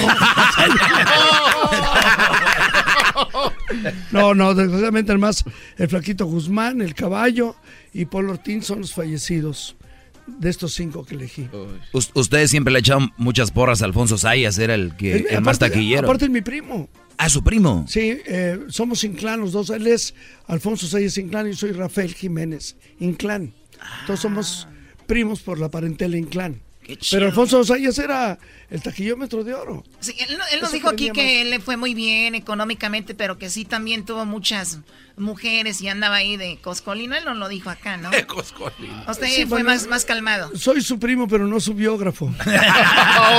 [4.12, 5.44] no, no, desgraciadamente además
[5.78, 7.56] el flaquito Guzmán, el caballo
[7.94, 9.76] y Paul Ortín son los fallecidos
[10.40, 11.48] de estos cinco que elegí.
[11.94, 15.60] Us- ustedes siempre le echaron muchas porras a Alfonso Sayas, era el que el más
[15.60, 16.08] taquillero.
[16.08, 16.90] Aparte es mi primo.
[17.18, 17.86] Ah, su primo.
[17.88, 19.70] Sí, eh, somos Inclán los dos.
[19.70, 20.16] Él es
[20.48, 23.54] Alfonso Sayas Inclán y yo soy Rafael Jiménez Inclán.
[24.08, 24.68] Todos somos
[25.08, 26.62] primos por la parentela Inclán.
[26.84, 27.20] Qué chido.
[27.20, 28.38] Pero Alfonso Sayas era
[28.70, 29.84] el taquillómetro de oro.
[30.00, 33.38] Sí, él, no- él nos dijo aquí que él le fue muy bien económicamente, pero
[33.38, 34.80] que sí también tuvo muchas
[35.18, 37.16] mujeres y andaba ahí de coscolino.
[37.16, 38.10] Él nos lo dijo acá, ¿no?
[39.08, 40.52] Usted Sí, fue bueno, más, más calmado.
[40.58, 42.34] Soy su primo, pero no su biógrafo.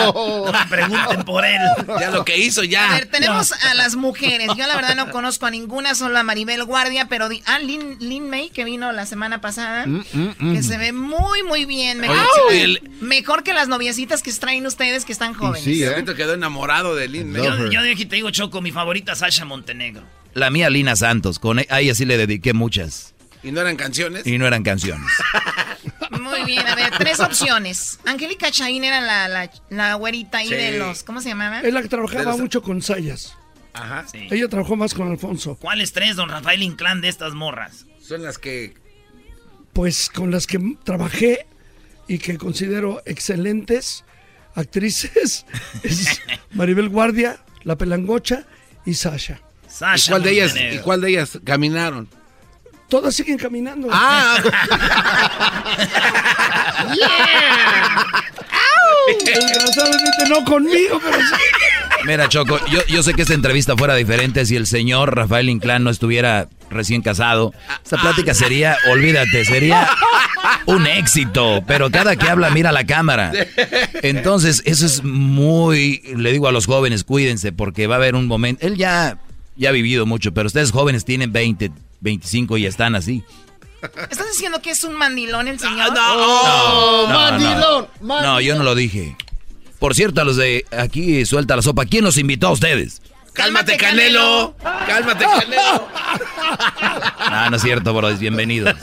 [0.04, 1.60] No me pregunten por él.
[2.00, 2.90] Ya lo que hizo, ya.
[2.90, 4.48] A ver, tenemos a las mujeres.
[4.56, 7.96] Yo la verdad no conozco a ninguna, solo a Maribel Guardia, pero di- ah, Lin,
[8.00, 10.54] Lin May, que vino la semana pasada, Mm, mm, mm.
[10.54, 11.98] que se ve muy, muy bien.
[12.00, 15.64] Mejor, Oye, el- mejor que las noviecitas que traen ustedes que están jóvenes.
[15.64, 17.32] Sí, ahorita quedó enamorado de Lin.
[17.34, 20.02] Yo, yo de aquí te digo, Choco, mi favorita Sasha Montenegro.
[20.34, 21.38] La mía, Lina Santos.
[21.38, 23.14] Con e- a ella sí le dediqué muchas.
[23.42, 24.26] ¿Y no eran canciones?
[24.26, 25.10] Y no eran canciones.
[26.20, 27.98] Muy bien, a ver, tres opciones.
[28.04, 30.54] Angélica Chaín era la, la, la güerita ahí Sí.
[30.54, 31.60] de los, ¿cómo se llamaba?
[31.60, 33.34] Es la que trabajaba los- mucho con Sayas.
[33.74, 34.04] Ajá.
[34.12, 35.56] Ella trabajó más con Alfonso.
[35.56, 37.86] ¿Cuáles tres, don Rafael Inclán, de estas morras?
[38.00, 38.74] Son las que...
[39.72, 41.46] Pues con las que trabajé
[42.08, 44.04] y que considero excelentes
[44.54, 45.44] actrices
[45.82, 46.20] es
[46.52, 48.44] Maribel Guardia, La Pelangocha
[48.84, 49.40] y Sasha.
[49.96, 52.08] ¿Y cuál de ellas, ¿Y cuál de ellas caminaron?
[52.88, 53.88] Todas siguen caminando.
[53.90, 54.36] Ah.
[59.24, 61.34] Desgraciadamente no conmigo, pero sí.
[62.04, 65.84] Mira, Choco, yo, yo sé que esta entrevista fuera diferente si el señor Rafael Inclán
[65.84, 67.52] no estuviera recién casado.
[67.82, 69.88] Esta plática sería, olvídate, sería
[70.66, 71.62] un éxito.
[71.66, 73.32] Pero cada que habla, mira la cámara.
[74.02, 76.02] Entonces, eso es muy.
[76.16, 78.66] Le digo a los jóvenes, cuídense, porque va a haber un momento.
[78.66, 79.18] Él ya,
[79.56, 81.70] ya ha vivido mucho, pero ustedes jóvenes tienen 20,
[82.00, 83.22] 25 y están así.
[83.82, 85.92] ¿Estás diciendo que es un mandilón el señor?
[85.92, 88.22] No, no, mandilón, no.
[88.22, 89.16] No, yo no lo dije.
[89.82, 93.02] Por cierto, a los de aquí suelta la sopa, ¿quién los invitó a ustedes?
[93.32, 94.54] ¡Cálmate, Canelo!
[94.62, 95.88] ¡Cálmate, Canelo!
[97.24, 98.76] Ah, no es cierto, bro, bienvenidos.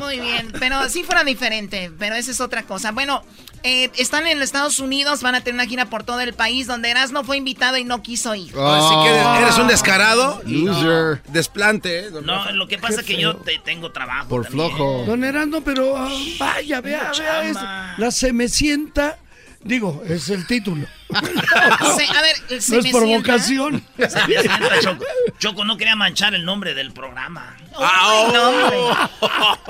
[0.00, 2.90] Muy bien, pero si fuera diferente, pero esa es otra cosa.
[2.90, 3.22] Bueno,
[3.62, 6.90] eh, están en Estados Unidos, van a tener una gira por todo el país donde
[6.90, 8.48] Erasmo fue invitado y no quiso ir.
[8.58, 9.38] Así que Ah.
[9.42, 10.42] eres un descarado.
[10.46, 11.22] Loser.
[11.28, 12.10] Desplante, ¿eh?
[12.10, 12.52] No, Rafa.
[12.52, 14.28] lo que pasa es que yo te- tengo trabajo.
[14.28, 14.70] Por también.
[14.70, 15.04] flojo.
[15.06, 16.08] Don Herando, pero ah,
[16.38, 17.42] vaya, vea, vea.
[17.44, 19.18] es- la se me sienta.
[19.64, 20.86] Digo, es el título.
[21.10, 23.32] Se- a ver, se no me es por sienta.
[23.32, 23.84] vocación.
[23.96, 25.04] Se me sienta, Choco.
[25.38, 27.56] Choco no quería manchar el nombre del programa.
[27.72, 28.76] No, hombre.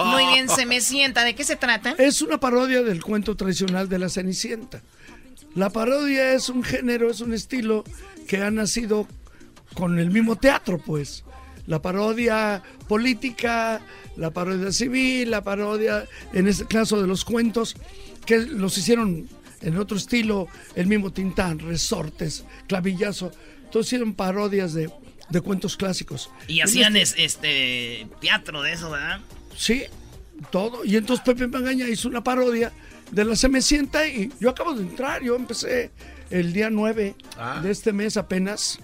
[0.05, 1.23] Muy bien, se me sienta.
[1.25, 1.95] ¿De qué se trata?
[1.99, 4.83] Es una parodia del cuento tradicional de la Cenicienta.
[5.55, 7.85] La parodia es un género, es un estilo
[8.27, 9.07] que ha nacido
[9.75, 11.23] con el mismo teatro, pues.
[11.67, 13.81] La parodia política,
[14.17, 17.77] la parodia civil, la parodia, en este caso de los cuentos,
[18.27, 19.29] que los hicieron
[19.65, 23.33] en otro estilo, el mismo Tintán, Resortes, Clavillazo,
[23.73, 24.91] todos hicieron parodias de,
[25.31, 26.31] de cuentos clásicos.
[26.49, 29.21] Y hacían este- es- este teatro de eso, ¿verdad?
[29.57, 29.83] Sí,
[30.51, 30.85] todo.
[30.85, 32.73] Y entonces Pepe Magaña hizo una parodia
[33.11, 35.91] de la Se me sienta y yo acabo de entrar, yo empecé
[36.31, 37.61] el día 9 Ah.
[37.63, 38.79] de este mes apenas,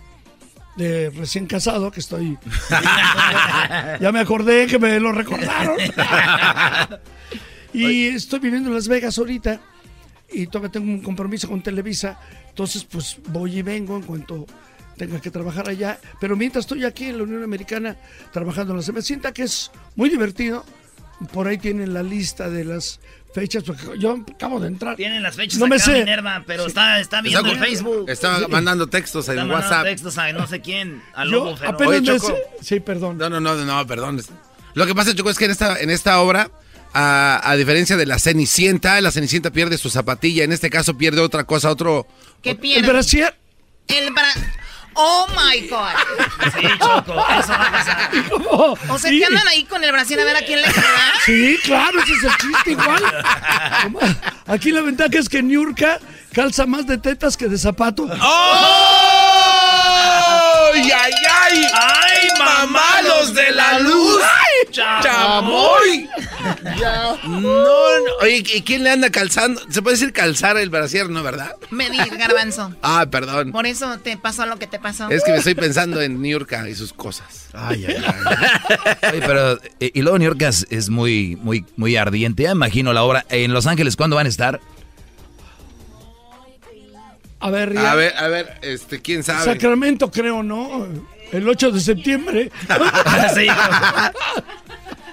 [0.77, 2.39] de recién casado, que estoy...
[4.01, 5.77] ya me acordé que me lo recordaron.
[7.73, 9.61] y estoy viviendo en Las Vegas ahorita
[10.32, 14.47] y todavía tengo un compromiso con Televisa, entonces pues voy y vengo en cuanto
[14.97, 17.97] tenga que trabajar allá, pero mientras estoy aquí en la Unión Americana
[18.32, 20.65] trabajando en la Se me sienta que es muy divertido,
[21.32, 23.01] por ahí tienen la lista de las
[23.35, 24.97] fechas, porque yo acabo de entrar.
[24.97, 25.98] Tienen las fechas No me acá, sé.
[26.01, 28.11] Minerva, pero está, está viendo Está el Facebook.
[28.11, 29.85] Estaba mandando textos en Está mandando WhatsApp.
[29.85, 32.36] textos a no sé quién, a Yo apenas Oye, me Choco.
[32.61, 33.19] Sí, perdón.
[33.19, 34.20] No, no, no, no, perdón.
[34.74, 36.51] Lo que pasa, Choco, es que en esta, en esta obra,
[36.93, 40.45] a, a diferencia de la Cenicienta, la Cenicienta pierde su zapatilla.
[40.45, 42.07] En este caso pierde otra cosa, otro...
[42.43, 42.89] ¿Qué El pierde?
[42.89, 43.37] brasier.
[43.89, 44.29] El bra...
[44.95, 45.89] Oh my God.
[46.53, 48.11] Sí, Choco, eso va a pasar.
[48.91, 49.21] O sea, Sí.
[49.21, 51.12] que andan ahí con el brasier a ver a quién le queda.
[51.25, 53.03] Sí, claro, ese es el chiste igual.
[54.49, 56.01] Aquí la ventaja es que Niurka
[56.35, 58.09] calza más de tetas que de zapato.
[60.73, 61.67] ¡Ay, ay, ay!
[61.73, 64.23] ¡Ay, mamá, los de la luz!
[64.71, 66.09] ¡Chamoy!
[66.81, 68.12] No, no.
[68.23, 69.61] Oye, ¿y quién le anda calzando?
[69.70, 71.57] ¿Se puede decir calzar el brasier, no, verdad?
[71.70, 72.74] Medir, garbanzo.
[72.82, 73.52] Ah, perdón.
[73.52, 75.09] Por eso te pasó lo que te pasó.
[75.11, 77.48] Es que me estoy pensando en Niurka y sus cosas.
[77.52, 79.11] Ay, ay, ay.
[79.12, 82.44] Oye, pero, eh, y luego New York es, es muy, muy, muy ardiente.
[82.44, 83.27] Ya me imagino la obra.
[83.28, 84.61] En Los Ángeles, ¿cuándo van a estar?
[87.40, 87.93] A ver, ya.
[87.93, 89.44] A ver, a ver, este, ¿quién sabe?
[89.44, 90.86] Sacramento, creo, ¿no?
[91.32, 92.51] El 8 de septiembre.
[93.35, 93.47] Sí.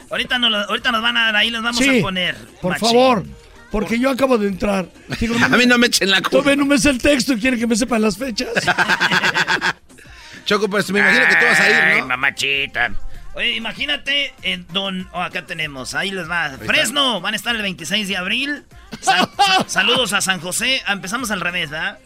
[0.10, 2.36] ahorita, nos, lo- ahorita nos van a dar ahí, los vamos Sí, a poner.
[2.62, 2.88] Por machín.
[2.88, 3.24] favor,
[3.72, 4.88] porque yo acabo de entrar.
[5.20, 6.30] Digo, A mí no me echen la culpa.
[6.32, 8.50] Todavía no me sé el texto y quieren que me sepan las fechas.
[10.46, 12.08] Choco, pues me imagino que tú vas a Ay, ir, ¿no?
[12.08, 12.92] mamachita.
[13.36, 15.08] Oye, imagínate, en don.
[15.12, 16.58] Oh, acá tenemos, ahí les va.
[16.58, 18.64] Fresno, van a estar el 26 de abril.
[19.02, 20.82] Sa- sa- saludos a San José.
[20.88, 22.00] Ah, Empezamos al revés, ¿verdad?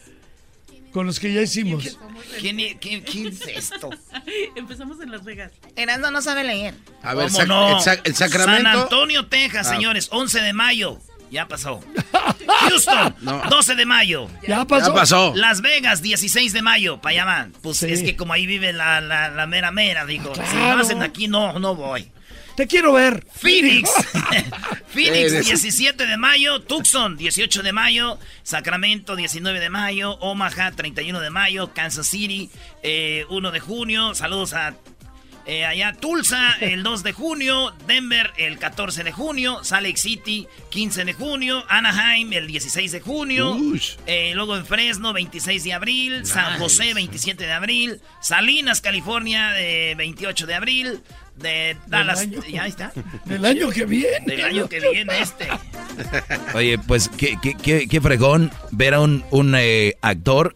[0.92, 1.98] Con los que ya hicimos.
[2.38, 3.88] ¿Quién, quién- quién es esto?
[4.56, 5.52] Empezamos en Las Vegas.
[5.74, 6.74] Erasmo no sabe leer.
[7.02, 7.68] A ver, ¿Cómo sac- no?
[7.78, 8.70] el, sac- el Sacramento.
[8.70, 9.74] San Antonio, Texas, Ah.
[9.74, 10.98] señores, 11 de mayo.
[11.30, 11.80] Ya pasó.
[12.68, 13.42] Houston, No.
[13.48, 14.28] 12 de mayo.
[14.46, 14.88] Ya pasó.
[14.88, 15.32] Ya pasó.
[15.34, 17.52] Las Vegas, 16 de mayo, para allá van.
[17.62, 17.86] Pues Sí.
[17.90, 20.34] es que como ahí vive la, la, la mera mera, digo.
[20.34, 20.76] Si Claro.
[20.76, 22.10] no hacen aquí, no, no voy.
[22.56, 23.24] Te quiero ver.
[23.34, 23.90] Phoenix.
[24.88, 26.60] Phoenix, Eres- 17 de mayo.
[26.60, 28.18] Tucson, 18 de mayo.
[28.42, 30.12] Sacramento, 19 de mayo.
[30.20, 31.72] Omaha, 31 de mayo.
[31.72, 32.50] Kansas City,
[32.82, 34.14] eh, 1 de junio.
[34.14, 34.74] Saludos a
[35.44, 37.74] eh, allá Tulsa, el 2 de junio.
[37.86, 39.64] Denver, el 14 de junio.
[39.64, 41.64] Salt Lake City, 15 de junio.
[41.68, 43.56] Anaheim, el 16 de junio.
[44.06, 46.26] Eh, luego en Fresno, 26 de abril.
[46.26, 48.00] San José, 27 de abril.
[48.20, 51.00] Salinas, California, eh, 28 de abril.
[51.36, 52.40] De Dallas, año.
[52.48, 52.92] ya está.
[53.24, 54.26] Del año que viene.
[54.26, 55.48] Del año que viene este.
[56.54, 60.54] Oye, pues qué, qué, qué, qué fregón ver a un, un eh, actor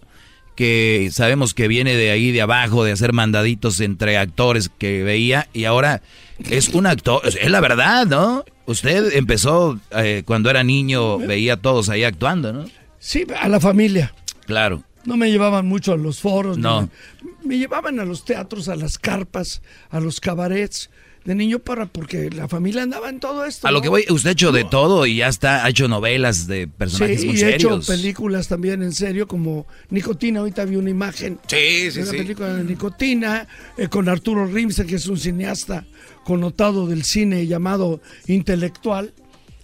[0.57, 5.49] que sabemos que viene de ahí de abajo, de hacer mandaditos entre actores que veía,
[5.53, 6.03] y ahora
[6.51, 8.45] es un actor, es la verdad, ¿no?
[8.65, 12.65] Usted empezó eh, cuando era niño, veía a todos ahí actuando, ¿no?
[12.99, 14.13] Sí, a la familia.
[14.47, 14.83] Claro.
[15.07, 16.59] No me llevaban mucho a los foros.
[16.59, 16.83] No.
[17.23, 20.91] Me, me llevaban a los teatros, a las carpas, a los cabarets
[21.27, 23.67] de niño para porque la familia andaba en todo esto.
[23.67, 26.47] A lo que voy, usted ha hecho de todo y ya está, ha hecho novelas
[26.47, 30.41] de personajes Sí, muy y he hecho películas también en serio, como Nicotina.
[30.41, 31.41] Ahorita vi una imagen.
[31.49, 32.17] Sí, sí, de una sí.
[32.19, 35.85] película de Nicotina, eh, con Arturo Rimse, que es un cineasta
[36.25, 39.13] connotado del cine llamado intelectual.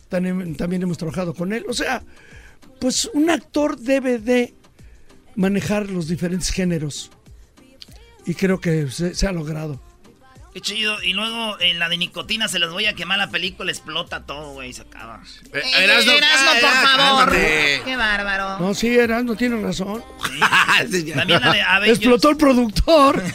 [0.08, 1.64] También, también hemos trabajado con él.
[1.68, 2.02] O sea,
[2.80, 4.52] pues un actor debe de
[5.36, 7.10] manejar los diferentes géneros.
[8.26, 9.80] Y creo que se, se ha logrado.
[10.52, 11.02] Qué chido.
[11.02, 14.52] Y luego en la de nicotina se les voy a quemar la película, explota todo,
[14.52, 15.22] güey, se acaba.
[15.52, 17.24] Eh, Erasmo, por favor.
[17.30, 17.82] cálmate.
[17.86, 18.58] Qué bárbaro.
[18.58, 20.04] No, sí, Erasmo tiene razón.
[21.14, 21.98] También la de Avengers.
[21.98, 23.22] Explotó el productor.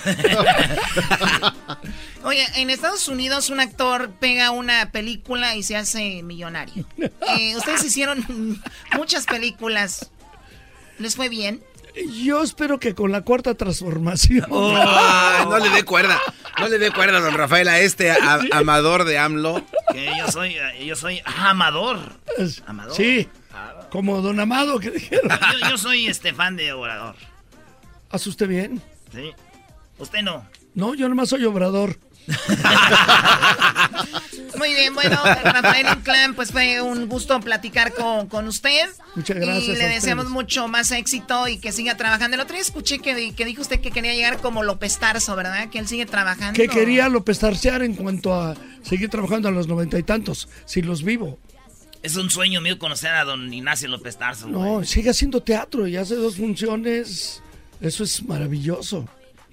[2.24, 6.86] Oye, en Estados Unidos un actor pega una película y se hace millonario.
[7.30, 8.26] Eh, ustedes hicieron
[8.96, 10.12] muchas películas.
[10.98, 11.62] ¿Les fue bien?
[12.24, 14.46] Yo espero que con la cuarta transformación.
[14.50, 16.20] No le dé cuerda.
[16.60, 19.64] No le dé cuerda, don Rafael, a este a- amador de AMLO.
[19.94, 22.00] Que yo soy, eh, yo soy amador.
[22.66, 22.96] Amador.
[22.96, 23.28] Sí,
[23.90, 25.30] como Don Amado que dijeron.
[25.62, 27.16] Yo, yo soy este fan de Obrador.
[28.10, 28.82] ¿Hace usted bien?
[29.14, 29.32] Sí.
[29.98, 30.46] Usted no.
[30.76, 31.98] No, yo nomás soy obrador.
[34.58, 38.90] Muy bien, bueno, Rafael Inclán, pues fue un gusto platicar con, con usted.
[39.16, 40.44] Muchas gracias Y le deseamos ustedes.
[40.44, 42.36] mucho más éxito y que siga trabajando.
[42.36, 45.70] El otro día escuché que, que dijo usted que quería llegar como López Tarso, ¿verdad?
[45.70, 46.54] Que él sigue trabajando.
[46.54, 50.82] Que quería López Tarciar en cuanto a seguir trabajando a los noventa y tantos, si
[50.82, 51.40] los vivo.
[52.04, 54.48] Es un sueño mío conocer a don Ignacio López Tarso.
[54.48, 54.60] güey.
[54.60, 57.42] No, sigue haciendo teatro y hace dos funciones.
[57.80, 59.08] Eso es maravilloso.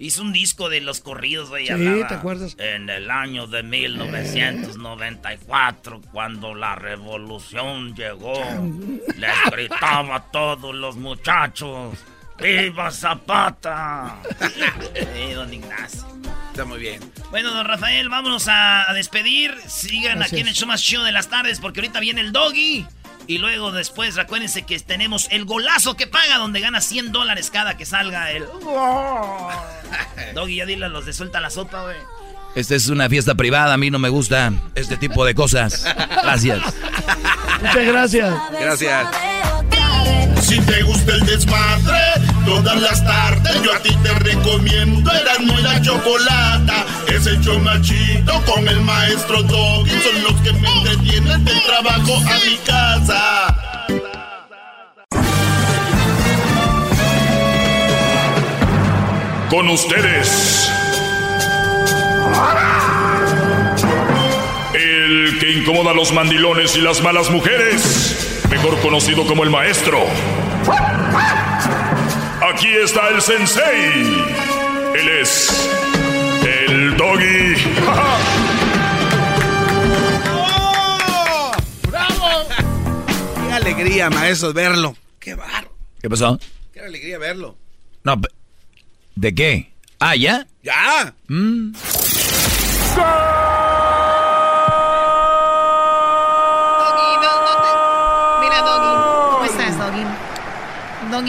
[0.05, 1.67] Hizo un disco de los corridos, güey.
[1.67, 2.57] Sí, hablaba ¿te acuerdas?
[2.59, 8.35] En el año de 1994, cuando la revolución llegó,
[9.17, 11.97] les gritaba a todos los muchachos:
[12.39, 14.19] ¡Viva Zapata!
[14.93, 16.05] Sí, don Ignacio.
[16.51, 17.01] Está muy bien.
[17.31, 19.55] Bueno, don Rafael, vámonos a, a despedir.
[19.67, 20.33] Sigan Gracias.
[20.33, 22.85] aquí en el show más chido de las tardes, porque ahorita viene el doggy.
[23.27, 27.77] Y luego después, recuérdense que tenemos el golazo que paga, donde gana 100 dólares cada
[27.77, 28.45] que salga el.
[30.35, 31.97] Doggy, ya dile a los de suelta la sopa, güey.
[32.55, 35.85] Esta es una fiesta privada, a mí no me gusta este tipo de cosas.
[36.23, 36.63] Gracias.
[37.61, 38.35] Muchas gracias.
[38.53, 39.09] Gracias.
[40.41, 42.01] Si te gusta el desmadre,
[42.45, 46.85] todas las tardes yo a ti te recomiendo Erasmo y la Chocolata.
[47.09, 49.91] Es el chido con el maestro Doggy.
[49.91, 53.55] Son los que me entretienen del trabajo a mi casa.
[59.49, 60.71] Con ustedes.
[64.75, 68.34] El que incomoda a los mandilones y las malas mujeres.
[68.51, 70.05] Mejor conocido como el maestro.
[72.53, 73.93] Aquí está el sensei.
[74.95, 75.71] Él es.
[76.45, 77.55] El doggy.
[81.91, 82.45] ¡Bravo!
[83.47, 84.97] Qué alegría, maestro, verlo.
[85.19, 85.73] Qué barro.
[86.01, 86.39] ¿Qué pasó?
[86.73, 87.57] Qué alegría verlo.
[88.03, 88.21] No,
[89.15, 89.73] ¿de qué?
[89.99, 90.47] Ah, ¿ya?
[90.63, 91.15] ¡Ya!
[91.29, 91.73] Mm.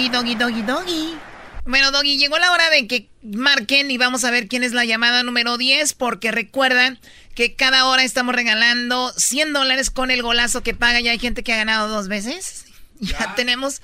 [0.10, 1.18] Doggy, Doggy, Doggy, Doggy.
[1.66, 4.86] Bueno, Doggy, llegó la hora de que marquen y vamos a ver quién es la
[4.86, 6.98] llamada número 10, porque recuerda
[7.34, 11.00] que cada hora estamos regalando 100 dólares con el golazo que paga.
[11.00, 12.66] Ya hay gente que ha ganado dos veces.
[13.02, 13.82] Ya, tenemos.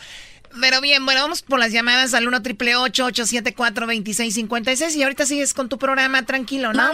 [0.60, 5.54] Pero bien, bueno, vamos por las llamadas al 1 triple 874 2656 y ahorita sigues
[5.54, 6.92] con tu programa tranquilo, ¿no?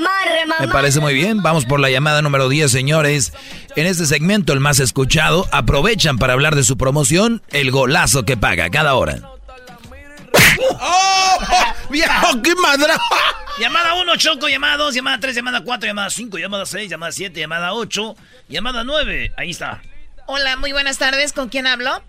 [0.59, 1.41] Me parece muy bien.
[1.41, 3.33] Vamos por la llamada número 10, señores.
[3.75, 8.37] En este segmento, el más escuchado, aprovechan para hablar de su promoción, el golazo que
[8.37, 9.19] paga cada hora.
[10.79, 11.39] ¡Oh!
[11.89, 12.99] ¡Viejo, qué madra!
[13.59, 17.39] Llamada 1, Choco, llamada 2, llamada 3, llamada 4, llamada 5, llamada 6, llamada 7,
[17.39, 18.15] llamada 8,
[18.49, 19.33] llamada 9.
[19.35, 19.81] Ahí está.
[20.27, 21.33] Hola, muy buenas tardes.
[21.33, 22.03] ¿Con quién hablo?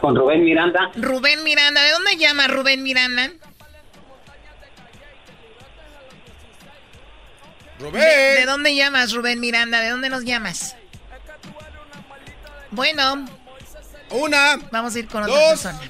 [0.00, 0.90] Con Rubén Miranda.
[0.96, 1.82] Rubén Miranda.
[1.82, 3.30] ¿De dónde llama Rubén Miranda?
[7.78, 7.92] Rubén.
[7.92, 9.80] ¿De, de dónde llamas, Rubén Miranda?
[9.80, 10.76] ¿De dónde nos llamas?
[12.70, 13.26] Bueno.
[14.10, 14.58] Una.
[14.70, 15.80] Vamos a ir con otra dos, persona.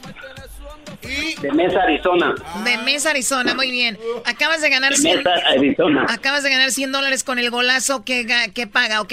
[1.41, 2.35] De Mesa, Arizona.
[2.65, 3.55] De Mesa, Arizona.
[3.55, 3.99] Muy bien.
[4.24, 5.19] Acabas de ganar De 100...
[5.19, 6.07] Mesa, Arizona.
[6.09, 9.12] Acabas de ganar 100 dólares con el golazo que, que paga, ¿ok?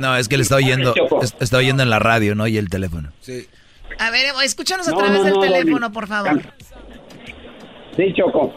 [0.00, 2.46] No, es que le está oyendo, es- está oyendo en la radio, ¿no?
[2.46, 3.12] Y el teléfono.
[3.20, 3.46] Sí.
[3.98, 6.40] A ver, escúchanos a No, través no, del no, teléfono, por favor.
[7.96, 8.54] Sí, Choco.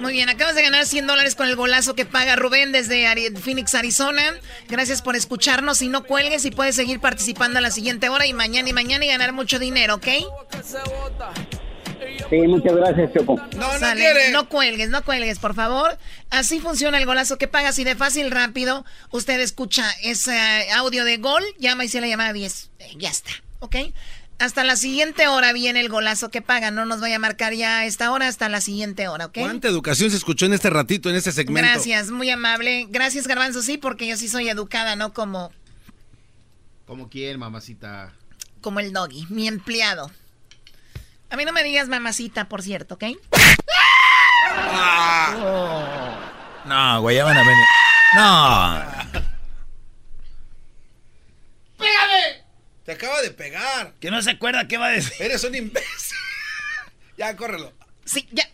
[0.00, 3.06] Muy bien, acabas de ganar 100 dólares con el golazo que paga Rubén desde
[3.38, 4.22] Phoenix, Arizona.
[4.68, 8.32] Gracias por escucharnos y no cuelgues y puedes seguir participando a la siguiente hora y
[8.32, 10.08] mañana y mañana y ganar mucho dinero, ¿ok?
[12.30, 13.36] Sí, muchas gracias, Choco.
[13.56, 13.94] No, no,
[14.32, 15.98] no cuelgues, no cuelgues, por favor.
[16.30, 17.70] Así funciona el golazo que paga.
[17.70, 22.32] Así de fácil, rápido, usted escucha ese audio de gol, llama y se la llama
[22.32, 22.70] 10.
[22.96, 23.76] Ya está, ¿ok?
[24.38, 26.70] Hasta la siguiente hora viene el golazo que paga.
[26.70, 29.38] No nos vaya a marcar ya a esta hora, hasta la siguiente hora, ¿ok?
[29.38, 31.68] ¿Cuánta educación se escuchó en este ratito, en este segmento?
[31.68, 32.86] Gracias, muy amable.
[32.90, 35.52] Gracias, Garbanzo, sí, porque yo sí soy educada, no como...
[36.86, 38.12] ¿Como quién, mamacita?
[38.60, 40.10] Como el doggy, mi empleado.
[41.32, 43.04] A mí no me digas mamacita, por cierto, ¿ok?
[45.34, 46.18] Oh.
[46.66, 47.64] No, güey, ya van a venir.
[48.14, 49.22] No.
[51.78, 52.44] ¡Pégame!
[52.84, 53.94] Te acaba de pegar.
[53.98, 55.14] Que no se acuerda qué va a decir.
[55.20, 56.18] Eres un imbécil.
[57.16, 57.72] ya, córrelo.
[58.04, 58.44] Sí, ya.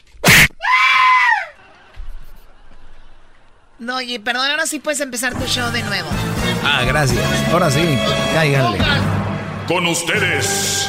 [3.80, 6.09] No, oye, perdón, ahora sí puedes empezar tu show de nuevo.
[6.62, 7.24] Ah, gracias.
[7.52, 7.98] Ahora sí,
[8.34, 8.78] cáiganle.
[9.66, 10.88] Con ustedes.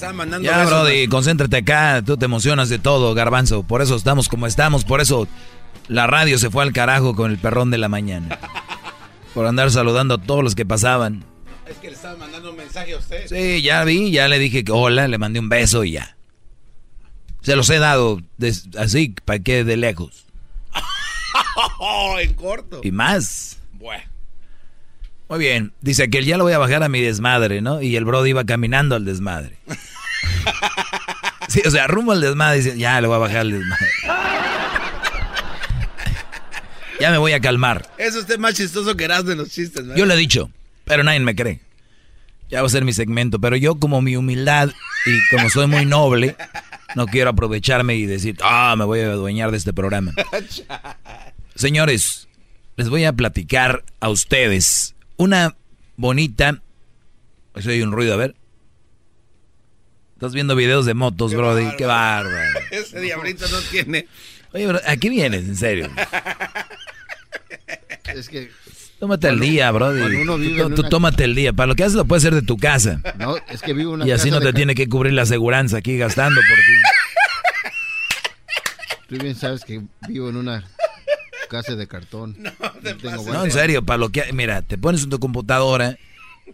[0.00, 2.02] Están mandando Ya, besos, Brody, concéntrate acá.
[2.02, 3.64] Tú te emocionas de todo, Garbanzo.
[3.64, 4.82] Por eso estamos como estamos.
[4.82, 5.28] Por eso
[5.88, 8.38] la radio se fue al carajo con el perrón de la mañana.
[9.34, 11.22] Por andar saludando a todos los que pasaban.
[11.66, 13.26] Es que le estaba mandando un mensaje a usted.
[13.28, 16.16] Sí, ya vi, ya le dije que hola, le mandé un beso y ya.
[17.42, 18.22] Se los he dado
[18.78, 20.24] así, para que de lejos.
[22.22, 22.80] en corto.
[22.82, 23.58] Y más.
[23.74, 24.09] Bueno.
[25.30, 25.72] Muy bien.
[25.80, 27.80] Dice que él ya lo voy a bajar a mi desmadre, ¿no?
[27.80, 29.56] Y el Brody iba caminando al desmadre.
[31.48, 32.58] Sí, o sea, rumbo al desmadre.
[32.58, 33.88] Dice, ya le voy a bajar al desmadre.
[37.00, 37.88] Ya me voy a calmar.
[37.98, 39.96] Es usted más chistoso que Erasmo en los chistes, ¿verdad?
[39.96, 40.48] Yo lo he dicho,
[40.84, 41.60] pero nadie me cree.
[42.50, 44.70] Ya va a ser mi segmento, pero yo como mi humildad
[45.06, 46.36] y como soy muy noble,
[46.94, 50.12] no quiero aprovecharme y decir, ah, me voy a adueñar de este programa.
[51.56, 52.28] Señores,
[52.76, 55.54] les voy a platicar a ustedes una
[55.96, 56.62] bonita...
[57.54, 58.34] Eso hay un ruido, a ver.
[60.14, 61.76] Estás viendo videos de motos, Brody.
[61.76, 62.60] Qué bárbaro.
[62.70, 64.06] Ese diablito no tiene.
[64.52, 65.90] Oye, bro, ¿a qué vienes, en serio?
[68.14, 68.50] Es que.
[68.98, 70.00] Tómate el día, Brody.
[70.16, 71.52] uno vive Tú- en tú una- tómate el día.
[71.52, 73.00] Para lo que haces lo puedes hacer de tu casa.
[73.18, 75.12] No, es que vivo en una Y así casa no te de tiene que cubrir
[75.12, 76.72] la aseguranza aquí gastando por ti.
[79.08, 80.64] Tú bien sabes que vivo en una
[81.50, 82.36] casa de cartón.
[82.82, 84.32] No, tengo No, en serio, para lo que...
[84.32, 85.98] Mira, te pones en tu computadora,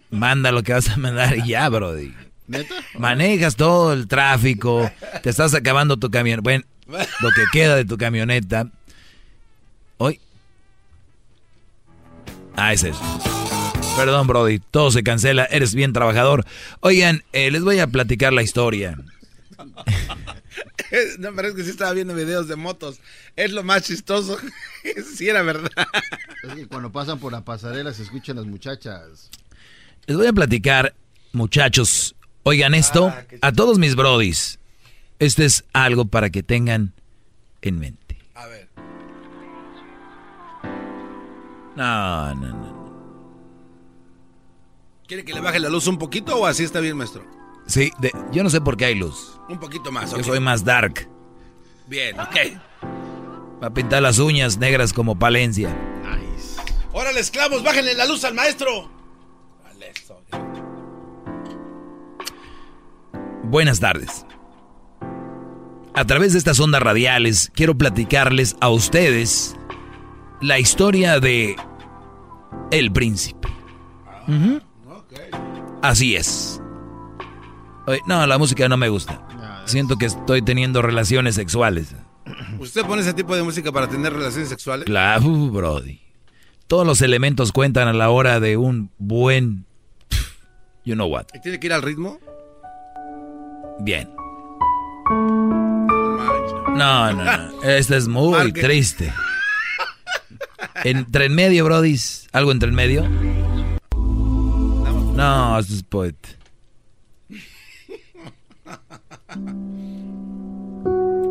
[0.09, 2.13] manda lo que vas a mandar y ya, Brody.
[2.47, 2.75] ¿Neta?
[2.97, 4.91] Manejas todo el tráfico,
[5.21, 6.41] te estás acabando tu camión.
[6.41, 8.69] Bueno, lo que queda de tu camioneta.
[9.97, 10.19] Hoy.
[12.55, 13.01] Ah, es eso.
[13.95, 16.45] Perdón, Brody, todo se cancela, eres bien trabajador.
[16.81, 18.97] Oigan, eh, les voy a platicar la historia.
[21.19, 22.99] No, pero es que sí estaba viendo videos de motos.
[23.35, 24.37] Es lo más chistoso.
[25.15, 25.69] sí era verdad.
[26.43, 29.29] Es que cuando pasan por la pasarela se escuchan las muchachas.
[30.05, 30.95] Les voy a platicar,
[31.33, 32.15] muchachos.
[32.43, 34.59] Oigan esto, a todos mis brodis.
[35.19, 36.93] Este es algo para que tengan
[37.61, 38.17] en mente.
[38.33, 38.69] A ver.
[41.75, 42.77] No, no, no.
[45.07, 47.36] ¿Quiere que le baje la luz un poquito o así está bien, maestro?
[47.67, 49.39] Sí, de- yo no sé por qué hay luz.
[49.49, 50.11] Un poquito más.
[50.11, 51.07] Yo soy más dark.
[51.87, 52.35] Bien, ok.
[53.61, 55.75] Va a pintar las uñas negras como Palencia.
[56.93, 58.89] Órale, esclavos, bájenle la luz al maestro.
[59.63, 60.19] Vale, eso.
[63.43, 64.25] Buenas tardes.
[65.93, 69.55] A través de estas ondas radiales quiero platicarles a ustedes
[70.41, 71.55] la historia de
[72.71, 73.47] El Príncipe.
[74.27, 74.59] Ujú.
[75.81, 76.61] Así es.
[77.87, 79.21] Oye, no, la música no me gusta.
[79.65, 81.95] Siento que estoy teniendo relaciones sexuales.
[82.59, 84.85] ¿Usted pone ese tipo de música para tener relaciones sexuales?
[84.85, 86.01] Claro, Brody.
[86.67, 89.65] Todos los elementos cuentan a la hora de un buen...
[90.83, 91.27] You know what.
[91.33, 92.19] ¿Y tiene que ir al ritmo?
[93.79, 94.09] Bien.
[96.75, 97.63] No, no, no.
[97.63, 98.61] Este es muy Marque.
[98.61, 99.13] triste.
[100.83, 101.97] Entre en medio, Brody.
[102.33, 103.07] ¿Algo entre en medio?
[105.15, 106.36] No, esto es poet.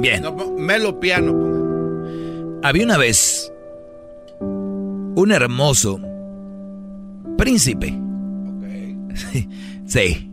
[0.01, 0.23] Bien.
[0.23, 1.35] No, melo piano.
[2.62, 3.53] Había una vez
[4.41, 6.01] un hermoso
[7.37, 7.99] príncipe.
[9.87, 10.28] Sí,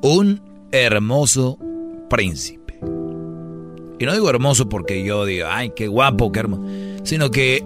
[0.00, 0.40] un
[0.70, 1.58] hermoso
[2.08, 2.78] príncipe.
[3.98, 6.62] Y no digo hermoso porque yo digo, ay, qué guapo, qué hermoso.
[7.02, 7.64] Sino que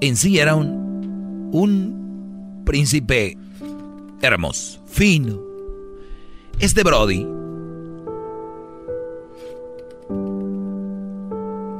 [0.00, 3.36] en sí era un, un príncipe
[4.22, 5.38] hermoso, fino.
[6.58, 7.26] Este Brody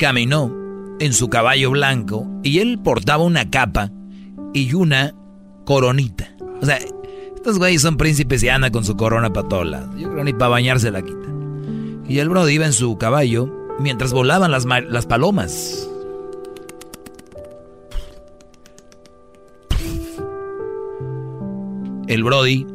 [0.01, 0.51] caminó
[0.99, 3.91] en su caballo blanco y él portaba una capa
[4.55, 5.15] y una
[5.67, 6.35] coronita.
[6.61, 6.79] O sea,
[7.37, 9.91] estos güeyes son príncipes y anda con su corona patola.
[9.99, 11.29] Yo creo ni para bañarse la quita.
[12.09, 15.87] Y el Brody iba en su caballo mientras volaban las, las palomas.
[22.09, 22.67] El Brody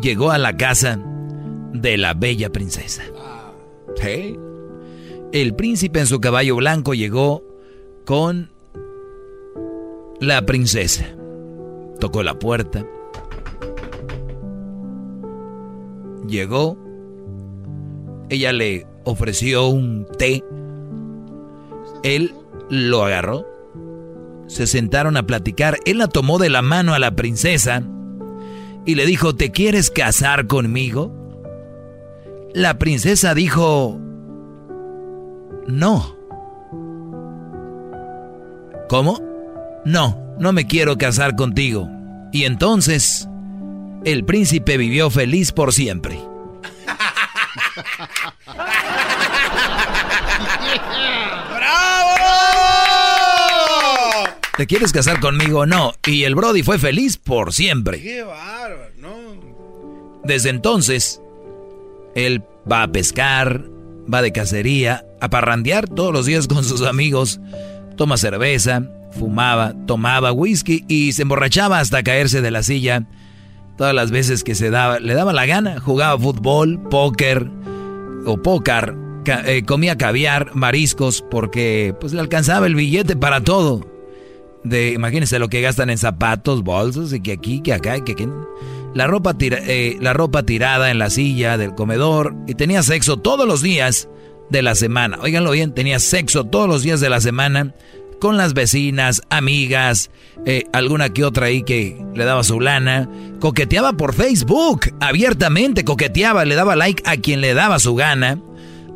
[0.00, 0.98] llegó a la casa
[1.74, 3.02] de la bella princesa.
[5.32, 7.44] El príncipe en su caballo blanco llegó
[8.04, 8.50] con
[10.18, 11.06] la princesa.
[12.00, 12.84] Tocó la puerta.
[16.26, 16.76] Llegó.
[18.28, 20.42] Ella le ofreció un té.
[22.02, 22.34] Él
[22.68, 23.46] lo agarró.
[24.48, 25.78] Se sentaron a platicar.
[25.86, 27.84] Él la tomó de la mano a la princesa
[28.84, 31.12] y le dijo, ¿te quieres casar conmigo?
[32.52, 34.00] La princesa dijo,
[35.70, 36.16] no.
[38.88, 39.20] ¿Cómo?
[39.84, 41.88] No, no me quiero casar contigo.
[42.32, 43.28] Y entonces,
[44.04, 46.18] el príncipe vivió feliz por siempre.
[51.56, 52.10] ¡Bravo!
[54.56, 55.66] ¿Te quieres casar conmigo?
[55.66, 55.92] No.
[56.06, 58.02] Y el Brody fue feliz por siempre.
[58.02, 60.20] Qué bárbaro, no.
[60.24, 61.20] Desde entonces,
[62.14, 63.64] él va a pescar,
[64.12, 67.40] va de cacería, a parrandear todos los días con sus amigos,
[67.96, 68.82] toma cerveza,
[69.12, 73.06] fumaba, tomaba whisky y se emborrachaba hasta caerse de la silla.
[73.76, 77.48] Todas las veces que se daba, le daba la gana, jugaba fútbol, póker
[78.26, 78.94] o pócar,
[79.26, 83.86] eh, comía caviar, mariscos, porque pues le alcanzaba el billete para todo.
[84.64, 88.28] De, imagínense lo que gastan en zapatos, bolsos, y que aquí, que acá, que aquí.
[88.94, 93.46] La ropa, eh, la ropa tirada en la silla del comedor y tenía sexo todos
[93.46, 94.08] los días
[94.50, 95.18] de la semana.
[95.22, 97.74] Óiganlo bien, tenía sexo todos los días de la semana
[98.20, 100.10] con las vecinas, amigas,
[100.44, 103.08] eh, alguna que otra ahí que le daba su lana.
[103.40, 108.38] Coqueteaba por Facebook, abiertamente coqueteaba, le daba like a quien le daba su gana.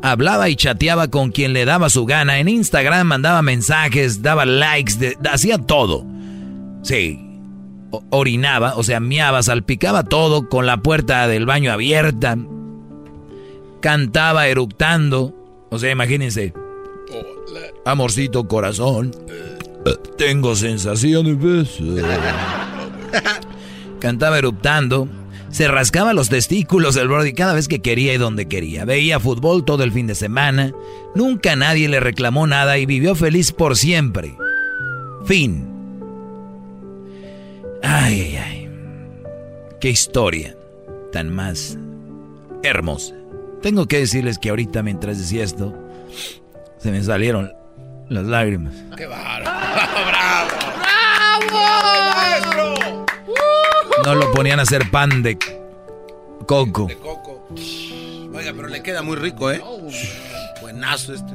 [0.01, 2.37] Hablaba y chateaba con quien le daba su gana.
[2.39, 6.05] En Instagram mandaba mensajes, daba likes, hacía todo.
[6.83, 7.24] Sí,
[8.09, 12.37] orinaba, o sea, miaba, salpicaba todo con la puerta del baño abierta.
[13.81, 15.33] Cantaba eructando.
[15.69, 16.53] O sea, imagínense.
[17.85, 19.11] Amorcito corazón.
[20.17, 21.83] Tengo sensación de beso.
[23.99, 25.07] Cantaba eruptando.
[25.49, 28.83] Se rascaba los testículos del Brody cada vez que quería y donde quería.
[28.83, 30.73] Veía fútbol todo el fin de semana.
[31.13, 34.35] Nunca nadie le reclamó nada y vivió feliz por siempre.
[35.25, 35.74] Fin.
[37.87, 38.69] Ay, ay, ay.
[39.79, 40.55] Qué historia
[41.11, 41.77] tan más
[42.63, 43.13] hermosa.
[43.61, 45.73] Tengo que decirles que ahorita mientras decía esto,
[46.79, 47.53] se me salieron
[48.09, 48.73] las lágrimas.
[48.97, 49.45] ¡Qué bárbaro!
[50.07, 50.49] ¡Bravo!
[52.51, 53.05] ¡Bravo!
[54.03, 55.37] No lo ponían a hacer pan de
[56.47, 56.87] coco.
[56.87, 57.47] De coco.
[58.33, 59.61] Oiga, pero le queda muy rico, ¿eh?
[60.61, 61.33] Buenazo este.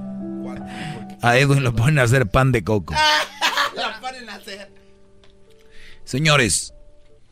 [1.23, 2.95] A Edwin lo ponen a hacer pan de coco.
[3.75, 4.71] La ponen a hacer.
[6.11, 6.75] Señores,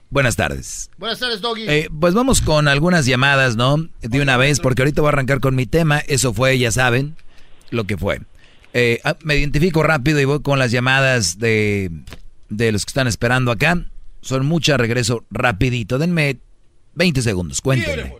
[0.08, 0.88] buenas tardes.
[0.98, 1.64] Buenas tardes, Doggy.
[1.68, 3.88] Eh, pues vamos con algunas llamadas, ¿no?
[4.02, 5.98] De una vez, porque ahorita voy a arrancar con mi tema.
[5.98, 7.16] Eso fue, ya saben,
[7.70, 8.20] lo que fue.
[8.74, 11.90] Eh, ah, me identifico rápido y voy con las llamadas de,
[12.50, 13.84] de los que están esperando acá.
[14.20, 15.98] Son muchas, regreso rapidito.
[15.98, 16.38] Denme
[16.94, 18.14] 20 segundos, cuéntenme.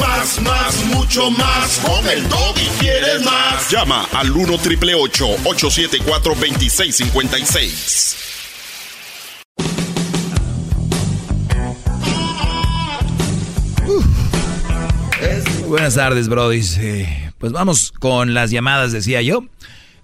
[0.00, 1.78] Más, más, mucho más.
[1.78, 3.70] Con el y quieres más.
[3.70, 8.29] Llama al 1 triple 874 2656.
[15.70, 16.62] Buenas tardes, Brody.
[17.38, 19.44] pues vamos con las llamadas, decía yo.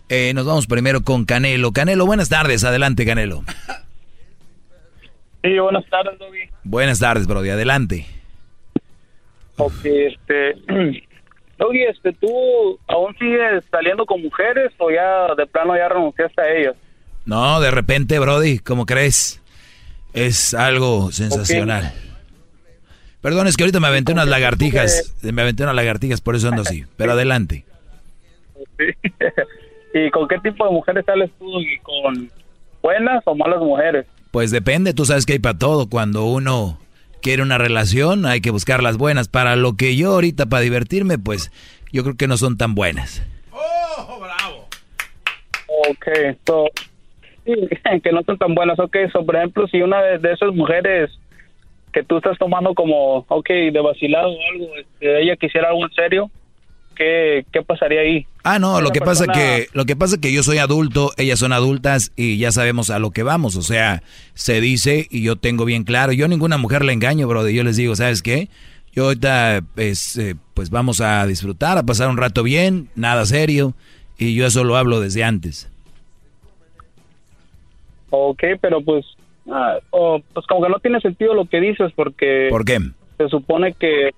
[0.08, 1.72] Eh, nos vamos primero con Canelo.
[1.72, 2.62] Canelo, buenas tardes.
[2.62, 3.42] Adelante, Canelo.
[5.42, 6.48] Sí, buenas tardes, Doggy.
[6.62, 7.50] Buenas tardes, Brody.
[7.50, 8.06] Adelante.
[9.56, 10.54] Ok, este...
[11.58, 16.56] Doggy, este, ¿tú aún sigues saliendo con mujeres o ya de plano ya renunciaste a
[16.56, 16.76] ellas?
[17.24, 19.42] No, de repente, Brody, ¿cómo crees?
[20.12, 21.92] Es algo sensacional.
[23.26, 25.16] Perdón, es que ahorita me aventé unas lagartijas.
[25.20, 26.84] Me aventé unas lagartijas, por eso ando así.
[26.96, 27.64] Pero adelante.
[29.94, 31.60] ¿Y con qué tipo de mujeres sales tú?
[31.60, 32.30] ¿Y con,
[32.80, 34.06] buenas o malas mujeres?
[34.30, 35.90] Pues depende, tú sabes que hay para todo.
[35.90, 36.78] Cuando uno
[37.20, 39.26] quiere una relación, hay que buscar las buenas.
[39.26, 41.50] Para lo que yo ahorita, para divertirme, pues
[41.90, 43.24] yo creo que no son tan buenas.
[43.50, 44.68] ¡Oh, bravo!
[45.90, 46.68] Ok, so,
[47.44, 47.54] sí,
[48.04, 48.78] que no son tan buenas.
[48.78, 51.10] Ok, so, por ejemplo, si una de, de esas mujeres
[51.96, 55.92] que tú estás tomando como, ok, de vacilado o algo, este, ella quisiera algo en
[55.94, 56.30] serio,
[56.94, 58.26] ¿qué, qué pasaría ahí?
[58.44, 61.38] Ah, no, lo que pasa persona- que lo que pasa que yo soy adulto, ellas
[61.38, 64.02] son adultas y ya sabemos a lo que vamos, o sea,
[64.34, 67.64] se dice y yo tengo bien claro, yo a ninguna mujer le engaño, brother, yo
[67.64, 68.50] les digo, ¿sabes qué?
[68.92, 73.72] Yo ahorita pues, eh, pues vamos a disfrutar, a pasar un rato bien, nada serio
[74.18, 75.70] y yo eso lo hablo desde antes.
[78.10, 79.06] Ok, pero pues,
[79.50, 82.48] ah, oh, pues como que no tiene sentido lo que dices porque...
[82.50, 82.78] ¿Por qué?
[83.18, 84.10] Se supone que,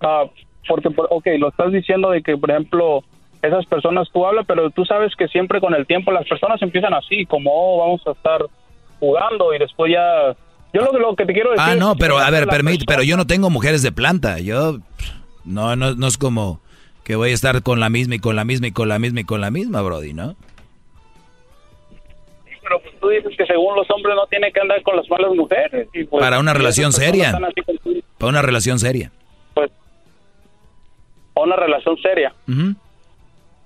[0.00, 0.24] ah,
[0.68, 3.02] porque, por- ok, lo estás diciendo de que, por ejemplo,
[3.42, 6.94] esas personas tú hablas, pero tú sabes que siempre con el tiempo las personas empiezan
[6.94, 8.40] así, como, oh, vamos a estar
[9.00, 10.34] jugando y después ya...
[10.72, 11.64] Yo lo, que- lo que te quiero decir...
[11.66, 14.40] Ah, no, pero a ver, permite, pero yo no tengo mujeres de planta.
[14.40, 14.78] Yo
[15.44, 16.60] no, no, no es como
[17.04, 19.20] que voy a estar con la misma y con la misma y con la misma
[19.20, 20.34] y con la misma, Brody, ¿no?
[22.78, 25.30] Pero pues tú dices que según los hombres no tiene que andar con las malas
[25.34, 25.88] mujeres.
[25.94, 27.32] y, pues, Para una relación personas seria.
[28.18, 29.12] Para una relación seria.
[29.54, 29.70] Pues,
[31.36, 32.32] una relación seria.
[32.48, 32.74] Ujú.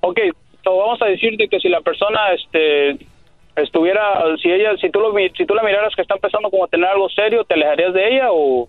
[0.01, 0.19] Ok,
[0.65, 2.99] so vamos a decirte que si la persona este
[3.57, 4.03] estuviera,
[4.41, 6.87] si ella, si tú lo, si tú la miraras que está empezando como a tener
[6.89, 8.69] algo serio, ¿te alejarías de ella o,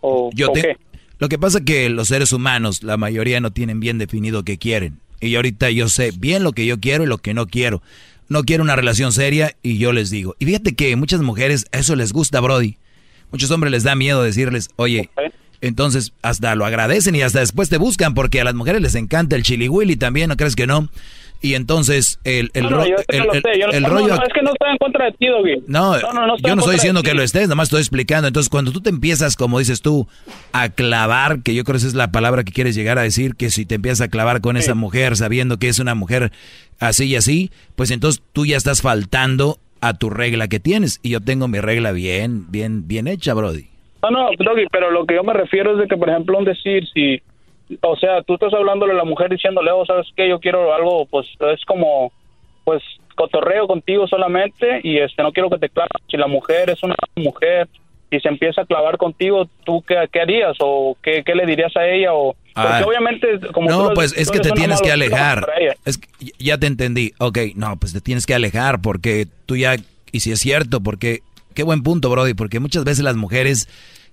[0.00, 0.76] o, Yo o te- qué?
[1.18, 4.56] Lo que pasa es que los seres humanos, la mayoría no tienen bien definido qué
[4.56, 5.00] quieren.
[5.20, 7.82] Y ahorita yo sé bien lo que yo quiero y lo que no quiero.
[8.28, 10.36] No quiero una relación seria y yo les digo.
[10.38, 12.76] Y fíjate que muchas mujeres eso les gusta, Brody.
[13.30, 15.10] Muchos hombres les da miedo decirles, oye,
[15.60, 19.36] entonces hasta lo agradecen y hasta después te buscan porque a las mujeres les encanta
[19.36, 20.88] el chili willy también, ¿no crees que no?
[21.40, 22.96] Y entonces el, el, rollo...
[22.96, 25.62] no, es que no estoy en contra de ti, Doggy.
[25.68, 28.26] No, no, no, no yo no estoy diciendo que lo estés, nomás estoy explicando.
[28.26, 30.08] Entonces, cuando tú te empiezas, como dices tú,
[30.52, 33.36] a clavar, que yo creo que esa es la palabra que quieres llegar a decir,
[33.36, 36.32] que si te empiezas a clavar con esa mujer sabiendo que es una mujer
[36.80, 40.98] así y así, pues entonces tú ya estás faltando a tu regla que tienes.
[41.04, 43.66] Y yo tengo mi regla bien, bien, bien hecha, Brody.
[44.02, 46.44] No, no, Doggy, pero lo que yo me refiero es de que, por ejemplo, un
[46.44, 47.20] decir, si,
[47.82, 50.28] o sea, tú estás hablándole a la mujer diciéndole, oh, ¿sabes qué?
[50.28, 52.12] Yo quiero algo, pues, es como,
[52.64, 52.82] pues,
[53.14, 55.90] cotorreo contigo solamente y, este, no quiero que te claves.
[56.08, 57.68] Si la mujer es una mujer
[58.10, 60.56] y se empieza a clavar contigo, ¿tú qué, qué harías?
[60.60, 62.14] ¿O qué, qué le dirías a ella?
[62.14, 62.84] O, porque Ah.
[62.86, 65.46] obviamente, como No, pues tú es que te tienes que alejar.
[65.84, 66.08] Es que
[66.38, 67.12] ya te entendí.
[67.18, 69.76] Ok, no, pues te tienes que alejar porque tú ya,
[70.10, 71.20] y si es cierto, porque,
[71.54, 73.68] qué buen punto, Brody, porque muchas veces las mujeres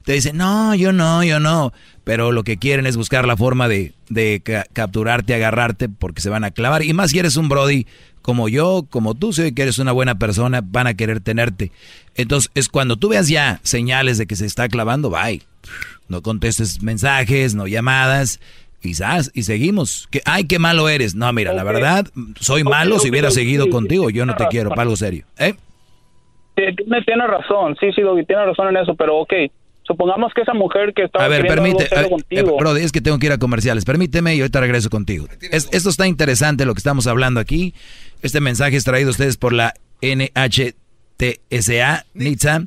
[0.06, 1.74] te dicen, no, yo no, yo no,
[2.04, 6.30] pero lo que quieren es buscar la forma de, de ca- capturarte, agarrarte, porque se
[6.30, 6.84] van a clavar.
[6.84, 7.88] Y más si eres un Brody
[8.22, 11.72] como yo, como tú, sé que eres una buena persona, van a querer tenerte.
[12.16, 15.42] Entonces, es cuando tú veas ya señales de que se está clavando, bye.
[16.08, 18.40] No contestes mensajes, no llamadas,
[18.82, 20.08] quizás, y seguimos.
[20.12, 21.16] Que, ay, qué malo eres.
[21.16, 22.08] No, mira, la verdad,
[22.40, 24.10] soy malo si hubiera seguido sí, contigo.
[24.12, 25.26] Yo no te tienes quiero, para algo serio.
[25.38, 25.56] ¿Eh?
[26.56, 29.34] Sí, tiene, tiene razón, sí, sí, Doggy, tiene razón en eso, pero ok,
[29.88, 33.02] supongamos que esa mujer que estaba A ver, permite, serio eh, contigo, eh, es que
[33.02, 33.86] tengo que ir a comerciales.
[33.86, 35.28] Permíteme y ahorita regreso contigo.
[35.52, 37.74] Es- esto está interesante lo que estamos hablando aquí.
[38.22, 42.64] Este mensaje es traído a ustedes por la NHTSA, NITSA.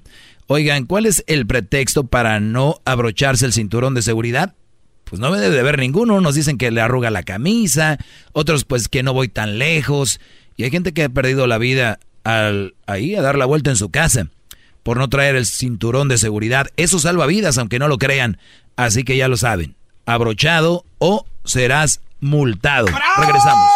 [0.46, 4.54] Oigan, ¿cuál es el pretexto para no abrocharse el cinturón de seguridad?
[5.04, 6.16] Pues no debe de haber ninguno.
[6.16, 7.98] Unos dicen que le arruga la camisa,
[8.32, 10.20] otros pues que no voy tan lejos.
[10.56, 13.76] Y hay gente que ha perdido la vida al, ahí a dar la vuelta en
[13.76, 14.28] su casa
[14.88, 16.68] por no traer el cinturón de seguridad.
[16.78, 18.38] Eso salva vidas, aunque no lo crean.
[18.74, 19.76] Así que ya lo saben.
[20.06, 22.86] Abrochado o serás multado.
[23.18, 23.70] Regresamos.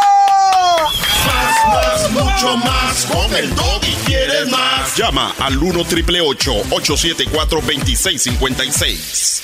[1.27, 3.05] Más, más, mucho más.
[3.13, 4.97] Con el Doggy quieres más.
[4.97, 9.43] Llama al 1 triple 874 2656.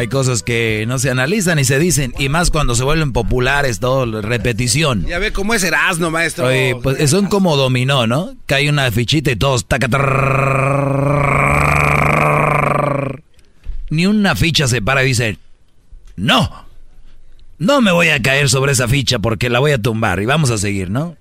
[0.00, 3.80] Hay cosas que no se analizan y se dicen, y más cuando se vuelven populares,
[3.80, 5.04] todo, repetición.
[5.04, 6.46] Ya ve cómo es Erasmo, maestro.
[6.46, 8.34] Oye, pues son como dominó, ¿no?
[8.46, 10.00] Cae una fichita y todos tacatar.
[13.90, 15.36] Ni una ficha se para y dice,
[16.16, 16.64] no,
[17.58, 20.50] no me voy a caer sobre esa ficha porque la voy a tumbar y vamos
[20.50, 21.14] a seguir, ¿no?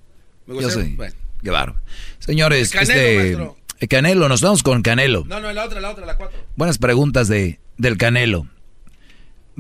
[0.48, 0.96] Me Yo soy.
[0.96, 1.16] Bueno.
[1.44, 1.82] Qué bárbaro.
[2.20, 5.26] Señores, Canelo, este, Canelo, nos vamos con Canelo.
[5.28, 6.40] No, no, la otra, la otra, la cuatro.
[6.56, 8.48] Buenas preguntas de, del Canelo.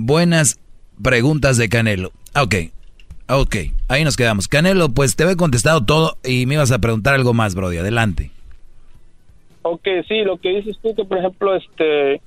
[0.01, 0.57] Buenas
[1.03, 2.11] preguntas de Canelo.
[2.33, 2.55] Ah, Ok,
[3.27, 3.55] ok,
[3.89, 4.47] ahí nos quedamos.
[4.47, 7.79] Canelo, pues te había contestado todo y me ibas a preguntar algo más, Brody.
[7.79, 8.31] Adelante.
[9.61, 12.21] Ok, sí, lo que dices tú que, por ejemplo, este,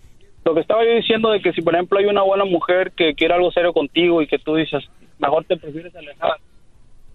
[0.45, 3.15] lo que estaba yo diciendo de que si, por ejemplo, hay una buena mujer que
[3.15, 4.85] quiere algo serio contigo y que tú dices,
[5.19, 6.37] mejor te prefieres alejar.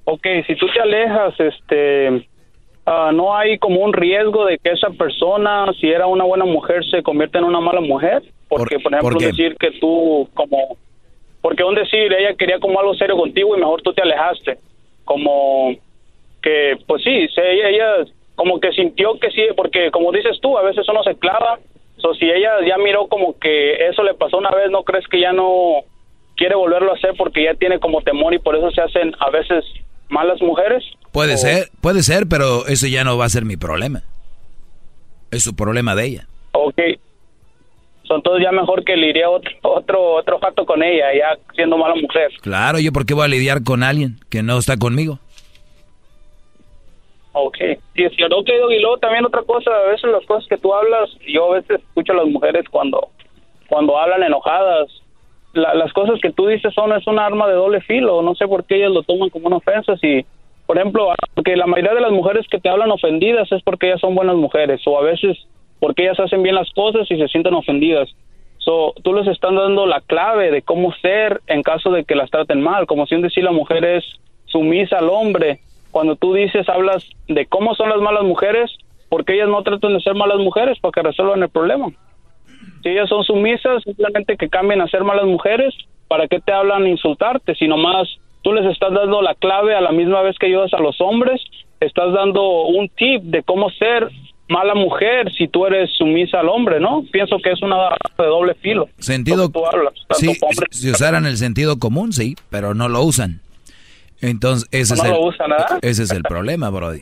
[0.06, 2.28] Ok, si tú te alejas, este,
[2.88, 6.84] ah, no hay como un riesgo de que esa persona, si era una buena mujer,
[6.90, 8.24] se convierta en una mala mujer.
[8.50, 10.78] Porque, por, ejemplo, por decir que tú, como,
[11.42, 14.58] porque un decir, ella quería como algo serio contigo y mejor tú te alejaste.
[15.04, 15.76] Como
[16.42, 20.62] que, pues sí, ella, ella como que sintió que sí, porque como dices tú, a
[20.64, 21.60] veces uno se clava.
[21.98, 25.20] So, si ella ya miró como que eso le pasó una vez, ¿no crees que
[25.20, 25.82] ya no
[26.36, 29.30] quiere volverlo a hacer porque ya tiene como temor y por eso se hacen a
[29.32, 29.66] veces
[30.08, 30.84] malas mujeres?
[31.12, 34.04] Puede O- ser, puede ser, pero eso ya no va a ser mi problema.
[35.32, 36.28] Es su problema de ella.
[36.54, 36.80] Ok.
[38.08, 41.78] So, entonces ya mejor que le iría otro, otro, otro jato con ella, ya siendo
[41.78, 42.32] mala mujer.
[42.42, 45.20] Claro, yo por qué voy a lidiar con alguien que no está conmigo.
[47.34, 47.58] Ok,
[47.96, 48.38] sí, es cierto.
[48.38, 51.52] Ok, Doggy, y luego también otra cosa, a veces las cosas que tú hablas, yo
[51.52, 53.10] a veces escucho a las mujeres cuando,
[53.68, 54.88] cuando hablan enojadas.
[55.54, 58.48] La- las cosas que tú dices son, es un arma de doble filo, no sé
[58.48, 59.96] por qué ellas lo toman como una ofensa.
[59.98, 60.26] Si,
[60.66, 64.02] por ejemplo, porque la mayoría de las mujeres que te hablan ofendidas es porque ellas
[64.02, 65.38] son buenas mujeres, o a veces
[65.80, 68.10] porque ellas hacen bien las cosas y se sienten ofendidas.
[68.60, 72.30] So, tú les están dando la clave de cómo ser en caso de que las
[72.30, 74.04] traten mal, como si decir la mujer es
[74.46, 75.60] sumisa al hombre.
[75.92, 78.70] Cuando tú dices, hablas de cómo son las malas mujeres,
[79.10, 81.88] porque ellas no tratan de ser malas mujeres para que resuelvan el problema.
[82.84, 85.74] Si ellas son sumisas, simplemente que cambien a ser malas mujeres,
[86.08, 87.56] ¿para qué te hablan insultarte?
[87.56, 88.08] Si nomás
[88.42, 91.42] tú les estás dando la clave a la misma vez que ayudas a los hombres,
[91.80, 94.10] estás dando un tip de cómo ser
[94.50, 97.04] mala mujer si tú eres sumisa al hombre, ¿no?
[97.12, 97.76] Pienso que es una
[98.18, 98.88] de doble filo.
[99.00, 100.32] Sentido, hablas, sí,
[100.72, 103.42] si usaran el sentido común, sí, pero no lo usan.
[104.22, 105.80] Entonces, ese, No es, el, usan, ¿verdad?
[105.82, 107.02] ese es el problema, Brody.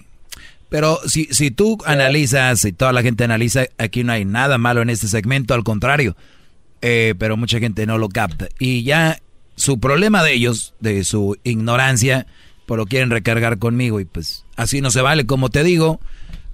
[0.69, 4.81] Pero si, si tú analizas, y toda la gente analiza, aquí no hay nada malo
[4.81, 6.15] en este segmento, al contrario,
[6.81, 8.47] Eh, pero mucha gente no lo capta.
[8.59, 9.17] Y ya
[9.55, 12.27] su problema de ellos, de su ignorancia,
[12.65, 15.25] pues lo quieren recargar conmigo y pues así no se vale.
[15.25, 15.99] Como te digo,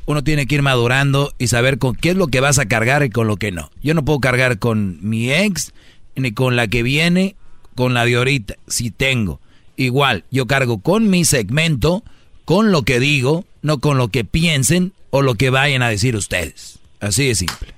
[0.05, 3.03] uno tiene que ir madurando y saber con qué es lo que vas a cargar
[3.03, 3.69] y con lo que no.
[3.81, 5.73] Yo no puedo cargar con mi ex,
[6.15, 7.35] ni con la que viene,
[7.75, 9.39] con la de ahorita, si tengo.
[9.75, 12.03] Igual, yo cargo con mi segmento,
[12.45, 16.15] con lo que digo, no con lo que piensen o lo que vayan a decir
[16.15, 16.79] ustedes.
[16.99, 17.73] Así de simple.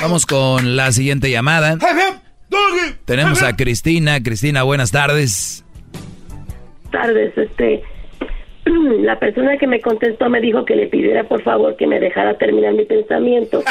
[0.00, 1.76] Vamos con la siguiente llamada.
[3.04, 4.22] Tenemos a Cristina.
[4.22, 5.64] Cristina, buenas tardes.
[6.90, 7.82] tardes, este,
[9.02, 12.36] la persona que me contestó me dijo que le pidiera por favor que me dejara
[12.38, 13.62] terminar mi pensamiento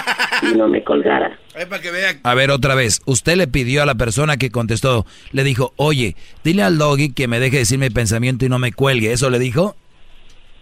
[0.41, 1.37] y no me colgara.
[2.23, 3.01] A ver, otra vez.
[3.05, 7.27] Usted le pidió a la persona que contestó, le dijo, oye, dile al doggy que
[7.27, 9.11] me deje decir mi pensamiento y no me cuelgue.
[9.11, 9.75] ¿Eso le dijo?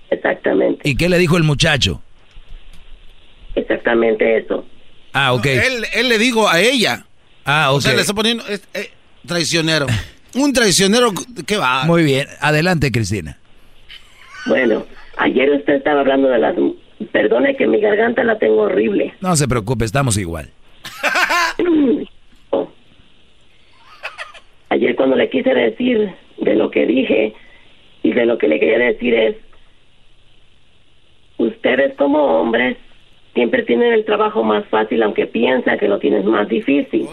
[0.10, 0.88] Exactamente.
[0.88, 2.02] ¿Y qué le dijo el muchacho?
[3.56, 4.66] Exactamente eso.
[5.14, 5.46] Ah, ok.
[5.46, 7.06] él, él le digo a ella.
[7.46, 8.90] Ah, O sea, le está poniendo es- eh,
[9.26, 9.88] traicionero.
[10.36, 11.14] Un traicionero,
[11.46, 11.86] ¿qué va?
[11.86, 12.28] Muy bien.
[12.42, 13.38] Adelante, Cristina.
[14.46, 14.86] Bueno,
[15.18, 16.56] ayer usted estaba hablando de las...
[17.12, 19.14] Perdone que mi garganta la tengo horrible.
[19.20, 20.50] No se preocupe, estamos igual.
[22.52, 22.70] Oh.
[24.70, 27.34] Ayer cuando le quise decir de lo que dije
[28.04, 29.36] y de lo que le quería decir es,
[31.38, 32.78] ustedes como hombres
[33.34, 37.08] siempre tienen el trabajo más fácil aunque piensan que lo tienes más difícil.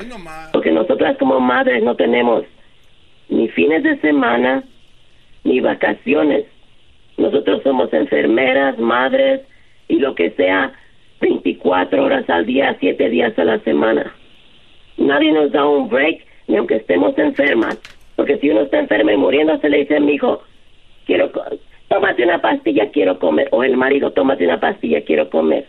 [0.52, 2.44] Porque nosotras como madres no tenemos
[3.28, 4.64] ni fines de semana
[5.44, 6.44] ni vacaciones.
[7.16, 9.42] Nosotros somos enfermeras, madres
[9.88, 10.72] y lo que sea
[11.20, 14.14] 24 horas al día, 7 días a la semana.
[14.96, 17.78] Nadie nos da un break ni aunque estemos enfermas.
[18.16, 20.42] Porque si uno está enferma y muriéndose le dice a mi hijo,
[21.06, 21.30] quiero,
[21.88, 23.48] tómate una pastilla, quiero comer.
[23.52, 25.66] O el marido, tómate una pastilla, quiero comer.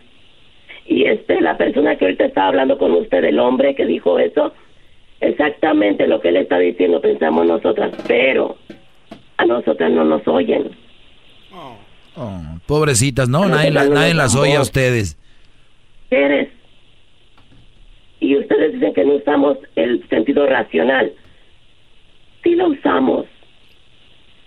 [0.86, 4.54] Y este, la persona que ahorita está hablando con usted, el hombre que dijo eso,
[5.22, 8.58] exactamente lo que él está diciendo pensamos nosotras, pero
[9.38, 10.72] a nosotras no nos oyen.
[12.16, 15.18] Oh, pobrecitas, no, nadie, la- nadie las oye a ustedes.
[16.12, 16.50] Eres.
[18.20, 21.12] Y ustedes dicen que no usamos el sentido racional.
[22.44, 23.26] Sí lo usamos.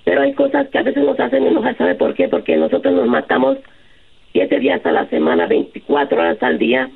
[0.05, 2.29] Pero hay cosas que a veces nos hacen enojar, ¿sabe por qué?
[2.29, 3.59] Porque nosotros nos matamos
[4.33, 6.89] siete días a la semana, 24 horas al día,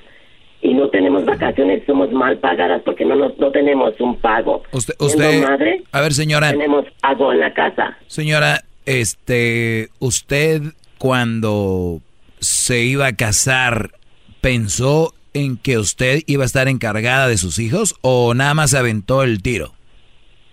[0.63, 4.63] y no tenemos vacaciones, somos mal pagadas porque no nos, no tenemos un pago.
[4.73, 7.97] Usted, madre, a ver, señora, tenemos pago en la casa.
[8.07, 8.61] señora,
[8.99, 10.63] este, usted
[10.99, 12.01] cuando
[12.41, 13.93] se iba a casar
[14.41, 18.79] pensó en que usted iba a estar encargada de sus hijos o nada más se
[18.79, 19.75] aventó el tiro.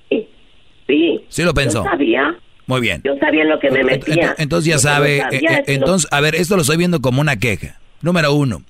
[0.10, 1.20] Sí.
[1.28, 1.84] Sí lo pensó.
[1.84, 2.38] Yo sabía.
[2.66, 3.02] Muy bien.
[3.04, 4.32] Yo sabía en lo que me metía.
[4.32, 7.02] ent- Entonces ya sabe, sabía eh, eh, lo- entonces, a ver, esto lo estoy viendo
[7.02, 7.80] como una queja.
[8.02, 8.62] Número uno,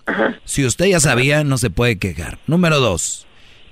[0.45, 2.39] si usted ya sabía, no se puede quejar.
[2.47, 3.26] Número dos,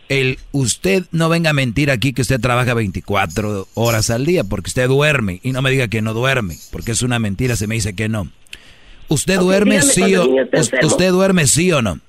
[0.10, 4.69] el usted no venga a mentir aquí que usted trabaja 24 horas al día porque
[4.69, 7.76] usted duerme y no me diga que no duerme porque es una mentira se me
[7.76, 8.27] dice que no.
[9.07, 10.27] ¿Usted duerme sí o
[10.84, 11.99] usted duerme sí o no?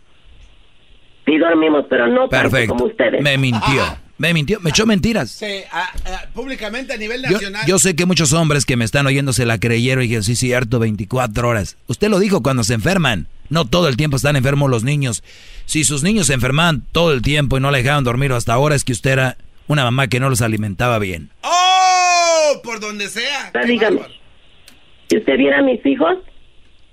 [1.27, 2.75] Sí dormimos, pero no Perfecto.
[2.75, 3.21] como ustedes.
[3.21, 3.99] Me mintió.
[4.19, 5.31] Me mintió, me echó mentiras.
[5.31, 7.67] Sí, a- a- públicamente a nivel nacional.
[7.67, 10.37] yo sé que muchos hombres que me están oyendo se la creyeron y dijeron, sí,
[10.37, 11.77] cierto, 24 horas.
[11.87, 13.27] Usted lo dijo cuando se enferman.
[13.51, 15.23] No todo el tiempo están enfermos los niños.
[15.67, 18.75] Si sus niños se enfermaban todo el tiempo y no le dejaban dormir hasta ahora
[18.75, 19.37] es que usted era
[19.69, 21.31] una mamá que no los alimentaba bien.
[21.43, 22.61] ¡Oh!
[22.65, 23.53] Por donde sea.
[23.67, 24.01] Dígame,
[25.11, 26.17] si usted viera a mis hijos,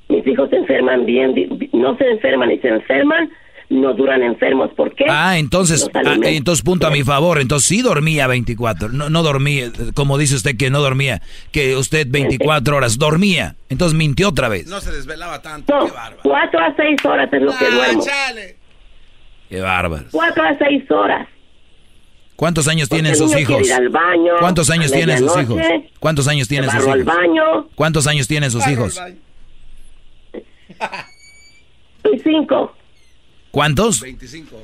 [0.09, 1.33] mis hijos se enferman bien,
[1.71, 3.29] no se enferman y se enferman,
[3.69, 4.71] no duran enfermos.
[4.75, 5.05] ¿Por qué?
[5.09, 7.39] Ah, entonces, ah, entonces punto a mi favor.
[7.39, 8.89] Entonces sí dormía 24.
[8.89, 11.21] No, no dormía, como dice usted que no dormía,
[11.51, 13.55] que usted 24 horas dormía.
[13.69, 14.67] Entonces mintió otra vez.
[14.67, 15.73] No se desvelaba tanto.
[15.87, 15.91] No,
[16.23, 18.03] cuatro a seis horas es lo que Ah, duermo.
[18.05, 18.57] chale.
[19.49, 20.05] Qué bárbaro.
[20.11, 21.27] Cuatro a seis horas.
[22.35, 23.65] ¿Cuántos años Porque tienen sus hijos?
[23.67, 25.61] ir al baño, ¿Cuántos años a tienen sus hijos?
[25.99, 27.15] ¿Cuántos años tienen sus llevarlo al hijos?
[27.15, 27.69] baño.
[27.75, 28.99] ¿Cuántos años tienen sus hijos?
[32.11, 32.75] Y cinco,
[33.53, 34.01] ¿Cuántos?
[34.01, 34.57] 25.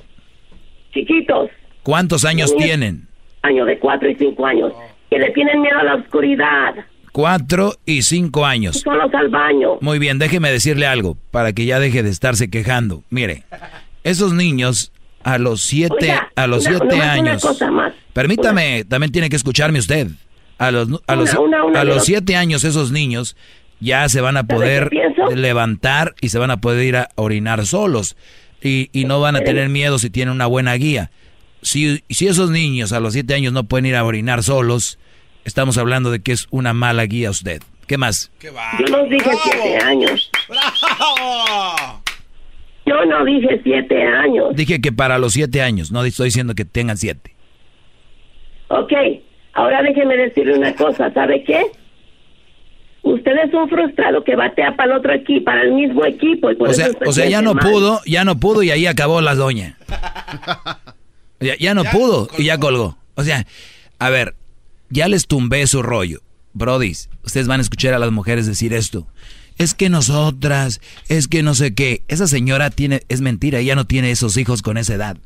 [0.91, 1.51] chiquitos,
[1.83, 2.65] ¿Cuántos años Niños.
[2.65, 3.07] tienen?
[3.43, 4.73] años de cuatro y cinco años,
[5.11, 6.73] que le tienen miedo a la oscuridad.
[7.11, 8.77] Cuatro y cinco años.
[8.81, 9.77] Solos al baño.
[9.81, 13.03] Muy bien, déjeme decirle algo para que ya deje de estarse quejando.
[13.11, 13.43] Mire,
[14.03, 14.91] esos niños
[15.23, 17.41] a los siete, Oiga, a los una- siete una años.
[17.43, 17.93] cosa más.
[18.13, 20.07] Permítame, también tiene que escucharme usted.
[20.57, 23.37] A los, a los, Una, una, una a los los- siete años esos niños
[23.79, 24.89] ya se van a poder
[25.35, 28.17] levantar y se van a poder ir a orinar solos.
[28.61, 31.11] Y, y no van a tener miedo si tienen una buena guía.
[31.61, 34.99] Si, si esos niños a los siete años no pueden ir a orinar solos,
[35.45, 37.61] estamos hablando de que es una mala guía usted.
[37.87, 38.31] ¿Qué más?
[38.41, 40.29] Yo no dije siete años.
[42.85, 44.55] Yo no dije siete años.
[44.55, 47.35] Dije que para los siete años, no estoy diciendo que tengan siete.
[48.67, 48.93] Ok,
[49.53, 51.63] ahora déjeme decirle una cosa, ¿sabe qué?
[53.01, 56.51] Usted es un frustrado que batea para el otro equipo, para el mismo equipo.
[56.51, 57.69] Y por O eso sea, o sea, ya no mal.
[57.71, 59.77] pudo, ya no pudo y ahí acabó la doña.
[61.41, 62.97] Ya, ya no pudo y ya colgó.
[63.15, 63.47] O sea,
[63.97, 64.35] a ver,
[64.89, 66.19] ya les tumbé su rollo.
[66.51, 69.07] Brodis, ustedes van a escuchar a las mujeres decir esto.
[69.57, 72.03] Es que nosotras, es que no sé qué.
[72.09, 75.17] Esa señora tiene, es mentira, ella no tiene esos hijos con esa edad.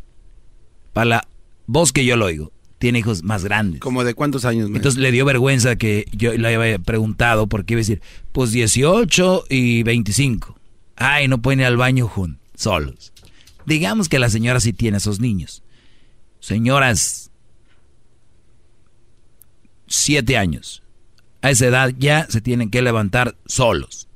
[0.94, 1.28] Para la
[1.66, 2.52] voz que yo lo oigo,
[2.84, 3.80] tiene hijos más grandes.
[3.80, 4.64] ¿Como de cuántos años?
[4.64, 4.76] maestro?
[4.76, 8.02] Entonces le dio vergüenza que yo le había preguntado porque iba a decir,
[8.34, 10.60] pues 18 y 25.
[10.98, 13.14] Ay, no pueden ir al baño juntos, solos.
[13.66, 15.64] Digamos que la señora sí tiene esos niños.
[16.42, 17.32] Señoras,
[19.88, 20.84] siete años.
[21.42, 24.10] A esa edad ya se tienen que levantar solos.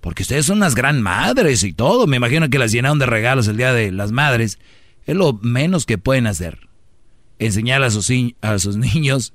[0.00, 2.06] Porque ustedes son unas gran madres y todo.
[2.06, 4.58] Me imagino que las llenaron de regalos el día de las madres.
[5.04, 6.67] Es lo menos que pueden hacer
[7.38, 8.10] enseñar a sus,
[8.40, 9.32] a sus niños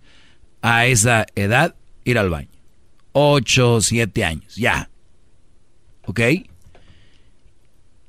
[0.61, 1.75] a esa edad
[2.05, 2.49] ir al baño.
[3.13, 4.89] 8, 7 años, ya.
[6.05, 6.19] ¿Ok?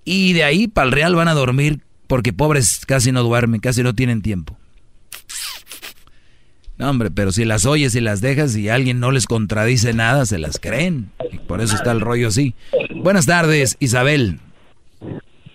[0.05, 3.83] Y de ahí para el real van a dormir porque pobres casi no duermen, casi
[3.83, 4.57] no tienen tiempo.
[6.77, 10.27] No, hombre, pero si las oyes y las dejas y alguien no les contradice nada,
[10.27, 11.11] se las creen.
[11.47, 12.55] Por eso está el rollo así.
[12.95, 14.41] Buenas tardes, Isabel.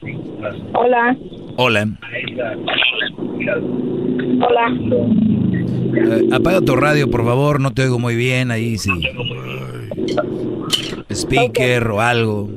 [0.01, 1.17] Hola,
[1.57, 1.87] Hola.
[4.41, 4.67] hola.
[5.95, 8.89] Eh, apaga tu radio, por favor, no te oigo muy bien ahí, sí.
[11.11, 12.49] Speaker o algo.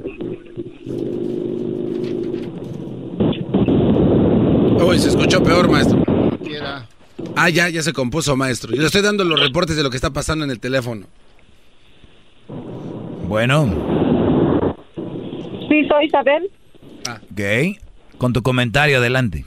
[4.86, 6.02] Uy, se escuchó peor, maestro.
[7.34, 8.72] Ah, ya, ya se compuso, maestro.
[8.74, 11.06] Yo le estoy dando los reportes de lo que está pasando en el teléfono.
[13.26, 13.66] Bueno,
[15.68, 16.50] Sí, soy Isabel.
[17.10, 18.18] Ok.
[18.18, 19.44] Con tu comentario, adelante.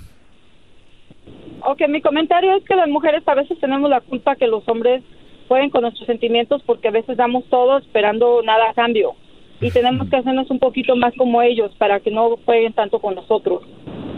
[1.62, 5.04] Ok, mi comentario es que las mujeres a veces tenemos la culpa que los hombres
[5.48, 9.16] jueguen con nuestros sentimientos porque a veces damos todo esperando nada a cambio.
[9.62, 13.16] Y tenemos que hacernos un poquito más como ellos para que no jueguen tanto con
[13.16, 13.64] nosotros.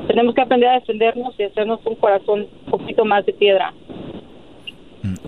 [0.08, 3.74] Tenemos que aprender a defendernos y hacernos un corazón un poquito más de piedra.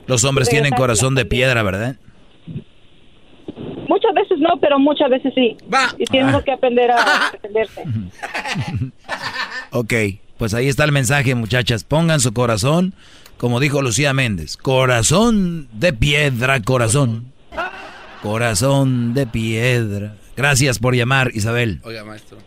[0.07, 1.95] Los hombres tienen corazón de piedra, ¿verdad?
[3.87, 5.57] Muchas veces no, pero muchas veces sí.
[5.97, 7.83] Y tenemos que aprender a defenderse.
[9.71, 9.93] Ok,
[10.37, 11.83] pues ahí está el mensaje, muchachas.
[11.83, 12.93] Pongan su corazón,
[13.37, 14.57] como dijo Lucía Méndez.
[14.57, 17.31] Corazón de piedra, corazón.
[18.21, 20.15] Corazón de piedra.
[20.35, 21.81] Gracias por llamar, Isabel.
[21.83, 22.37] Oiga, maestro.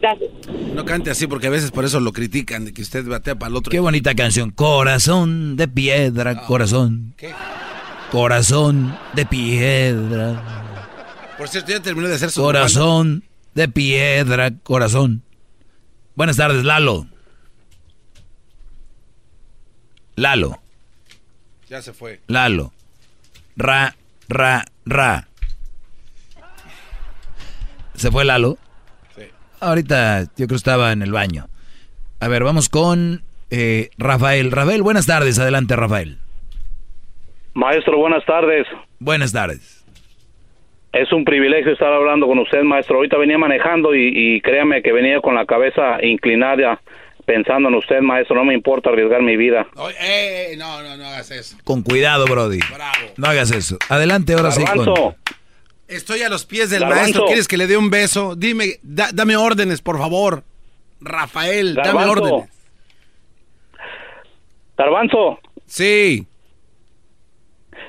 [0.00, 0.30] Gracias.
[0.74, 3.50] No cante así porque a veces por eso lo critican, de que usted batea para
[3.50, 3.70] el otro.
[3.70, 4.50] Qué bonita canción.
[4.50, 7.14] Corazón de piedra, corazón.
[7.16, 7.32] ¿Qué?
[8.14, 10.40] Corazón de piedra.
[11.36, 13.24] Por cierto, ya terminó de hacer su Corazón
[13.54, 15.24] de piedra, corazón.
[16.14, 17.08] Buenas tardes, Lalo.
[20.14, 20.62] Lalo.
[21.68, 22.20] Ya se fue.
[22.28, 22.72] Lalo.
[23.56, 23.96] Ra,
[24.28, 25.26] ra, ra.
[27.96, 28.58] ¿Se fue Lalo?
[29.16, 29.24] Sí.
[29.58, 31.48] Ahorita yo creo que estaba en el baño.
[32.20, 34.52] A ver, vamos con eh, Rafael.
[34.52, 35.40] Rafael, buenas tardes.
[35.40, 36.20] Adelante, Rafael.
[37.54, 38.66] Maestro, buenas tardes.
[38.98, 39.84] Buenas tardes.
[40.92, 42.96] Es un privilegio estar hablando con usted, maestro.
[42.96, 46.80] Ahorita venía manejando y, y créame que venía con la cabeza inclinada
[47.26, 48.36] pensando en usted, maestro.
[48.36, 49.66] No me importa arriesgar mi vida.
[50.00, 51.56] eh, no, no, no hagas eso.
[51.64, 52.60] Con cuidado, Brody.
[52.72, 53.12] Bravo.
[53.16, 53.76] No hagas eso.
[53.88, 54.64] Adelante, ahora sí.
[54.64, 55.14] Con...
[55.88, 57.26] Estoy a los pies del maestro.
[57.26, 58.36] ¿Quieres que le dé un beso?
[58.36, 60.42] Dime, dame órdenes, por favor.
[61.00, 62.48] Rafael, dame órdenes.
[64.76, 65.38] Garbanzo.
[65.66, 66.26] Sí.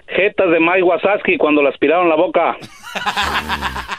[0.08, 2.58] Jetas de Mike Wasaski cuando le aspiraron la boca.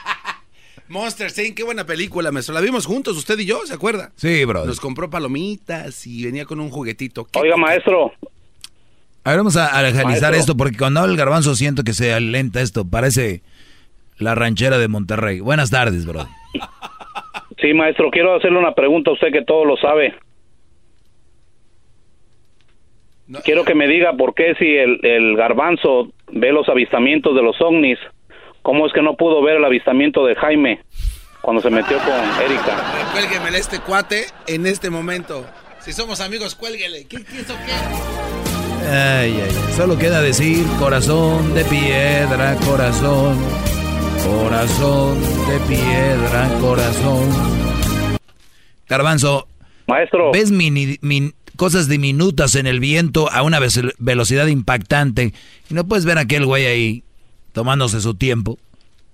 [0.89, 2.55] Monster Inc., qué buena película, maestro.
[2.55, 4.13] La vimos juntos, usted y yo, ¿se acuerda?
[4.15, 4.65] Sí, bro.
[4.65, 7.27] Nos compró palomitas y venía con un juguetito.
[7.35, 8.13] Oiga, maestro.
[9.25, 12.61] A ver, vamos a analizar esto, porque cuando habla el garbanzo siento que se alenta
[12.61, 12.89] esto.
[12.89, 13.43] Parece
[14.19, 15.41] la ranchera de Monterrey.
[15.41, 16.27] Buenas tardes, bro.
[17.61, 20.15] Sí, maestro, quiero hacerle una pregunta a usted que todo lo sabe.
[23.45, 27.61] Quiero que me diga por qué si el, el garbanzo ve los avistamientos de los
[27.61, 27.99] ovnis,
[28.63, 30.81] ¿cómo es que no pudo ver el avistamiento de Jaime
[31.43, 32.77] cuando se metió con Erika?
[33.13, 35.45] Cuélgueme este cuate en este momento.
[35.81, 37.07] Si somos amigos, cuélguele.
[37.09, 37.73] ¿Qué, qué, eso qué?
[38.89, 43.37] Ay, ay, solo queda decir corazón de piedra, corazón,
[44.25, 47.29] corazón de piedra, corazón.
[48.89, 49.49] Garbanzo,
[49.89, 53.59] maestro, ¿ves mini, min, cosas diminutas en el viento a una
[53.99, 55.33] velocidad impactante.
[55.71, 57.03] Y no puedes ver a aquel güey ahí
[57.53, 58.59] tomándose su tiempo.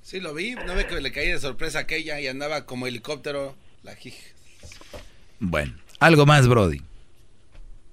[0.02, 0.54] Sí, lo vi.
[0.66, 3.54] No ve que le caía de sorpresa aquella y andaba como helicóptero.
[3.82, 3.94] La
[5.40, 6.80] bueno, algo más, Brody.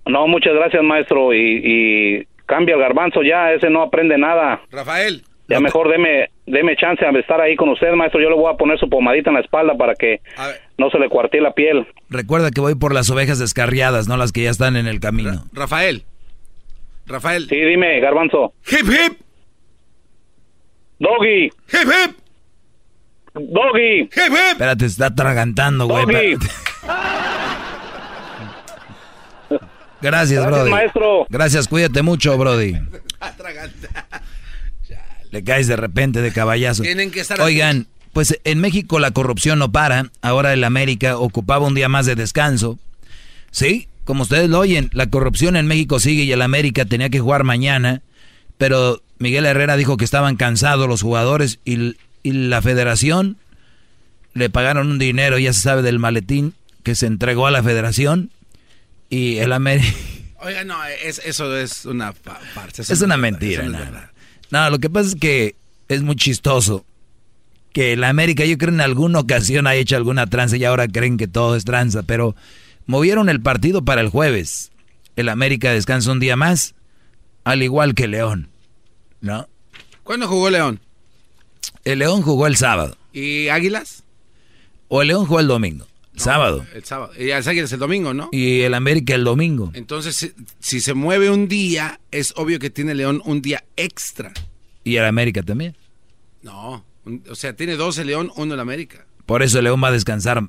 [0.06, 1.34] No, muchas gracias, maestro.
[1.34, 3.52] Y, y cambia el garbanzo ya.
[3.54, 4.62] Ese no aprende nada.
[4.70, 5.24] Rafael.
[5.48, 8.22] Ya mejor deme, deme chance de estar ahí con usted, maestro.
[8.22, 10.22] Yo le voy a poner su pomadita en la espalda para que
[10.78, 11.88] no se le cuartee la piel.
[12.10, 15.46] Recuerda que voy por las ovejas descarriadas, no las que ya están en el camino.
[15.54, 16.04] Rafael.
[17.06, 17.48] Rafael.
[17.48, 18.54] Sí, dime, garbanzo.
[18.70, 19.20] Hip hip.
[21.00, 21.46] Doggy.
[21.46, 22.16] Hip hip.
[23.34, 24.02] Doggy.
[24.02, 24.52] Hip hip.
[24.52, 26.06] Espérate, está atragantando, güey.
[26.06, 26.42] Gracias,
[30.02, 30.72] Gracias, Brody.
[30.72, 31.26] maestro.
[31.30, 32.76] Gracias, cuídate mucho, Brody.
[35.32, 36.84] Le caes de repente de caballazo.
[36.84, 40.12] Tienen que estar Oigan, pues en México la corrupción no para.
[40.22, 42.80] Ahora el América ocupaba un día más de descanso.
[43.52, 47.20] Sí, como ustedes lo oyen, la corrupción en México sigue y el América tenía que
[47.20, 48.02] jugar mañana.
[48.58, 53.38] Pero Miguel Herrera dijo que estaban cansados los jugadores y, y la federación
[54.34, 56.54] le pagaron un dinero, ya se sabe del maletín
[56.84, 58.32] que se entregó a la federación
[59.10, 59.94] y el América...
[60.42, 62.82] Oiga, no, es, eso es una farsa.
[62.82, 63.90] Es una mentira, no es.
[64.52, 65.56] No, lo que pasa es que
[65.88, 66.86] es muy chistoso
[67.74, 71.18] que la América, yo creo en alguna ocasión ha hecho alguna tranza y ahora creen
[71.18, 72.36] que todo es tranza, pero
[72.88, 74.72] movieron el partido para el jueves.
[75.16, 76.74] El América descansa un día más,
[77.44, 78.50] al igual que León,
[79.22, 79.48] ¿no?
[80.04, 80.80] ¿Cuándo jugó León?
[81.84, 84.04] El León jugó el sábado, ¿Y Águilas?
[84.88, 85.86] o el León jugó el domingo,
[86.20, 87.12] sábado, El sábado.
[87.18, 88.30] Y las Águilas el domingo, ¿no?
[88.32, 89.72] y el América el domingo.
[89.74, 94.32] Entonces, si, si se mueve un día, es obvio que tiene León un día extra.
[94.84, 95.76] Y el América también.
[96.42, 99.06] No, un- o sea, tiene dos el León, uno el América.
[99.26, 100.42] Por eso el León va a descansar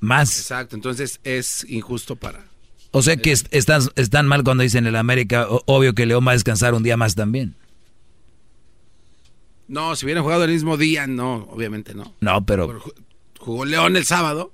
[0.00, 0.38] más.
[0.38, 2.44] Exacto, entonces es injusto para...
[2.90, 6.10] O sea que est- están, están mal cuando dicen el América, o- obvio que el
[6.10, 7.54] León va a descansar un día más también.
[9.66, 12.14] No, si hubieran jugado el mismo día, no, obviamente no.
[12.20, 12.66] No, pero...
[12.66, 12.94] Pero ju-
[13.38, 14.52] Jugó León el sábado.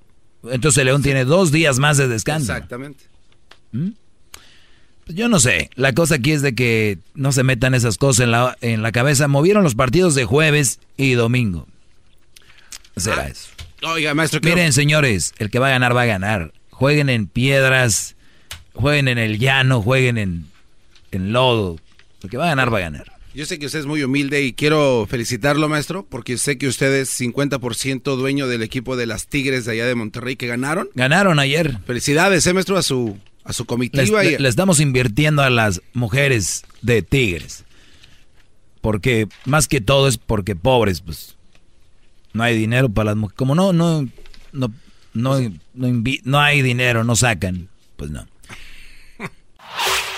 [0.50, 2.52] Entonces León tiene dos días más de descanso.
[2.52, 3.04] Exactamente.
[3.72, 5.70] Pues yo no sé.
[5.74, 8.92] La cosa aquí es de que no se metan esas cosas en la, en la
[8.92, 9.28] cabeza.
[9.28, 11.66] Movieron los partidos de jueves y domingo.
[12.96, 13.48] Será Ah, eso.
[13.82, 16.52] Oiga, maestro, quiero- Miren, señores, el que va a ganar va a ganar.
[16.70, 18.16] Jueguen en piedras,
[18.72, 20.46] jueguen en el llano, jueguen en,
[21.10, 21.76] en lodo.
[22.22, 23.12] El que va a ganar va a ganar.
[23.34, 26.92] Yo sé que usted es muy humilde y quiero felicitarlo, maestro, porque sé que usted
[26.94, 30.88] es 50% dueño del equipo de las Tigres de allá de Monterrey que ganaron.
[30.94, 31.78] Ganaron ayer.
[31.84, 34.02] Felicidades, eh, maestro, a su, a su comitiva.
[34.22, 37.64] le- y- le estamos invirtiendo a las mujeres de Tigres.
[38.80, 41.34] Porque más que todo es porque pobres, pues
[42.34, 43.36] no hay dinero para las mujeres.
[43.36, 44.02] Como no, no,
[44.52, 44.72] no,
[45.12, 45.40] no,
[45.74, 48.28] no, no hay dinero, no sacan, pues no.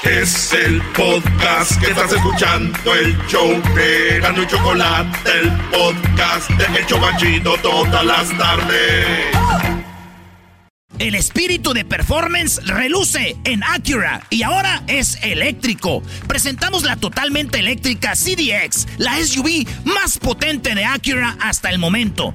[0.09, 6.79] Es el podcast que estás escuchando, el show de Gano y Chocolate, el podcast de
[6.79, 9.37] El Chocachito todas las tardes.
[10.99, 16.03] El espíritu de performance reluce en Acura y ahora es eléctrico.
[16.27, 22.35] Presentamos la totalmente eléctrica CDX, la SUV más potente de Acura hasta el momento.